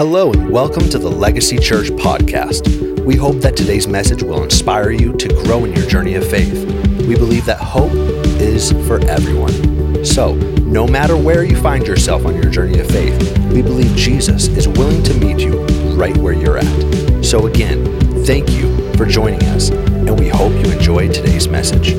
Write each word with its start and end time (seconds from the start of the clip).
Hello, 0.00 0.32
and 0.32 0.48
welcome 0.48 0.88
to 0.88 0.98
the 0.98 1.10
Legacy 1.10 1.58
Church 1.58 1.90
podcast. 1.90 3.04
We 3.04 3.16
hope 3.16 3.36
that 3.42 3.54
today's 3.54 3.86
message 3.86 4.22
will 4.22 4.42
inspire 4.42 4.92
you 4.92 5.12
to 5.18 5.28
grow 5.44 5.66
in 5.66 5.74
your 5.74 5.86
journey 5.86 6.14
of 6.14 6.26
faith. 6.26 6.64
We 7.06 7.16
believe 7.16 7.44
that 7.44 7.58
hope 7.58 7.92
is 8.40 8.72
for 8.88 8.98
everyone. 9.04 10.02
So, 10.02 10.36
no 10.62 10.86
matter 10.86 11.18
where 11.18 11.44
you 11.44 11.54
find 11.54 11.86
yourself 11.86 12.24
on 12.24 12.34
your 12.34 12.50
journey 12.50 12.80
of 12.80 12.86
faith, 12.86 13.38
we 13.48 13.60
believe 13.60 13.94
Jesus 13.94 14.48
is 14.48 14.66
willing 14.66 15.02
to 15.02 15.12
meet 15.18 15.38
you 15.38 15.66
right 15.94 16.16
where 16.16 16.32
you're 16.32 16.56
at. 16.56 17.22
So, 17.22 17.46
again, 17.46 17.84
thank 18.24 18.48
you 18.52 18.74
for 18.94 19.04
joining 19.04 19.42
us, 19.50 19.68
and 19.68 20.18
we 20.18 20.28
hope 20.30 20.52
you 20.64 20.72
enjoy 20.72 21.08
today's 21.12 21.46
message. 21.46 21.92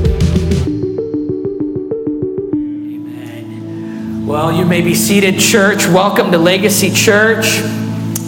Amen. 3.04 4.26
Well, 4.26 4.52
you 4.52 4.66
may 4.66 4.82
be 4.82 4.96
seated, 4.96 5.40
church. 5.40 5.86
Welcome 5.86 6.32
to 6.32 6.40
Legacy 6.40 6.90
Church. 6.90 7.62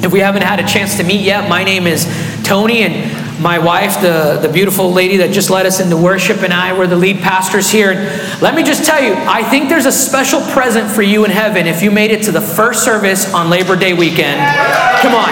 If 0.04 0.12
we 0.12 0.20
haven't 0.20 0.42
had 0.42 0.60
a 0.60 0.68
chance 0.68 0.98
to 0.98 1.04
meet 1.04 1.22
yet, 1.22 1.48
my 1.48 1.64
name 1.64 1.88
is 1.88 2.06
Tony, 2.44 2.84
and 2.84 3.42
my 3.42 3.58
wife, 3.58 4.02
the, 4.02 4.38
the 4.42 4.52
beautiful 4.52 4.92
lady 4.92 5.18
that 5.18 5.32
just 5.32 5.50
led 5.50 5.66
us 5.66 5.80
into 5.80 5.96
worship, 5.96 6.44
and 6.44 6.54
I 6.54 6.78
were 6.78 6.88
the 6.88 6.98
lead 6.98 7.22
pastors 7.22 7.72
here. 7.72 7.92
And 7.92 8.42
let 8.42 8.54
me 8.54 8.64
just 8.64 8.84
tell 8.84 9.02
you, 9.02 9.14
I 9.14 9.44
think 9.50 9.70
there's 9.70 9.86
a 9.86 9.94
special 9.94 10.42
present 10.52 10.92
for 10.92 11.02
you 11.02 11.24
in 11.24 11.32
heaven 11.32 11.68
if 11.68 11.82
you 11.82 11.90
made 11.90 12.12
it 12.12 12.24
to 12.24 12.34
the 12.34 12.42
first 12.42 12.84
service 12.84 13.34
on 13.34 13.50
Labor 13.50 13.78
Day 13.78 13.94
weekend. 13.94 14.40
Come 15.00 15.16
on. 15.16 15.32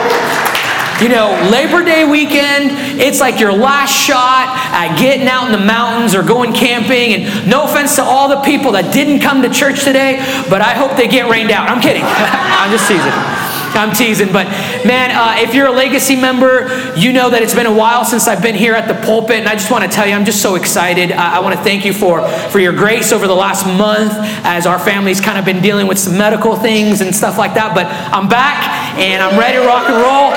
You 1.03 1.09
know, 1.09 1.49
Labor 1.51 1.83
Day 1.83 2.05
weekend, 2.05 3.01
it's 3.01 3.19
like 3.19 3.39
your 3.39 3.51
last 3.51 3.91
shot 3.91 4.55
at 4.71 4.97
getting 4.97 5.27
out 5.27 5.47
in 5.47 5.51
the 5.51 5.65
mountains 5.65 6.15
or 6.15 6.23
going 6.23 6.53
camping. 6.53 7.13
And 7.13 7.49
no 7.49 7.65
offense 7.65 7.95
to 7.97 8.03
all 8.03 8.29
the 8.29 8.39
people 8.41 8.71
that 8.73 8.93
didn't 8.93 9.19
come 9.19 9.41
to 9.41 9.49
church 9.49 9.83
today, 9.83 10.17
but 10.49 10.61
I 10.61 10.75
hope 10.75 10.95
they 10.95 11.07
get 11.07 11.29
rained 11.29 11.51
out. 11.51 11.69
I'm 11.69 11.81
kidding. 11.81 12.03
I'm 12.05 12.71
just 12.71 12.87
teasing. 12.87 13.30
I'm 13.73 13.95
teasing, 13.95 14.31
but 14.31 14.47
man, 14.85 15.11
uh, 15.11 15.41
if 15.41 15.53
you're 15.53 15.67
a 15.67 15.71
legacy 15.71 16.15
member, 16.15 16.67
you 16.95 17.13
know 17.13 17.29
that 17.29 17.41
it's 17.41 17.55
been 17.55 17.65
a 17.65 17.73
while 17.73 18.03
since 18.05 18.27
I've 18.27 18.41
been 18.41 18.55
here 18.55 18.73
at 18.73 18.87
the 18.87 18.93
pulpit, 19.05 19.37
and 19.37 19.47
I 19.47 19.53
just 19.53 19.71
want 19.71 19.83
to 19.83 19.89
tell 19.89 20.07
you, 20.07 20.13
I'm 20.13 20.25
just 20.25 20.41
so 20.41 20.55
excited. 20.55 21.11
I, 21.11 21.37
I 21.37 21.39
want 21.39 21.55
to 21.55 21.63
thank 21.63 21.85
you 21.85 21.93
for 21.93 22.27
for 22.49 22.59
your 22.59 22.73
grace 22.73 23.11
over 23.11 23.27
the 23.27 23.35
last 23.35 23.65
month 23.65 24.11
as 24.43 24.65
our 24.65 24.79
family's 24.79 25.21
kind 25.21 25.37
of 25.37 25.45
been 25.45 25.61
dealing 25.61 25.87
with 25.87 25.99
some 25.99 26.17
medical 26.17 26.55
things 26.55 27.01
and 27.01 27.15
stuff 27.15 27.37
like 27.37 27.53
that. 27.55 27.73
But 27.73 27.87
I'm 27.87 28.27
back 28.27 28.97
and 28.97 29.23
I'm 29.23 29.39
ready 29.39 29.57
to 29.57 29.65
rock 29.65 29.87
and 29.87 29.95
roll, 29.95 30.33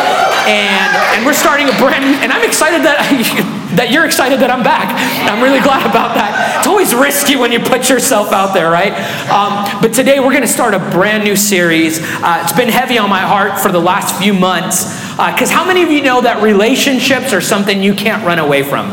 and 0.47 0.91
and 1.17 1.27
we're 1.27 1.35
starting 1.35 1.69
a 1.69 1.77
brand, 1.79 2.23
and 2.23 2.33
I'm 2.33 2.47
excited 2.47 2.83
that. 2.83 3.51
that 3.77 3.91
you're 3.91 4.05
excited 4.05 4.41
that 4.41 4.51
I'm 4.51 4.63
back. 4.63 4.95
I'm 5.29 5.43
really 5.43 5.61
glad 5.61 5.83
about 5.89 6.15
that. 6.15 6.59
It's 6.59 6.67
always 6.67 6.95
risky 6.95 7.37
when 7.37 7.53
you 7.53 7.61
put 7.61 7.89
yourself 7.89 8.33
out 8.33 8.55
there, 8.55 8.71
right? 8.71 8.93
Um, 9.29 9.81
but 9.81 9.93
today 9.93 10.21
we're 10.21 10.33
going 10.33 10.43
to 10.43 10.49
start 10.49 10.75
a 10.75 10.79
brand 10.79 11.25
new 11.25 11.37
series. 11.37 12.01
Uh, 12.03 12.41
it's 12.43 12.53
been 12.53 12.69
heavy 12.69 12.99
on 12.99 13.11
my 13.11 13.21
heart 13.21 13.61
for 13.61 13.71
the 13.71 13.81
last 13.81 14.21
few 14.21 14.35
months. 14.35 14.85
Because 15.17 15.51
uh, 15.51 15.55
how 15.55 15.67
many 15.67 15.83
of 15.83 15.91
you 15.91 16.03
know 16.03 16.21
that 16.21 16.43
relationships 16.43 17.33
are 17.33 17.41
something 17.41 17.83
you 17.83 17.95
can't 17.95 18.25
run 18.25 18.39
away 18.39 18.63
from? 18.63 18.93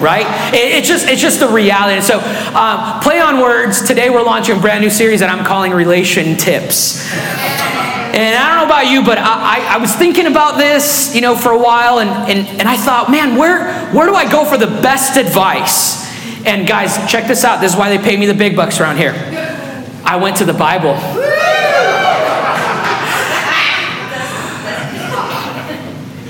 right? 0.00 0.26
it's 0.52 0.86
just 0.86 1.08
it's 1.08 1.22
just 1.22 1.40
the 1.40 1.48
reality. 1.48 2.02
So, 2.02 2.18
um, 2.54 3.00
play 3.00 3.18
on 3.18 3.40
words. 3.40 3.82
Today 3.82 4.10
we're 4.10 4.22
launching 4.22 4.58
a 4.58 4.60
brand 4.60 4.82
new 4.82 4.90
series 4.90 5.20
that 5.20 5.30
I'm 5.30 5.44
calling 5.44 5.72
Relation 5.72 6.36
Tips. 6.36 7.10
And 8.16 8.34
I 8.34 8.48
don't 8.48 8.56
know 8.60 8.64
about 8.64 8.90
you, 8.90 9.04
but 9.04 9.18
I, 9.18 9.58
I, 9.58 9.74
I, 9.74 9.76
was 9.76 9.94
thinking 9.94 10.24
about 10.24 10.56
this, 10.56 11.14
you 11.14 11.20
know, 11.20 11.36
for 11.36 11.52
a 11.52 11.58
while, 11.58 11.98
and, 11.98 12.08
and, 12.08 12.48
and 12.60 12.66
I 12.66 12.74
thought, 12.74 13.10
man, 13.10 13.36
where, 13.36 13.75
where 13.92 14.06
do 14.06 14.14
I 14.14 14.30
go 14.30 14.44
for 14.44 14.56
the 14.56 14.66
best 14.66 15.16
advice? 15.16 16.06
And 16.44 16.66
guys, 16.66 16.96
check 17.10 17.26
this 17.26 17.44
out. 17.44 17.60
This 17.60 17.72
is 17.72 17.78
why 17.78 17.94
they 17.94 18.02
pay 18.02 18.16
me 18.16 18.26
the 18.26 18.34
big 18.34 18.56
bucks 18.56 18.80
around 18.80 18.96
here. 18.96 19.12
I 20.04 20.16
went 20.16 20.36
to 20.38 20.44
the 20.44 20.54
Bible. 20.54 20.94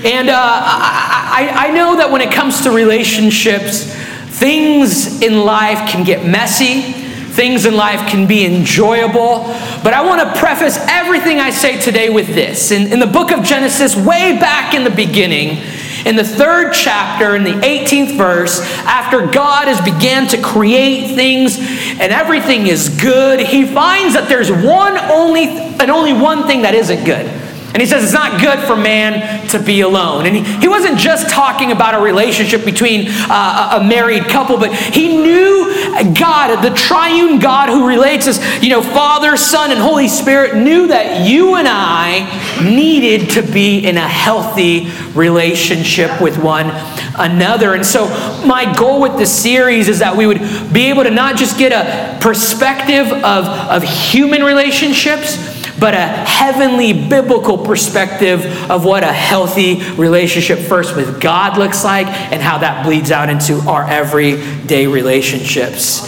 And 0.05 0.29
uh, 0.29 0.35
I, 0.35 1.67
I 1.67 1.71
know 1.71 1.97
that 1.97 2.09
when 2.11 2.21
it 2.21 2.31
comes 2.31 2.61
to 2.61 2.71
relationships, 2.71 3.83
things 3.83 5.21
in 5.21 5.45
life 5.45 5.89
can 5.89 6.03
get 6.03 6.25
messy 6.25 7.07
Things 7.37 7.67
in 7.67 7.75
life 7.75 8.09
can 8.09 8.25
be 8.25 8.47
enjoyable. 8.47 9.43
But 9.83 9.93
I 9.93 10.03
want 10.03 10.21
to 10.21 10.39
preface 10.39 10.75
everything 10.89 11.39
I 11.39 11.51
say 11.51 11.79
today 11.79 12.09
with 12.09 12.25
this. 12.25 12.71
In, 12.71 12.91
in 12.91 12.99
the 12.99 13.05
book 13.05 13.31
of 13.31 13.43
Genesis, 13.43 13.95
way 13.95 14.35
back 14.39 14.73
in 14.73 14.83
the 14.83 14.89
beginning, 14.89 15.61
in 16.05 16.15
the 16.15 16.23
third 16.23 16.73
chapter, 16.73 17.35
in 17.35 17.43
the 17.43 17.53
18th 17.53 18.17
verse, 18.17 18.59
after 18.85 19.25
God 19.27 19.67
has 19.67 19.79
began 19.81 20.27
to 20.29 20.41
create 20.41 21.15
things 21.15 21.57
and 21.59 22.11
everything 22.11 22.67
is 22.67 22.89
good, 22.89 23.39
he 23.39 23.65
finds 23.65 24.13
that 24.13 24.27
there's 24.29 24.51
one 24.51 24.97
only 24.97 25.47
and 25.47 25.91
only 25.91 26.13
one 26.13 26.47
thing 26.47 26.61
that 26.63 26.73
isn't 26.73 27.03
good. 27.03 27.46
And 27.77 27.81
he 27.83 27.87
says 27.87 28.03
it's 28.03 28.11
not 28.11 28.41
good 28.41 28.57
for 28.65 28.75
man 28.75 29.47
to 29.49 29.59
be 29.59 29.81
alone. 29.81 30.25
And 30.25 30.35
he, 30.35 30.41
he 30.61 30.67
wasn't 30.67 30.97
just 30.97 31.29
talking 31.29 31.71
about 31.71 31.93
a 31.93 31.99
relationship 31.99 32.65
between 32.65 33.05
uh, 33.07 33.77
a 33.79 33.83
married 33.87 34.23
couple, 34.23 34.57
but 34.57 34.73
he 34.73 35.15
knew 35.15 35.71
God, 36.15 36.63
the 36.63 36.75
triune 36.75 37.37
God 37.37 37.69
who 37.69 37.87
relates 37.87 38.27
us, 38.27 38.63
you 38.63 38.69
know, 38.69 38.81
Father, 38.81 39.37
Son, 39.37 39.69
and 39.69 39.79
Holy 39.79 40.07
Spirit, 40.07 40.55
knew 40.55 40.87
that 40.87 41.29
you 41.29 41.53
and 41.53 41.67
I 41.69 42.63
needed 42.63 43.29
to 43.33 43.43
be 43.43 43.85
in 43.85 43.95
a 43.95 44.07
healthy 44.07 44.89
relationship 45.13 46.19
with 46.19 46.39
one 46.39 46.71
another. 47.19 47.75
And 47.75 47.85
so, 47.85 48.07
my 48.43 48.73
goal 48.75 49.01
with 49.01 49.17
this 49.17 49.31
series 49.31 49.87
is 49.87 49.99
that 49.99 50.17
we 50.17 50.25
would 50.25 50.39
be 50.73 50.85
able 50.89 51.03
to 51.03 51.11
not 51.11 51.37
just 51.37 51.59
get 51.59 51.71
a 51.71 52.19
perspective 52.21 53.05
of, 53.11 53.45
of 53.45 53.83
human 53.83 54.43
relationships 54.43 55.56
but 55.79 55.93
a 55.93 56.07
heavenly 56.07 57.07
biblical 57.07 57.57
perspective 57.57 58.45
of 58.69 58.83
what 58.85 59.03
a 59.03 59.13
healthy 59.13 59.81
relationship 59.93 60.59
first 60.59 60.95
with 60.95 61.21
God 61.21 61.57
looks 61.57 61.83
like 61.83 62.07
and 62.07 62.41
how 62.41 62.57
that 62.59 62.85
bleeds 62.85 63.11
out 63.11 63.29
into 63.29 63.59
our 63.69 63.87
everyday 63.87 64.87
relationships. 64.87 66.01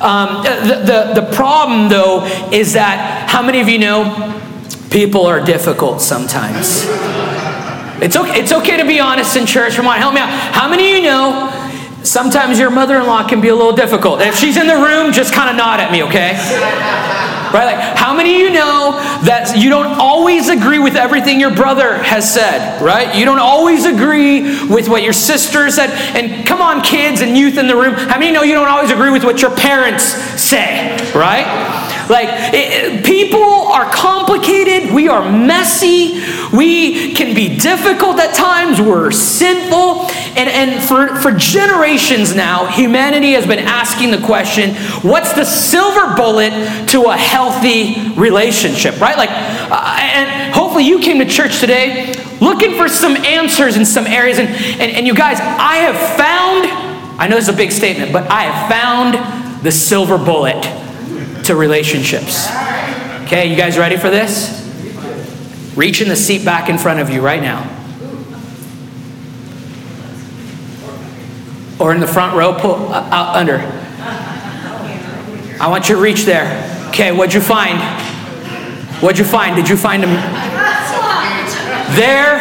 Um, 0.00 0.42
the, 0.44 1.14
the, 1.14 1.20
the 1.20 1.32
problem, 1.34 1.88
though, 1.88 2.24
is 2.52 2.74
that 2.74 3.30
how 3.30 3.42
many 3.42 3.60
of 3.60 3.68
you 3.68 3.78
know 3.78 4.40
people 4.90 5.26
are 5.26 5.42
difficult 5.44 6.02
sometimes? 6.02 6.84
It's 8.02 8.16
okay, 8.16 8.40
it's 8.40 8.52
okay 8.52 8.76
to 8.76 8.84
be 8.84 9.00
honest 9.00 9.36
in 9.36 9.46
church. 9.46 9.76
Come 9.76 9.86
on, 9.86 9.98
help 9.98 10.14
me 10.14 10.20
out. 10.20 10.28
How 10.28 10.68
many 10.68 10.90
of 10.90 10.96
you 10.96 11.02
know 11.04 12.00
sometimes 12.02 12.58
your 12.58 12.70
mother 12.70 12.98
in 12.98 13.06
law 13.06 13.26
can 13.26 13.40
be 13.40 13.48
a 13.48 13.54
little 13.54 13.74
difficult? 13.74 14.20
If 14.20 14.36
she's 14.36 14.56
in 14.56 14.66
the 14.66 14.76
room, 14.76 15.12
just 15.12 15.32
kind 15.32 15.48
of 15.48 15.56
nod 15.56 15.80
at 15.80 15.90
me, 15.90 16.02
okay? 16.02 17.33
Right? 17.54 17.66
Like, 17.66 17.96
how 17.96 18.12
many 18.12 18.34
of 18.34 18.40
you 18.40 18.50
know 18.50 18.98
that 19.22 19.56
you 19.56 19.70
don't 19.70 19.86
always 19.86 20.48
agree 20.48 20.80
with 20.80 20.96
everything 20.96 21.38
your 21.38 21.54
brother 21.54 22.02
has 22.02 22.28
said, 22.28 22.82
right? 22.82 23.14
You 23.14 23.24
don't 23.24 23.38
always 23.38 23.84
agree 23.84 24.66
with 24.66 24.88
what 24.88 25.04
your 25.04 25.12
sister 25.12 25.70
said. 25.70 25.90
And 26.16 26.44
come 26.44 26.60
on, 26.60 26.82
kids 26.82 27.20
and 27.20 27.38
youth 27.38 27.56
in 27.56 27.68
the 27.68 27.76
room, 27.76 27.94
how 27.94 28.18
many 28.18 28.32
know 28.32 28.42
you 28.42 28.54
don't 28.54 28.66
always 28.66 28.90
agree 28.90 29.10
with 29.10 29.22
what 29.22 29.40
your 29.40 29.54
parents 29.54 30.02
say, 30.02 30.96
right? 31.14 31.83
Like, 32.08 32.28
it, 32.54 33.04
people 33.04 33.42
are 33.42 33.90
complicated. 33.90 34.92
We 34.92 35.08
are 35.08 35.30
messy. 35.30 36.22
We 36.52 37.14
can 37.14 37.34
be 37.34 37.56
difficult 37.56 38.18
at 38.18 38.34
times. 38.34 38.80
We're 38.80 39.10
sinful. 39.10 40.10
And, 40.36 40.48
and 40.48 40.82
for, 40.82 41.16
for 41.16 41.32
generations 41.32 42.34
now, 42.34 42.66
humanity 42.66 43.32
has 43.32 43.46
been 43.46 43.60
asking 43.60 44.10
the 44.10 44.20
question 44.20 44.74
what's 45.02 45.32
the 45.32 45.44
silver 45.44 46.14
bullet 46.14 46.50
to 46.88 47.04
a 47.04 47.16
healthy 47.16 48.10
relationship, 48.14 49.00
right? 49.00 49.16
Like, 49.16 49.30
uh, 49.30 49.98
and 50.00 50.54
hopefully 50.54 50.84
you 50.84 51.00
came 51.00 51.18
to 51.18 51.24
church 51.24 51.60
today 51.60 52.14
looking 52.40 52.76
for 52.76 52.88
some 52.88 53.16
answers 53.16 53.76
in 53.76 53.86
some 53.86 54.06
areas. 54.06 54.38
And, 54.38 54.48
and, 54.48 54.92
and 54.92 55.06
you 55.06 55.14
guys, 55.14 55.38
I 55.40 55.76
have 55.76 55.96
found, 56.16 57.20
I 57.20 57.28
know 57.28 57.36
is 57.36 57.48
a 57.48 57.52
big 57.52 57.72
statement, 57.72 58.12
but 58.12 58.30
I 58.30 58.42
have 58.42 58.70
found 58.70 59.64
the 59.64 59.72
silver 59.72 60.18
bullet 60.18 60.83
to 61.44 61.56
relationships. 61.56 62.48
Okay, 63.24 63.46
you 63.46 63.56
guys 63.56 63.78
ready 63.78 63.96
for 63.96 64.10
this? 64.10 64.62
Reach 65.76 66.00
in 66.00 66.08
the 66.08 66.16
seat 66.16 66.44
back 66.44 66.68
in 66.68 66.78
front 66.78 67.00
of 67.00 67.10
you 67.10 67.20
right 67.20 67.42
now. 67.42 67.62
Or 71.78 71.92
in 71.92 72.00
the 72.00 72.06
front 72.06 72.36
row, 72.36 72.54
pull 72.58 72.74
uh, 72.74 73.08
out 73.10 73.36
under. 73.36 73.58
I 75.60 75.68
want 75.68 75.88
you 75.88 75.96
to 75.96 76.00
reach 76.00 76.24
there. 76.24 76.88
Okay, 76.88 77.12
what'd 77.12 77.34
you 77.34 77.40
find? 77.40 77.78
What'd 79.02 79.18
you 79.18 79.24
find? 79.24 79.56
Did 79.56 79.68
you 79.68 79.76
find 79.76 80.02
them? 80.02 80.14
There, 81.96 82.38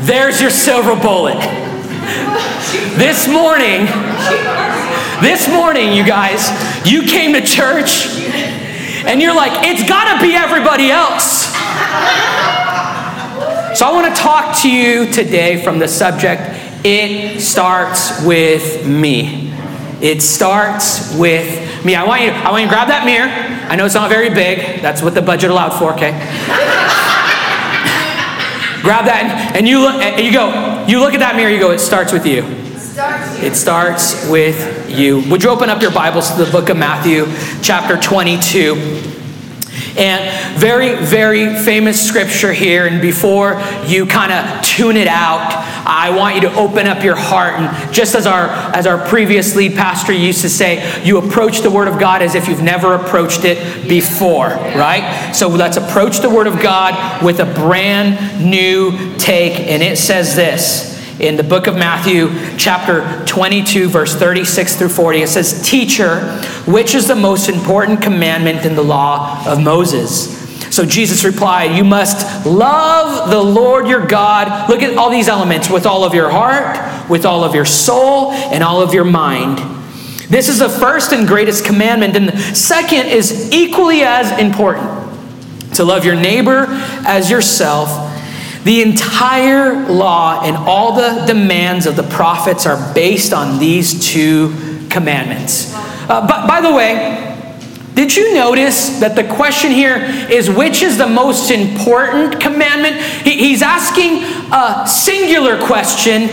there's 0.00 0.40
your 0.40 0.50
silver 0.50 0.94
bullet. 1.00 1.38
This 2.96 3.28
morning, 3.28 3.86
this 5.22 5.48
morning, 5.48 5.92
you 5.92 6.04
guys, 6.04 6.48
you 6.86 7.02
came 7.02 7.32
to 7.34 7.40
church 7.42 8.08
and 9.04 9.20
you're 9.20 9.34
like, 9.34 9.66
it's 9.66 9.86
got 9.88 10.14
to 10.14 10.26
be 10.26 10.34
everybody 10.34 10.90
else. 10.90 11.46
So 13.78 13.86
I 13.86 13.92
want 13.92 14.14
to 14.14 14.20
talk 14.20 14.60
to 14.62 14.70
you 14.70 15.10
today 15.12 15.62
from 15.62 15.78
the 15.78 15.88
subject 15.88 16.42
it 16.82 17.40
starts 17.40 18.24
with 18.24 18.86
me. 18.86 19.52
It 20.00 20.22
starts 20.22 21.14
with 21.16 21.84
me. 21.84 21.94
I 21.94 22.06
want 22.06 22.22
you 22.22 22.30
I 22.30 22.50
want 22.50 22.62
you 22.62 22.68
to 22.68 22.74
grab 22.74 22.88
that 22.88 23.04
mirror. 23.04 23.28
I 23.70 23.76
know 23.76 23.84
it's 23.84 23.94
not 23.94 24.08
very 24.08 24.30
big. 24.30 24.80
That's 24.80 25.02
what 25.02 25.14
the 25.14 25.20
budget 25.20 25.50
allowed 25.50 25.78
for, 25.78 25.92
okay? 25.92 26.12
Grab 28.82 29.04
that 29.04 29.52
and 29.54 29.68
you 29.68 29.80
look 29.80 30.00
and 30.00 30.24
you 30.24 30.32
go, 30.32 30.86
you 30.88 31.00
look 31.00 31.12
at 31.12 31.20
that 31.20 31.36
mirror, 31.36 31.50
you 31.50 31.60
go, 31.60 31.70
it 31.70 31.80
starts 31.80 32.12
with 32.12 32.24
you. 32.24 32.69
It 33.42 33.56
starts 33.56 34.28
with 34.28 34.90
you. 34.90 35.22
Would 35.30 35.42
you 35.42 35.48
open 35.48 35.70
up 35.70 35.80
your 35.80 35.92
Bibles 35.92 36.30
to 36.32 36.44
the 36.44 36.52
book 36.52 36.68
of 36.68 36.76
Matthew, 36.76 37.24
chapter 37.62 37.96
22? 37.96 38.74
And 39.96 40.60
very, 40.60 40.94
very 40.96 41.56
famous 41.64 42.06
scripture 42.06 42.52
here. 42.52 42.86
And 42.86 43.00
before 43.00 43.58
you 43.86 44.04
kind 44.04 44.30
of 44.30 44.62
tune 44.62 44.98
it 44.98 45.08
out, 45.08 45.40
I 45.86 46.14
want 46.14 46.34
you 46.34 46.42
to 46.42 46.54
open 46.54 46.86
up 46.86 47.02
your 47.02 47.16
heart. 47.16 47.54
And 47.54 47.94
just 47.94 48.14
as 48.14 48.26
our 48.26 48.48
as 48.76 48.86
our 48.86 49.08
previous 49.08 49.56
lead 49.56 49.74
pastor 49.74 50.12
used 50.12 50.42
to 50.42 50.50
say, 50.50 51.02
you 51.02 51.16
approach 51.16 51.62
the 51.62 51.70
Word 51.70 51.88
of 51.88 51.98
God 51.98 52.20
as 52.20 52.34
if 52.34 52.46
you've 52.46 52.62
never 52.62 52.94
approached 52.94 53.46
it 53.46 53.88
before, 53.88 54.48
right? 54.48 55.32
So 55.32 55.48
let's 55.48 55.78
approach 55.78 56.18
the 56.18 56.28
Word 56.28 56.46
of 56.46 56.60
God 56.60 57.24
with 57.24 57.40
a 57.40 57.46
brand 57.46 58.44
new 58.44 59.16
take. 59.16 59.58
And 59.60 59.82
it 59.82 59.96
says 59.96 60.36
this 60.36 60.89
in 61.20 61.36
the 61.36 61.42
book 61.42 61.66
of 61.66 61.76
Matthew, 61.76 62.30
chapter 62.56 63.24
22, 63.26 63.88
verse 63.88 64.14
36 64.14 64.76
through 64.76 64.88
40. 64.88 65.22
It 65.22 65.28
says, 65.28 65.62
Teacher, 65.68 66.20
which 66.66 66.94
is 66.94 67.06
the 67.06 67.14
most 67.14 67.48
important 67.48 68.02
commandment 68.02 68.64
in 68.64 68.74
the 68.74 68.82
law 68.82 69.46
of 69.46 69.60
Moses? 69.60 70.38
So 70.74 70.86
Jesus 70.86 71.24
replied, 71.24 71.76
You 71.76 71.84
must 71.84 72.46
love 72.46 73.30
the 73.30 73.42
Lord 73.42 73.86
your 73.86 74.06
God. 74.06 74.70
Look 74.70 74.82
at 74.82 74.96
all 74.96 75.10
these 75.10 75.28
elements 75.28 75.68
with 75.68 75.84
all 75.84 76.04
of 76.04 76.14
your 76.14 76.30
heart, 76.30 77.10
with 77.10 77.26
all 77.26 77.44
of 77.44 77.54
your 77.54 77.66
soul, 77.66 78.32
and 78.32 78.62
all 78.62 78.80
of 78.80 78.94
your 78.94 79.04
mind. 79.04 79.58
This 80.30 80.48
is 80.48 80.60
the 80.60 80.68
first 80.68 81.12
and 81.12 81.26
greatest 81.26 81.64
commandment. 81.64 82.16
And 82.16 82.28
the 82.28 82.38
second 82.54 83.08
is 83.08 83.52
equally 83.52 84.02
as 84.02 84.38
important 84.38 85.74
to 85.74 85.84
love 85.84 86.04
your 86.04 86.14
neighbor 86.14 86.66
as 87.04 87.30
yourself. 87.30 88.09
The 88.64 88.82
entire 88.82 89.88
law 89.88 90.42
and 90.42 90.56
all 90.56 90.94
the 90.94 91.24
demands 91.26 91.86
of 91.86 91.96
the 91.96 92.02
prophets 92.02 92.66
are 92.66 92.94
based 92.94 93.32
on 93.32 93.58
these 93.58 94.06
two 94.06 94.50
commandments. 94.90 95.72
Uh, 95.74 96.26
but 96.26 96.46
by 96.46 96.60
the 96.60 96.72
way, 96.72 97.26
did 97.94 98.14
you 98.14 98.34
notice 98.34 99.00
that 99.00 99.16
the 99.16 99.24
question 99.24 99.70
here 99.70 99.96
is 100.30 100.48
which 100.48 100.82
is 100.82 100.98
the 100.98 101.06
most 101.06 101.50
important 101.50 102.40
commandment? 102.40 102.96
He, 103.26 103.36
he's 103.36 103.62
asking 103.62 104.22
a 104.52 104.86
singular 104.86 105.58
question, 105.66 106.30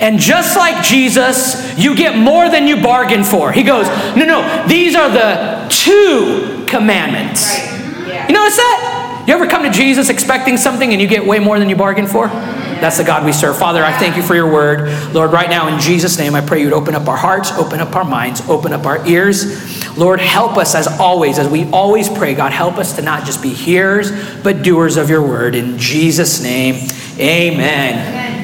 and 0.00 0.18
just 0.18 0.56
like 0.56 0.84
Jesus, 0.84 1.78
you 1.78 1.94
get 1.94 2.18
more 2.18 2.48
than 2.48 2.66
you 2.66 2.82
bargained 2.82 3.26
for. 3.26 3.52
He 3.52 3.62
goes, 3.62 3.86
No, 4.16 4.24
no, 4.24 4.66
these 4.66 4.94
are 4.94 5.10
the 5.10 5.68
two 5.70 6.64
commandments. 6.66 7.58
Right. 7.58 8.08
Yeah. 8.08 8.28
You 8.28 8.34
notice 8.34 8.56
that? 8.56 8.95
You 9.26 9.34
ever 9.34 9.48
come 9.48 9.64
to 9.64 9.70
Jesus 9.70 10.08
expecting 10.08 10.56
something 10.56 10.92
and 10.92 11.02
you 11.02 11.08
get 11.08 11.26
way 11.26 11.40
more 11.40 11.58
than 11.58 11.68
you 11.68 11.74
bargained 11.74 12.08
for? 12.08 12.28
That's 12.28 12.98
the 12.98 13.02
God 13.02 13.24
we 13.24 13.32
serve. 13.32 13.58
Father, 13.58 13.82
I 13.82 13.90
thank 13.98 14.16
you 14.16 14.22
for 14.22 14.36
your 14.36 14.48
word. 14.52 15.12
Lord, 15.12 15.32
right 15.32 15.50
now 15.50 15.66
in 15.66 15.80
Jesus' 15.80 16.16
name, 16.16 16.36
I 16.36 16.42
pray 16.42 16.62
you'd 16.62 16.72
open 16.72 16.94
up 16.94 17.08
our 17.08 17.16
hearts, 17.16 17.50
open 17.52 17.80
up 17.80 17.96
our 17.96 18.04
minds, 18.04 18.40
open 18.48 18.72
up 18.72 18.86
our 18.86 19.04
ears. 19.04 19.96
Lord, 19.96 20.20
help 20.20 20.56
us 20.56 20.76
as 20.76 20.86
always, 20.86 21.40
as 21.40 21.48
we 21.48 21.68
always 21.70 22.08
pray, 22.08 22.34
God, 22.34 22.52
help 22.52 22.76
us 22.76 22.94
to 22.96 23.02
not 23.02 23.24
just 23.24 23.42
be 23.42 23.48
hearers, 23.48 24.12
but 24.44 24.62
doers 24.62 24.96
of 24.96 25.10
your 25.10 25.26
word. 25.26 25.56
In 25.56 25.76
Jesus' 25.76 26.40
name, 26.40 26.88
amen. 27.18 27.58
amen. 27.58 28.35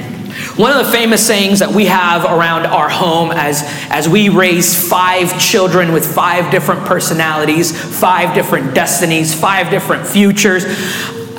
One 0.57 0.71
of 0.71 0.85
the 0.85 0.93
famous 0.93 1.27
sayings 1.27 1.61
that 1.61 1.71
we 1.71 1.87
have 1.87 2.25
around 2.25 2.67
our 2.67 2.89
home 2.89 3.31
as, 3.33 3.63
as 3.89 4.07
we 4.07 4.29
raise 4.29 4.89
five 4.89 5.41
children 5.41 5.93
with 5.93 6.05
five 6.05 6.51
different 6.51 6.85
personalities, 6.85 7.73
five 7.99 8.35
different 8.35 8.75
destinies, 8.75 9.35
five 9.35 9.71
different 9.71 10.07
futures 10.07 10.65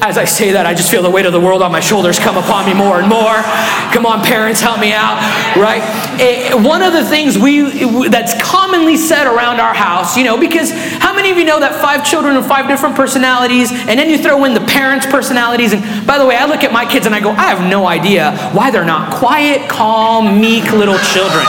as 0.04 0.18
I 0.18 0.26
say 0.26 0.52
that, 0.52 0.66
I 0.66 0.74
just 0.74 0.92
feel 0.92 1.02
the 1.02 1.10
weight 1.10 1.26
of 1.26 1.32
the 1.32 1.40
world 1.40 1.62
on 1.62 1.72
my 1.72 1.80
shoulders 1.80 2.20
come 2.20 2.36
upon 2.36 2.66
me 2.66 2.74
more 2.74 3.00
and 3.00 3.08
more. 3.08 3.40
Come 3.96 4.06
on, 4.06 4.22
parents, 4.22 4.60
help 4.60 4.82
me 4.82 4.92
out, 4.92 5.16
right? 5.56 5.80
It, 6.20 6.52
eh, 6.52 6.56
one 6.60 6.84
of 6.84 6.92
the 6.92 7.06
things 7.06 7.40
we 7.40 7.64
that's 8.10 8.36
commonly 8.44 8.98
said 8.98 9.28
around 9.28 9.62
our 9.62 9.74
house, 9.74 10.18
you 10.18 10.26
know, 10.26 10.38
because 10.38 10.72
how 11.00 11.16
many 11.16 11.32
of 11.32 11.38
you 11.38 11.46
know 11.46 11.58
that 11.62 11.80
five 11.80 12.06
children 12.06 12.36
have 12.36 12.46
five 12.46 12.68
different 12.68 12.98
personalities, 12.98 13.72
and 13.72 13.96
then 13.96 14.10
you 14.10 14.18
throw 14.18 14.44
in 14.44 14.54
the 14.54 14.66
parents' 14.68 15.06
personalities? 15.06 15.72
And 15.72 16.06
by 16.06 16.18
the 16.18 16.26
way, 16.26 16.36
I 16.36 16.46
look 16.48 16.66
at 16.66 16.74
my 16.74 16.84
kids 16.84 17.06
and 17.06 17.16
I 17.16 17.22
go, 17.22 17.32
I 17.32 17.48
have 17.48 17.64
no 17.70 17.88
idea 17.88 18.36
why 18.52 18.72
they're 18.72 18.84
not 18.84 19.14
quiet, 19.14 19.70
calm, 19.70 20.42
meek 20.42 20.70
little 20.74 21.00
children. 21.16 21.48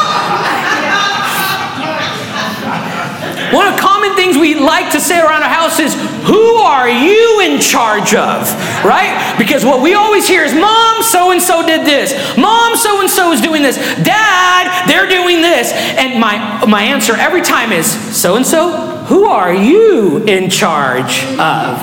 One 3.54 3.68
of 3.68 3.76
the 3.76 3.80
common 3.80 4.16
things 4.16 4.36
we 4.36 4.56
like 4.56 4.90
to 4.92 5.00
say 5.00 5.20
around 5.20 5.44
our 5.44 5.48
house 5.48 5.78
is, 5.78 5.94
Who 6.26 6.56
are 6.56 6.88
you 6.88 7.40
in 7.40 7.60
charge 7.60 8.12
of? 8.12 8.50
Right? 8.84 9.36
Because 9.38 9.64
what 9.64 9.80
we 9.80 9.94
always 9.94 10.26
hear 10.26 10.42
is, 10.42 10.52
Mom, 10.52 11.04
so 11.04 11.30
and 11.30 11.40
so 11.40 11.64
did 11.64 11.86
this. 11.86 12.12
Mom, 12.36 12.76
so 12.76 13.00
and 13.00 13.08
so 13.08 13.30
is 13.30 13.40
doing 13.40 13.62
this. 13.62 13.76
Dad, 14.02 14.88
they're 14.88 15.08
doing 15.08 15.40
this. 15.40 15.72
And 15.72 16.18
my, 16.18 16.66
my 16.66 16.82
answer 16.82 17.14
every 17.14 17.42
time 17.42 17.70
is, 17.70 17.86
So 17.86 18.34
and 18.34 18.44
so, 18.44 18.72
who 19.06 19.26
are 19.26 19.54
you 19.54 20.24
in 20.24 20.50
charge 20.50 21.22
of? 21.22 21.78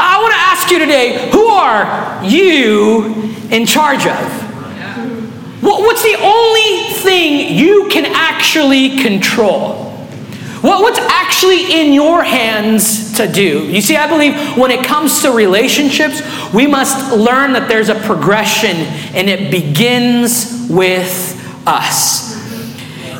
I 0.00 0.18
want 0.20 0.32
to 0.34 0.40
ask 0.40 0.70
you 0.70 0.78
today, 0.78 1.30
who 1.30 1.46
are 1.46 2.22
you 2.22 3.34
in 3.50 3.64
charge 3.64 4.06
of? 4.06 4.42
What's 5.62 6.02
the 6.02 6.16
only 6.20 6.92
thing 6.92 7.56
you 7.56 7.88
can 7.88 8.04
actually 8.14 8.98
control? 8.98 9.87
What, 10.60 10.82
what's 10.82 10.98
actually 10.98 11.80
in 11.80 11.92
your 11.92 12.24
hands 12.24 13.16
to 13.16 13.30
do? 13.30 13.66
You 13.70 13.80
see, 13.80 13.96
I 13.96 14.08
believe 14.08 14.56
when 14.56 14.70
it 14.70 14.84
comes 14.84 15.22
to 15.22 15.30
relationships, 15.30 16.20
we 16.52 16.66
must 16.66 17.12
learn 17.12 17.52
that 17.52 17.68
there's 17.68 17.88
a 17.88 17.94
progression 17.94 18.76
and 19.14 19.28
it 19.28 19.50
begins 19.52 20.66
with 20.68 21.34
us. 21.66 22.36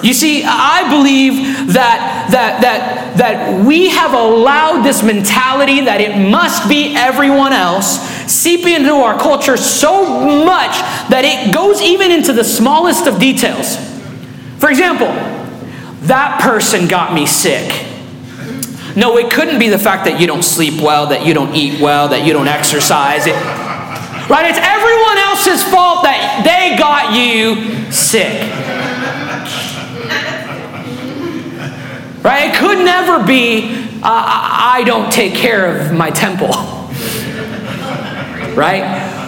You 0.03 0.15
see, 0.15 0.45
I 0.45 0.89
believe 0.91 1.73
that, 1.75 2.29
that, 2.31 2.61
that, 2.61 3.17
that 3.19 3.65
we 3.65 3.89
have 3.91 4.15
allowed 4.15 4.83
this 4.83 5.03
mentality 5.03 5.81
that 5.83 6.01
it 6.01 6.17
must 6.31 6.69
be 6.69 6.95
everyone 6.95 7.53
else 7.53 7.99
seep 8.31 8.67
into 8.67 8.93
our 8.93 9.19
culture 9.19 9.57
so 9.57 10.45
much 10.45 10.73
that 11.11 11.23
it 11.25 11.53
goes 11.53 11.81
even 11.81 12.13
into 12.13 12.33
the 12.33 12.45
smallest 12.45 13.07
of 13.07 13.19
details. 13.19 13.77
For 14.59 14.71
example, 14.71 15.09
that 16.09 16.41
person 16.43 16.89
got 16.89 17.15
me 17.15 17.27
sick. 17.27 17.87
No, 18.97 19.17
it 19.17 19.31
couldn't 19.31 19.59
be 19.59 19.69
the 19.69 19.79
fact 19.79 20.07
that 20.07 20.19
you 20.21 20.27
don't 20.27 20.43
sleep 20.43 20.81
well, 20.83 21.07
that 21.09 21.25
you 21.25 21.33
don't 21.35 21.55
eat 21.55 21.81
well, 21.81 22.09
that 22.09 22.27
you 22.27 22.33
don't 22.33 22.49
exercise. 22.49 23.27
It, 23.27 23.35
right? 24.29 24.49
It's 24.49 24.59
everyone 24.59 25.19
else's 25.19 25.63
fault 25.63 26.03
that 26.03 26.43
they 26.43 26.77
got 26.77 27.15
you 27.15 27.93
sick. 27.93 28.43
Right? 32.25 32.51
It 32.51 32.57
could 32.59 32.79
never 32.79 33.25
be, 33.25 34.01
uh, 34.03 34.03
I 34.03 34.83
don't 34.85 35.13
take 35.13 35.35
care 35.35 35.81
of 35.81 35.93
my 35.93 36.11
temple. 36.11 36.49
right? 38.57 39.28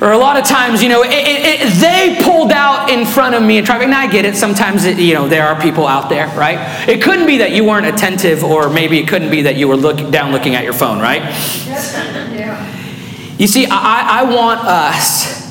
Or 0.00 0.12
a 0.12 0.18
lot 0.18 0.38
of 0.38 0.44
times, 0.46 0.80
you 0.80 0.88
know, 0.88 1.02
it, 1.02 1.10
it, 1.10 1.60
it, 1.60 1.80
they 1.80 2.22
pulled 2.22 2.52
out 2.52 2.88
in 2.88 3.04
front 3.04 3.34
of 3.34 3.42
me 3.42 3.58
in 3.58 3.64
traffic. 3.64 3.88
Now 3.88 4.00
I 4.00 4.06
get 4.06 4.24
it. 4.24 4.36
Sometimes, 4.36 4.86
you 4.86 5.14
know, 5.14 5.26
there 5.26 5.46
are 5.46 5.60
people 5.60 5.88
out 5.88 6.08
there, 6.08 6.28
right? 6.36 6.88
It 6.88 7.02
couldn't 7.02 7.26
be 7.26 7.38
that 7.38 7.50
you 7.50 7.64
weren't 7.64 7.86
attentive, 7.86 8.44
or 8.44 8.70
maybe 8.70 8.98
it 8.98 9.08
couldn't 9.08 9.30
be 9.30 9.42
that 9.42 9.56
you 9.56 9.66
were 9.66 9.76
looking 9.76 10.12
down 10.12 10.30
looking 10.30 10.54
at 10.54 10.62
your 10.62 10.72
phone, 10.72 11.00
right? 11.00 11.22
Yeah. 11.66 13.36
You 13.38 13.48
see, 13.48 13.66
I, 13.66 14.20
I 14.20 14.22
want 14.22 14.60
us 14.60 15.48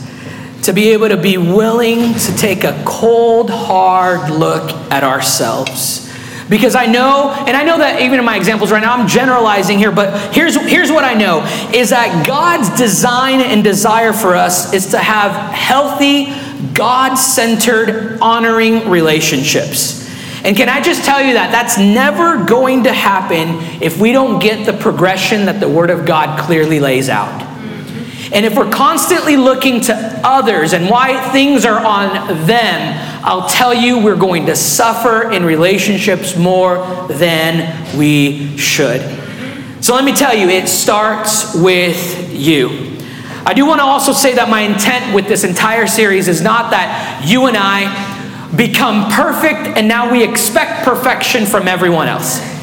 to 0.63 0.71
be 0.71 0.89
able 0.89 1.09
to 1.09 1.17
be 1.17 1.37
willing 1.37 2.13
to 2.13 2.35
take 2.37 2.63
a 2.63 2.81
cold, 2.85 3.49
hard 3.49 4.29
look 4.29 4.71
at 4.91 5.03
ourselves 5.03 6.06
because 6.49 6.75
I 6.75 6.85
know, 6.85 7.33
and 7.47 7.57
I 7.57 7.63
know 7.63 7.77
that 7.77 8.01
even 8.01 8.19
in 8.19 8.25
my 8.25 8.37
examples 8.37 8.71
right 8.71 8.81
now, 8.81 8.95
I'm 8.95 9.07
generalizing 9.07 9.77
here, 9.77 9.91
but 9.91 10.33
here's, 10.33 10.55
here's 10.55 10.91
what 10.91 11.03
I 11.03 11.13
know 11.13 11.43
is 11.73 11.89
that 11.89 12.25
God's 12.25 12.69
design 12.77 13.41
and 13.41 13.63
desire 13.63 14.13
for 14.13 14.35
us 14.35 14.73
is 14.73 14.87
to 14.87 14.97
have 14.97 15.53
healthy, 15.53 16.33
God 16.73 17.15
centered, 17.15 18.19
honoring 18.21 18.89
relationships. 18.89 20.05
And 20.43 20.55
can 20.55 20.69
I 20.69 20.81
just 20.81 21.03
tell 21.03 21.21
you 21.21 21.33
that 21.33 21.51
that's 21.51 21.77
never 21.77 22.43
going 22.45 22.83
to 22.83 22.93
happen 22.93 23.57
if 23.81 23.99
we 23.99 24.11
don't 24.11 24.39
get 24.39 24.65
the 24.65 24.73
progression 24.73 25.45
that 25.45 25.59
the 25.59 25.67
Word 25.67 25.89
of 25.89 26.05
God 26.05 26.39
clearly 26.39 26.79
lays 26.79 27.09
out. 27.09 27.56
And 28.33 28.45
if 28.45 28.55
we're 28.55 28.69
constantly 28.69 29.37
looking 29.37 29.81
to 29.81 29.95
others 30.23 30.73
and 30.73 30.89
why 30.89 31.31
things 31.31 31.65
are 31.65 31.79
on 31.79 32.45
them, 32.45 33.23
I'll 33.23 33.47
tell 33.47 33.73
you, 33.73 34.03
we're 34.03 34.15
going 34.17 34.45
to 34.47 34.55
suffer 34.55 35.31
in 35.31 35.45
relationships 35.45 36.35
more 36.35 36.77
than 37.07 37.97
we 37.97 38.57
should. 38.57 39.01
So 39.81 39.95
let 39.95 40.03
me 40.03 40.13
tell 40.13 40.35
you, 40.35 40.49
it 40.49 40.67
starts 40.67 41.55
with 41.55 42.33
you. 42.33 42.97
I 43.45 43.53
do 43.53 43.65
want 43.65 43.79
to 43.79 43.85
also 43.85 44.11
say 44.11 44.35
that 44.35 44.49
my 44.49 44.61
intent 44.61 45.15
with 45.15 45.27
this 45.27 45.45
entire 45.45 45.87
series 45.87 46.27
is 46.27 46.41
not 46.41 46.71
that 46.71 47.23
you 47.25 47.45
and 47.45 47.55
I 47.57 48.17
become 48.55 49.09
perfect 49.11 49.77
and 49.77 49.87
now 49.87 50.11
we 50.11 50.23
expect 50.23 50.83
perfection 50.83 51.45
from 51.45 51.67
everyone 51.67 52.07
else. 52.07 52.56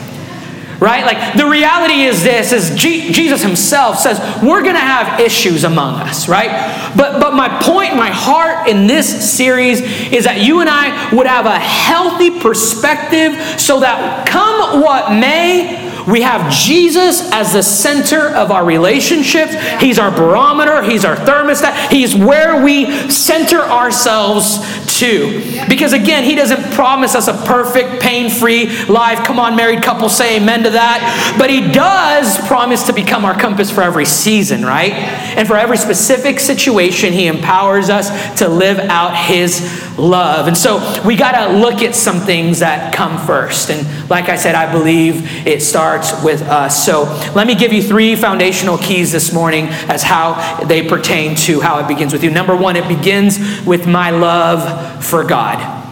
Right? 0.81 1.04
Like 1.04 1.37
the 1.37 1.47
reality 1.47 2.02
is 2.02 2.23
this: 2.23 2.52
is 2.52 2.75
G- 2.75 3.12
Jesus 3.12 3.43
Himself 3.43 3.99
says 3.99 4.19
we're 4.43 4.62
going 4.62 4.75
to 4.75 4.81
have 4.81 5.21
issues 5.21 5.64
among 5.64 6.00
us, 6.00 6.28
right? 6.28 6.50
But 6.97 7.21
but 7.21 7.35
my 7.35 7.61
point, 7.62 7.97
my 7.97 8.11
heart 8.11 8.69
in 8.69 8.87
this 8.87 9.33
series 9.33 9.81
is 9.81 10.25
that 10.25 10.40
you 10.40 10.61
and 10.61 10.71
I 10.71 11.14
would 11.14 11.26
have 11.26 11.47
a 11.47 11.59
healthy 11.59 12.40
perspective, 12.40 13.61
so 13.61 13.81
that 13.81 14.26
come 14.26 14.81
what 14.81 15.12
may, 15.12 15.93
we 16.06 16.23
have 16.23 16.52
Jesus 16.52 17.30
as 17.32 17.52
the 17.52 17.62
center 17.62 18.28
of 18.28 18.50
our 18.50 18.64
relationships. 18.64 19.54
He's 19.80 19.99
our 19.99 20.11
barometer, 20.11 20.82
He's 20.82 21.04
our 21.04 21.16
thermostat, 21.16 21.90
He's 21.90 22.14
where 22.14 22.62
we 22.62 23.11
center 23.11 23.61
ourselves 23.61 24.58
to. 24.99 25.66
Because 25.68 25.92
again, 25.92 26.25
He 26.25 26.34
doesn't 26.34 26.73
promise 26.75 27.14
us 27.14 27.28
a 27.28 27.34
perfect, 27.46 28.02
pain 28.02 28.30
free 28.30 28.84
life. 28.87 29.25
Come 29.25 29.38
on, 29.38 29.56
married 29.56 29.82
couple, 29.82 30.08
say 30.08 30.37
amen 30.37 30.64
to 30.64 30.70
that. 30.70 31.37
But 31.38 31.50
He 31.50 31.73
does 31.73 32.37
promise 32.46 32.87
to 32.87 32.92
become 32.92 33.25
our 33.25 33.38
compass 33.38 33.70
for 33.70 33.82
every 33.82 34.04
season, 34.04 34.62
right? 34.64 34.92
And 34.92 35.49
for 35.49 35.56
every 35.56 35.78
specific 35.78 36.38
situation, 36.38 37.12
He 37.12 37.26
empowers 37.26 37.90
us 37.90 38.38
to 38.38 38.49
live 38.49 38.78
out 38.78 39.16
His 39.16 39.82
love. 39.99 40.49
And 40.49 40.56
so 40.56 41.02
we 41.04 41.16
got 41.16 41.32
to 41.46 41.58
look 41.58 41.82
at 41.82 41.94
some 41.94 42.20
things 42.20 42.61
that 42.61 42.94
come 42.94 43.25
first. 43.26 43.70
And 43.70 44.11
like 44.11 44.28
I 44.28 44.37
said, 44.37 44.54
I 44.54 44.70
believe 44.70 45.46
it 45.46 45.62
starts 46.02 46.24
with 46.24 46.42
us. 46.42 46.84
So 46.84 47.04
let 47.34 47.46
me 47.46 47.54
give 47.54 47.72
you 47.72 47.82
three 47.82 48.16
foundational 48.16 48.78
keys 48.78 49.12
this 49.12 49.32
morning 49.32 49.66
as 49.88 50.02
how 50.02 50.64
they 50.64 50.86
pertain 50.86 51.36
to 51.36 51.60
how 51.60 51.78
it 51.78 51.88
begins 51.88 52.12
with 52.12 52.24
you. 52.24 52.30
Number 52.30 52.56
one, 52.56 52.76
it 52.76 52.88
begins 52.88 53.38
with 53.64 53.86
my 53.86 54.10
love 54.10 55.04
for 55.04 55.24
God. 55.24 55.82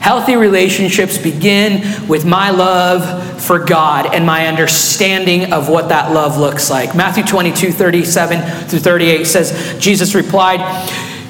Healthy 0.00 0.36
relationships 0.36 1.18
begin 1.18 2.08
with 2.08 2.24
my 2.24 2.50
love 2.50 3.40
for 3.40 3.58
God 3.58 4.06
and 4.06 4.26
my 4.26 4.46
understanding 4.46 5.52
of 5.52 5.68
what 5.68 5.90
that 5.90 6.12
love 6.12 6.38
looks 6.38 6.70
like. 6.70 6.96
Matthew 6.96 7.24
22, 7.24 7.70
37 7.70 8.68
through 8.68 8.78
38 8.80 9.24
says, 9.24 9.76
Jesus 9.78 10.14
replied, 10.14 10.60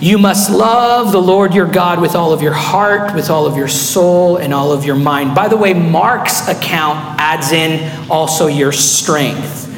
you 0.02 0.18
must 0.18 0.50
love 0.50 1.12
the 1.12 1.23
Lord 1.23 1.54
your 1.54 1.68
God 1.68 2.00
with 2.00 2.16
all 2.16 2.32
of 2.32 2.42
your 2.42 2.52
heart, 2.52 3.14
with 3.14 3.30
all 3.30 3.47
of 3.47 3.56
your 3.56 3.68
soul, 3.68 4.37
and 4.37 4.52
all 4.52 4.73
of 4.73 4.85
your 4.85 4.97
mind. 4.97 5.32
By 5.32 5.47
the 5.47 5.56
way, 5.56 5.75
Mark's 5.75 6.49
account 6.49 7.21
adds 7.21 7.52
in 7.52 8.11
also 8.11 8.49
your 8.49 8.73
strength. 8.73 9.68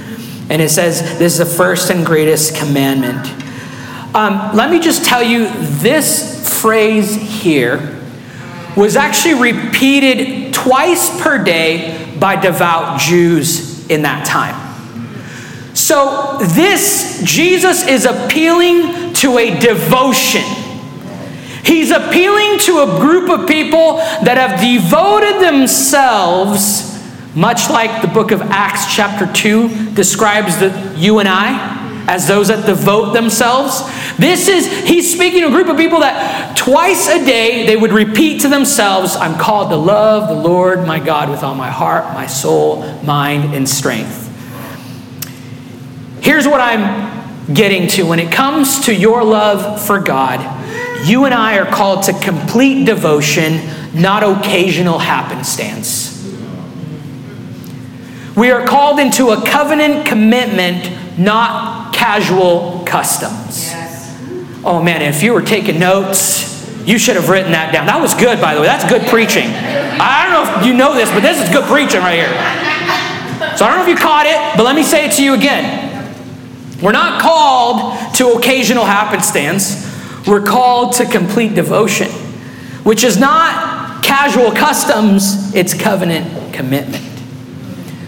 And 0.49 0.63
it 0.63 0.71
says, 0.71 1.19
This 1.19 1.39
is 1.39 1.39
the 1.39 1.45
first 1.45 1.91
and 1.91 2.07
greatest 2.07 2.57
commandment. 2.57 3.27
Um, 4.15 4.57
let 4.57 4.71
me 4.71 4.81
just 4.81 5.05
tell 5.05 5.23
you 5.23 5.51
this 5.51 6.59
phrase 6.59 7.15
here 7.15 8.01
was 8.79 8.97
actually 8.97 9.53
repeated 9.53 10.55
twice 10.55 11.21
per 11.21 11.45
day 11.45 12.17
by 12.19 12.37
devout 12.37 12.99
Jews 12.99 13.87
in 13.91 14.01
that 14.03 14.25
time. 14.25 14.65
So, 15.75 16.39
this, 16.41 17.21
Jesus 17.27 17.87
is 17.87 18.07
appealing 18.07 19.04
to 19.25 19.39
a 19.39 19.59
devotion. 19.59 20.45
He's 21.65 21.91
appealing 21.91 22.59
to 22.61 22.83
a 22.83 23.01
group 23.01 23.31
of 23.31 23.49
people 23.49 23.97
that 23.97 24.37
have 24.37 24.61
devoted 24.61 25.41
themselves, 25.41 27.03
much 27.35 27.71
like 27.71 28.03
the 28.03 28.09
book 28.09 28.33
of 28.33 28.43
Acts, 28.43 28.95
chapter 28.95 29.33
2, 29.33 29.95
describes 29.95 30.59
the, 30.59 30.95
you 30.99 31.21
and 31.21 31.29
I 31.29 32.05
as 32.07 32.29
those 32.29 32.49
that 32.49 32.67
devote 32.67 33.15
themselves. 33.15 33.81
This 34.19 34.47
is, 34.47 34.67
he's 34.87 35.11
speaking 35.11 35.41
to 35.41 35.47
a 35.47 35.51
group 35.51 35.69
of 35.69 35.79
people 35.79 36.01
that 36.01 36.55
twice 36.55 37.09
a 37.09 37.25
day 37.25 37.65
they 37.65 37.77
would 37.77 37.93
repeat 37.93 38.43
to 38.43 38.49
themselves, 38.49 39.17
I'm 39.17 39.41
called 39.41 39.71
to 39.71 39.77
love 39.77 40.29
the 40.29 40.35
Lord 40.35 40.87
my 40.87 40.99
God 40.99 41.31
with 41.31 41.43
all 41.43 41.55
my 41.55 41.71
heart, 41.71 42.13
my 42.13 42.27
soul, 42.27 42.83
mind, 43.03 43.55
and 43.55 43.67
strength. 43.67 44.21
Here's 46.21 46.47
what 46.47 46.61
I'm 46.61 47.14
getting 47.53 47.89
to 47.89 48.05
when 48.05 48.19
it 48.19 48.33
comes 48.33 48.87
to 48.87 48.95
your 48.95 49.23
love 49.23 49.85
for 49.85 50.01
God, 50.01 50.41
you 51.07 51.25
and 51.27 51.35
I 51.35 51.59
are 51.59 51.67
called 51.67 52.05
to 52.05 52.13
complete 52.21 52.85
devotion, 52.85 53.61
not 53.95 54.23
occasional 54.23 54.99
happenstance. 54.99 56.13
We 58.37 58.51
are 58.51 58.67
called 58.67 58.99
into 58.99 59.31
a 59.31 59.45
covenant 59.47 60.07
commitment, 60.07 61.19
not 61.19 61.95
casual 61.95 62.83
customs. 62.87 63.71
Oh 64.65 64.83
man, 64.83 65.03
if 65.03 65.23
you 65.23 65.35
were 65.35 65.43
taking 65.43 65.79
notes, 65.79 66.53
you 66.87 66.99
should 66.99 67.17
have 67.17 67.29
written 67.29 67.53
that 67.53 67.73
down. 67.73 67.87
That 67.87 68.01
was 68.01 68.15
good, 68.15 68.41
by 68.41 68.55
the 68.55 68.61
way. 68.61 68.67
That's 68.67 68.89
good 68.89 69.07
preaching. 69.09 69.47
I 69.47 70.25
don't 70.25 70.33
know 70.33 70.61
if 70.61 70.67
you 70.67 70.75
know 70.75 70.95
this, 70.95 71.11
but 71.11 71.21
this 71.21 71.41
is 71.41 71.49
good 71.53 71.65
preaching 71.65 72.01
right 72.01 72.17
here. 72.17 72.33
So 73.57 73.65
I 73.65 73.69
don't 73.69 73.79
know 73.79 73.83
if 73.83 73.89
you 73.89 73.97
caught 73.97 74.27
it, 74.27 74.57
but 74.57 74.65
let 74.65 74.75
me 74.75 74.83
say 74.83 75.07
it 75.07 75.13
to 75.13 75.23
you 75.23 75.35
again. 75.35 75.84
We're 76.85 76.93
not 76.93 77.23
called 77.23 78.15
to 78.17 78.33
occasional 78.33 78.85
happenstance. 78.85 79.91
We're 80.27 80.45
called 80.45 80.93
to 80.97 81.07
complete 81.07 81.55
devotion, 81.55 82.11
which 82.85 83.05
is 83.05 83.17
not 83.17 84.05
casual 84.05 84.51
customs, 84.53 85.55
it's 85.55 85.73
covenant 85.73 86.53
commitment. 86.53 87.03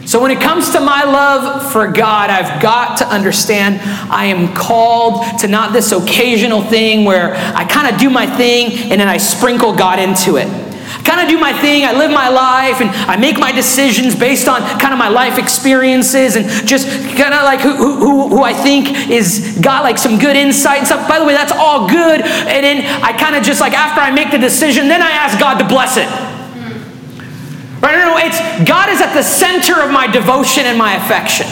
So, 0.04 0.21
when 0.21 0.30
it 0.30 0.42
comes 0.42 0.71
to 0.73 0.80
my 0.80 1.04
love 1.04 1.73
for 1.73 1.90
God, 1.90 2.28
I've 2.28 2.62
got 2.62 2.99
to 2.99 3.06
understand 3.06 3.80
I 4.12 4.26
am 4.26 4.54
called 4.54 5.25
to 5.40 5.49
not 5.49 5.73
this 5.73 5.90
occasional 5.92 6.62
thing 6.62 7.06
where 7.06 7.35
I 7.35 7.64
kind 7.64 7.92
of 7.92 7.99
do 7.99 8.11
my 8.11 8.26
thing 8.26 8.90
and 8.90 9.00
then 9.00 9.09
I 9.09 9.16
sprinkle 9.16 9.75
God 9.75 9.99
into 9.99 10.37
it 10.37 10.65
kind 11.06 11.20
of 11.20 11.28
do 11.28 11.38
my 11.38 11.52
thing. 11.52 11.84
I 11.84 11.92
live 11.92 12.10
my 12.10 12.28
life 12.28 12.80
and 12.80 12.90
I 12.90 13.16
make 13.16 13.38
my 13.38 13.52
decisions 13.52 14.14
based 14.14 14.48
on 14.48 14.60
kind 14.80 14.92
of 14.92 14.98
my 14.98 15.08
life 15.08 15.38
experiences 15.38 16.36
and 16.36 16.46
just 16.66 16.88
kind 17.16 17.32
of 17.32 17.44
like 17.44 17.60
who, 17.60 17.72
who, 17.72 18.28
who 18.28 18.42
I 18.42 18.52
think 18.52 19.08
is 19.08 19.58
got 19.62 19.84
like 19.84 19.98
some 19.98 20.18
good 20.18 20.36
insight 20.36 20.78
and 20.78 20.86
stuff. 20.86 21.08
By 21.08 21.18
the 21.18 21.25
way, 21.25 21.32
that's 21.32 21.52
all 21.52 21.88
good. 21.88 22.20
And 22.20 22.64
then 22.66 22.84
I 23.02 23.16
kind 23.16 23.36
of 23.36 23.44
just 23.44 23.60
like 23.60 23.72
after 23.72 24.00
I 24.00 24.10
make 24.10 24.30
the 24.30 24.38
decision, 24.38 24.88
then 24.88 25.00
I 25.00 25.10
ask 25.10 25.38
God 25.38 25.58
to 25.58 25.64
bless 25.64 25.96
it. 25.96 26.08
Hmm. 26.08 27.80
Right? 27.80 27.96
No, 27.96 28.12
no, 28.12 28.18
it's 28.18 28.38
God 28.68 28.90
is 28.90 29.00
at 29.00 29.14
the 29.14 29.22
center 29.22 29.80
of 29.80 29.90
my 29.90 30.06
devotion 30.06 30.66
and 30.66 30.76
my 30.76 30.96
affection 30.96 31.46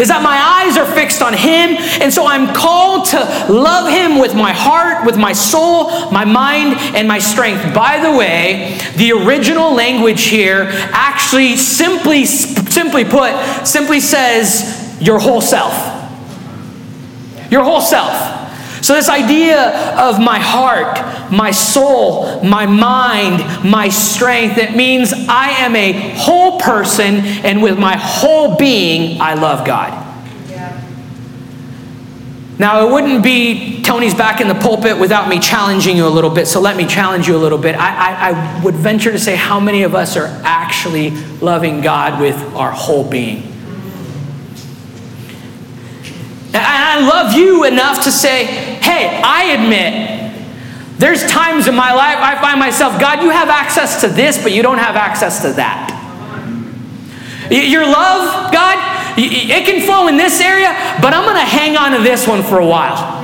is 0.00 0.08
that 0.08 0.22
my 0.22 0.36
eyes 0.36 0.76
are 0.76 0.86
fixed 0.86 1.22
on 1.22 1.32
Him, 1.32 1.76
and 2.00 2.12
so 2.12 2.26
I'm 2.26 2.54
called 2.54 3.06
to 3.06 3.18
love 3.48 3.90
Him 3.90 4.18
with 4.18 4.34
my 4.34 4.52
heart, 4.52 5.06
with 5.06 5.16
my 5.16 5.32
soul, 5.32 6.10
my 6.10 6.24
mind, 6.24 6.74
and 6.96 7.06
my 7.06 7.18
strength. 7.18 7.74
By 7.74 8.00
the 8.00 8.16
way, 8.16 8.78
the 8.96 9.12
original 9.12 9.74
language 9.74 10.24
here 10.24 10.68
actually 10.92 11.56
simply, 11.56 12.24
simply 12.26 13.04
put, 13.04 13.32
simply 13.66 14.00
says 14.00 14.96
your 15.00 15.18
whole 15.18 15.40
self. 15.40 15.74
Your 17.50 17.62
whole 17.62 17.80
self. 17.80 18.33
So, 18.84 18.92
this 18.92 19.08
idea 19.08 19.94
of 19.98 20.20
my 20.20 20.38
heart, 20.38 21.32
my 21.32 21.52
soul, 21.52 22.42
my 22.44 22.66
mind, 22.66 23.38
my 23.64 23.88
strength, 23.88 24.58
it 24.58 24.76
means 24.76 25.10
I 25.10 25.48
am 25.60 25.74
a 25.74 26.10
whole 26.18 26.60
person, 26.60 27.20
and 27.46 27.62
with 27.62 27.78
my 27.78 27.96
whole 27.96 28.58
being, 28.58 29.22
I 29.22 29.34
love 29.34 29.66
God. 29.66 30.02
Now, 32.58 32.86
it 32.86 32.92
wouldn't 32.92 33.24
be 33.24 33.82
Tony's 33.82 34.14
back 34.14 34.42
in 34.42 34.48
the 34.48 34.54
pulpit 34.54 34.98
without 34.98 35.30
me 35.30 35.38
challenging 35.38 35.96
you 35.96 36.06
a 36.06 36.12
little 36.12 36.28
bit, 36.28 36.46
so 36.46 36.60
let 36.60 36.76
me 36.76 36.84
challenge 36.84 37.26
you 37.26 37.36
a 37.36 37.38
little 37.38 37.56
bit. 37.56 37.76
I, 37.76 37.88
I, 37.88 38.30
I 38.32 38.64
would 38.64 38.74
venture 38.74 39.12
to 39.12 39.18
say 39.18 39.34
how 39.34 39.58
many 39.58 39.84
of 39.84 39.94
us 39.94 40.14
are 40.18 40.26
actually 40.44 41.12
loving 41.40 41.80
God 41.80 42.20
with 42.20 42.36
our 42.54 42.70
whole 42.70 43.08
being? 43.08 43.53
And 46.54 46.62
I 46.62 47.00
love 47.00 47.34
you 47.34 47.64
enough 47.64 48.04
to 48.04 48.12
say, 48.12 48.46
hey, 48.46 49.20
I 49.24 49.58
admit 49.58 50.14
there's 50.98 51.26
times 51.26 51.66
in 51.66 51.74
my 51.74 51.92
life 51.92 52.16
I 52.18 52.40
find 52.40 52.60
myself, 52.60 53.00
God, 53.00 53.22
you 53.22 53.30
have 53.30 53.48
access 53.48 54.00
to 54.02 54.08
this, 54.08 54.40
but 54.40 54.52
you 54.52 54.62
don't 54.62 54.78
have 54.78 54.94
access 54.94 55.42
to 55.42 55.52
that. 55.54 55.90
Your 57.50 57.82
love, 57.82 58.52
God, 58.52 58.78
it 59.18 59.66
can 59.66 59.82
flow 59.82 60.06
in 60.06 60.16
this 60.16 60.40
area, 60.40 60.70
but 61.02 61.12
I'm 61.12 61.24
going 61.24 61.36
to 61.36 61.44
hang 61.44 61.76
on 61.76 61.90
to 61.92 61.98
this 61.98 62.26
one 62.26 62.44
for 62.44 62.60
a 62.60 62.66
while. 62.66 63.20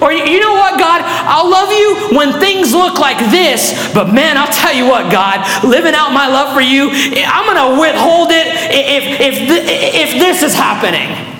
Or 0.00 0.12
you 0.12 0.38
know 0.38 0.54
what, 0.54 0.78
God, 0.78 1.02
I'll 1.02 1.50
love 1.50 1.72
you 1.72 2.16
when 2.16 2.38
things 2.38 2.72
look 2.72 3.00
like 3.00 3.18
this, 3.30 3.74
but 3.92 4.12
man, 4.12 4.38
I'll 4.38 4.52
tell 4.52 4.72
you 4.72 4.86
what, 4.86 5.10
God, 5.10 5.64
living 5.64 5.94
out 5.94 6.12
my 6.12 6.28
love 6.28 6.54
for 6.54 6.60
you, 6.60 6.90
I'm 6.92 7.44
going 7.44 7.58
to 7.58 7.80
withhold 7.80 8.28
it 8.30 8.46
if, 8.70 9.20
if, 9.20 9.34
if 9.50 10.10
this 10.20 10.44
is 10.44 10.54
happening. 10.54 11.35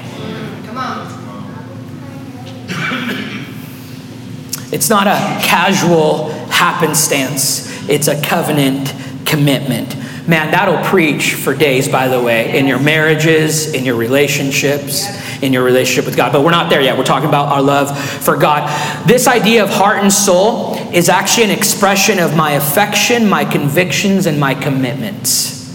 It's 4.76 4.90
not 4.90 5.06
a 5.06 5.16
casual 5.42 6.28
happenstance, 6.50 7.88
it's 7.88 8.08
a 8.08 8.20
covenant 8.20 8.94
commitment. 9.24 9.96
Man, 10.28 10.50
that'll 10.50 10.84
preach 10.84 11.32
for 11.32 11.54
days, 11.54 11.88
by 11.88 12.08
the 12.08 12.20
way, 12.20 12.58
in 12.58 12.66
your 12.66 12.78
marriages, 12.78 13.72
in 13.72 13.86
your 13.86 13.94
relationships, 13.96 15.06
in 15.42 15.54
your 15.54 15.64
relationship 15.64 16.04
with 16.04 16.14
God. 16.14 16.30
But 16.30 16.44
we're 16.44 16.50
not 16.50 16.68
there 16.68 16.82
yet. 16.82 16.98
We're 16.98 17.04
talking 17.04 17.30
about 17.30 17.48
our 17.48 17.62
love 17.62 17.98
for 17.98 18.36
God. 18.36 18.68
This 19.08 19.26
idea 19.26 19.62
of 19.62 19.70
heart 19.70 20.02
and 20.02 20.12
soul 20.12 20.74
is 20.92 21.08
actually 21.08 21.44
an 21.44 21.52
expression 21.52 22.18
of 22.18 22.36
my 22.36 22.50
affection, 22.52 23.26
my 23.26 23.46
convictions, 23.46 24.26
and 24.26 24.38
my 24.38 24.54
commitments. 24.54 25.74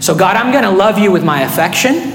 So, 0.00 0.14
God, 0.14 0.36
I'm 0.36 0.50
going 0.50 0.64
to 0.64 0.70
love 0.70 0.98
you 0.98 1.12
with 1.12 1.24
my 1.24 1.42
affection. 1.42 2.14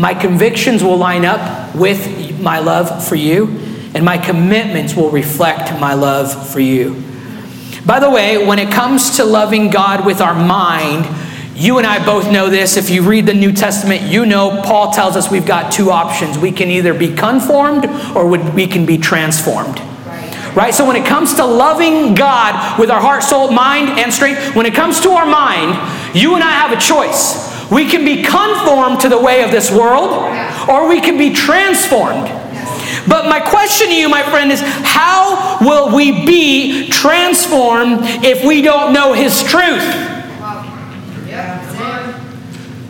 My 0.00 0.12
convictions 0.12 0.82
will 0.82 0.96
line 0.96 1.24
up 1.24 1.72
with 1.76 2.40
my 2.40 2.58
love 2.58 3.06
for 3.06 3.14
you, 3.14 3.61
and 3.94 4.04
my 4.04 4.18
commitments 4.18 4.94
will 4.94 5.10
reflect 5.10 5.78
my 5.80 5.94
love 5.94 6.50
for 6.50 6.60
you. 6.60 7.02
By 7.84 7.98
the 7.98 8.10
way, 8.10 8.46
when 8.46 8.58
it 8.58 8.70
comes 8.70 9.16
to 9.16 9.24
loving 9.24 9.70
God 9.70 10.06
with 10.06 10.20
our 10.20 10.34
mind, 10.34 11.04
you 11.54 11.78
and 11.78 11.86
I 11.86 12.04
both 12.04 12.30
know 12.30 12.48
this. 12.48 12.76
If 12.76 12.90
you 12.90 13.02
read 13.02 13.26
the 13.26 13.34
New 13.34 13.52
Testament, 13.52 14.02
you 14.02 14.24
know 14.24 14.62
Paul 14.64 14.92
tells 14.92 15.16
us 15.16 15.30
we've 15.30 15.46
got 15.46 15.72
two 15.72 15.90
options. 15.90 16.38
We 16.38 16.52
can 16.52 16.68
either 16.68 16.94
be 16.94 17.14
conformed 17.14 17.86
or 18.16 18.26
we 18.26 18.66
can 18.66 18.86
be 18.86 18.98
transformed. 18.98 19.80
Right? 20.54 20.74
So 20.74 20.86
when 20.86 20.96
it 20.96 21.06
comes 21.06 21.34
to 21.34 21.46
loving 21.46 22.14
God 22.14 22.78
with 22.78 22.90
our 22.90 23.00
heart, 23.00 23.22
soul, 23.22 23.50
mind, 23.50 23.98
and 23.98 24.12
strength, 24.12 24.54
when 24.54 24.66
it 24.66 24.74
comes 24.74 25.00
to 25.00 25.10
our 25.10 25.26
mind, 25.26 26.16
you 26.16 26.34
and 26.34 26.44
I 26.44 26.50
have 26.50 26.72
a 26.72 26.80
choice. 26.80 27.50
We 27.70 27.88
can 27.88 28.04
be 28.04 28.22
conformed 28.22 29.00
to 29.00 29.08
the 29.08 29.18
way 29.18 29.42
of 29.42 29.50
this 29.50 29.70
world, 29.70 30.12
or 30.68 30.88
we 30.88 31.00
can 31.00 31.16
be 31.16 31.32
transformed. 31.32 32.28
But 33.08 33.28
my 33.28 33.40
question 33.40 33.88
to 33.88 33.94
you, 33.94 34.08
my 34.08 34.22
friend, 34.22 34.52
is 34.52 34.60
how 34.60 35.58
will 35.60 35.94
we 35.94 36.24
be 36.24 36.88
transformed 36.88 38.00
if 38.24 38.44
we 38.44 38.62
don't 38.62 38.92
know 38.92 39.12
His 39.12 39.42
truth? 39.42 39.82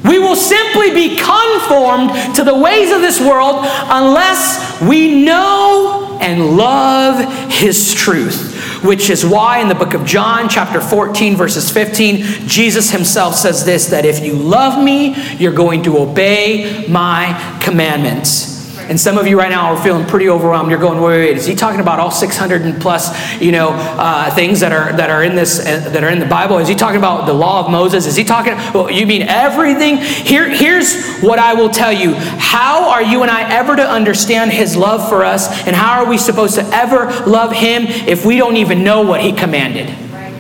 We 0.05 0.19
will 0.19 0.37
simply 0.37 0.91
be 0.93 1.17
conformed 1.17 2.35
to 2.35 2.45
the 2.45 2.57
ways 2.57 2.91
of 2.91 3.01
this 3.01 3.21
world 3.21 3.65
unless 3.65 4.81
we 4.83 5.25
know 5.25 6.19
and 6.21 6.57
love 6.57 7.53
His 7.53 7.95
truth 7.95 8.53
which 8.83 9.11
is 9.11 9.25
why 9.25 9.61
in 9.61 9.69
the 9.69 9.75
book 9.75 9.95
of 9.95 10.05
John, 10.05 10.49
chapter 10.49 10.81
14, 10.81 11.37
verses 11.37 11.71
15, 11.71 12.49
Jesus 12.49 12.91
himself 12.91 13.37
says 13.37 13.65
this 13.65 13.87
that 13.87 14.05
if 14.05 14.25
you 14.25 14.35
love 14.35 14.83
me, 14.83 15.15
you're 15.37 15.53
going 15.53 15.85
to 15.85 15.99
obey 15.99 16.87
my 16.89 17.59
commandments. 17.63 18.52
And 18.89 19.01
some 19.01 19.19
of 19.19 19.27
you 19.27 19.39
right 19.39 19.51
now 19.51 19.75
are 19.75 19.83
feeling 19.83 20.07
pretty 20.07 20.29
overwhelmed. 20.29 20.71
You're 20.71 20.81
going, 20.81 21.01
wait, 21.01 21.11
wait, 21.11 21.29
wait. 21.31 21.37
Is 21.37 21.47
he 21.47 21.55
talking 21.55 21.81
about 21.81 22.01
all 22.01 22.11
600 22.11 22.63
and 22.63 22.81
plus, 22.81 23.41
you 23.41 23.53
know, 23.53 23.71
uh, 23.71 24.35
things 24.35 24.61
that 24.61 24.73
are 24.73 24.93
that 24.97 25.11
are 25.11 25.23
in 25.23 25.35
this 25.35 25.61
uh, 25.61 25.89
that 25.91 26.03
are 26.03 26.11
in 26.11 26.19
the 26.19 26.27
Bible? 26.27 26.59
Is 26.59 26.69
he 26.69 26.75
talking 26.75 26.99
about 26.99 27.27
the 27.27 27.33
law 27.33 27.65
of 27.65 27.71
Moses? 27.71 28.07
Is 28.07 28.17
he 28.17 28.25
talking? 28.25 28.55
Well, 28.75 28.91
you 28.91 29.07
mean 29.07 29.23
everything? 29.23 29.99
Here, 29.99 30.49
here's 30.49 31.21
what 31.21 31.39
I 31.39 31.55
will 31.55 31.71
tell 31.71 31.93
you. 31.93 32.15
How 32.15 32.91
are 32.91 33.03
you 33.03 33.23
and 33.23 33.31
I 33.31 33.51
ever 33.55 33.77
to 33.77 33.89
understand 33.89 34.53
His 34.53 34.77
love 34.77 35.09
for 35.09 35.25
us, 35.25 35.67
and 35.67 35.75
how 35.77 36.03
are 36.03 36.09
we 36.09 36.19
supposed 36.19 36.57
to 36.57 36.63
ever 36.75 37.07
love 37.27 37.53
Him 37.53 37.85
if 37.87 38.25
we 38.25 38.37
don't 38.37 38.57
even 38.57 38.85
know 38.85 39.03
what 39.03 39.21
He 39.21 39.33
commanded? 39.33 39.89
Right. 40.13 40.35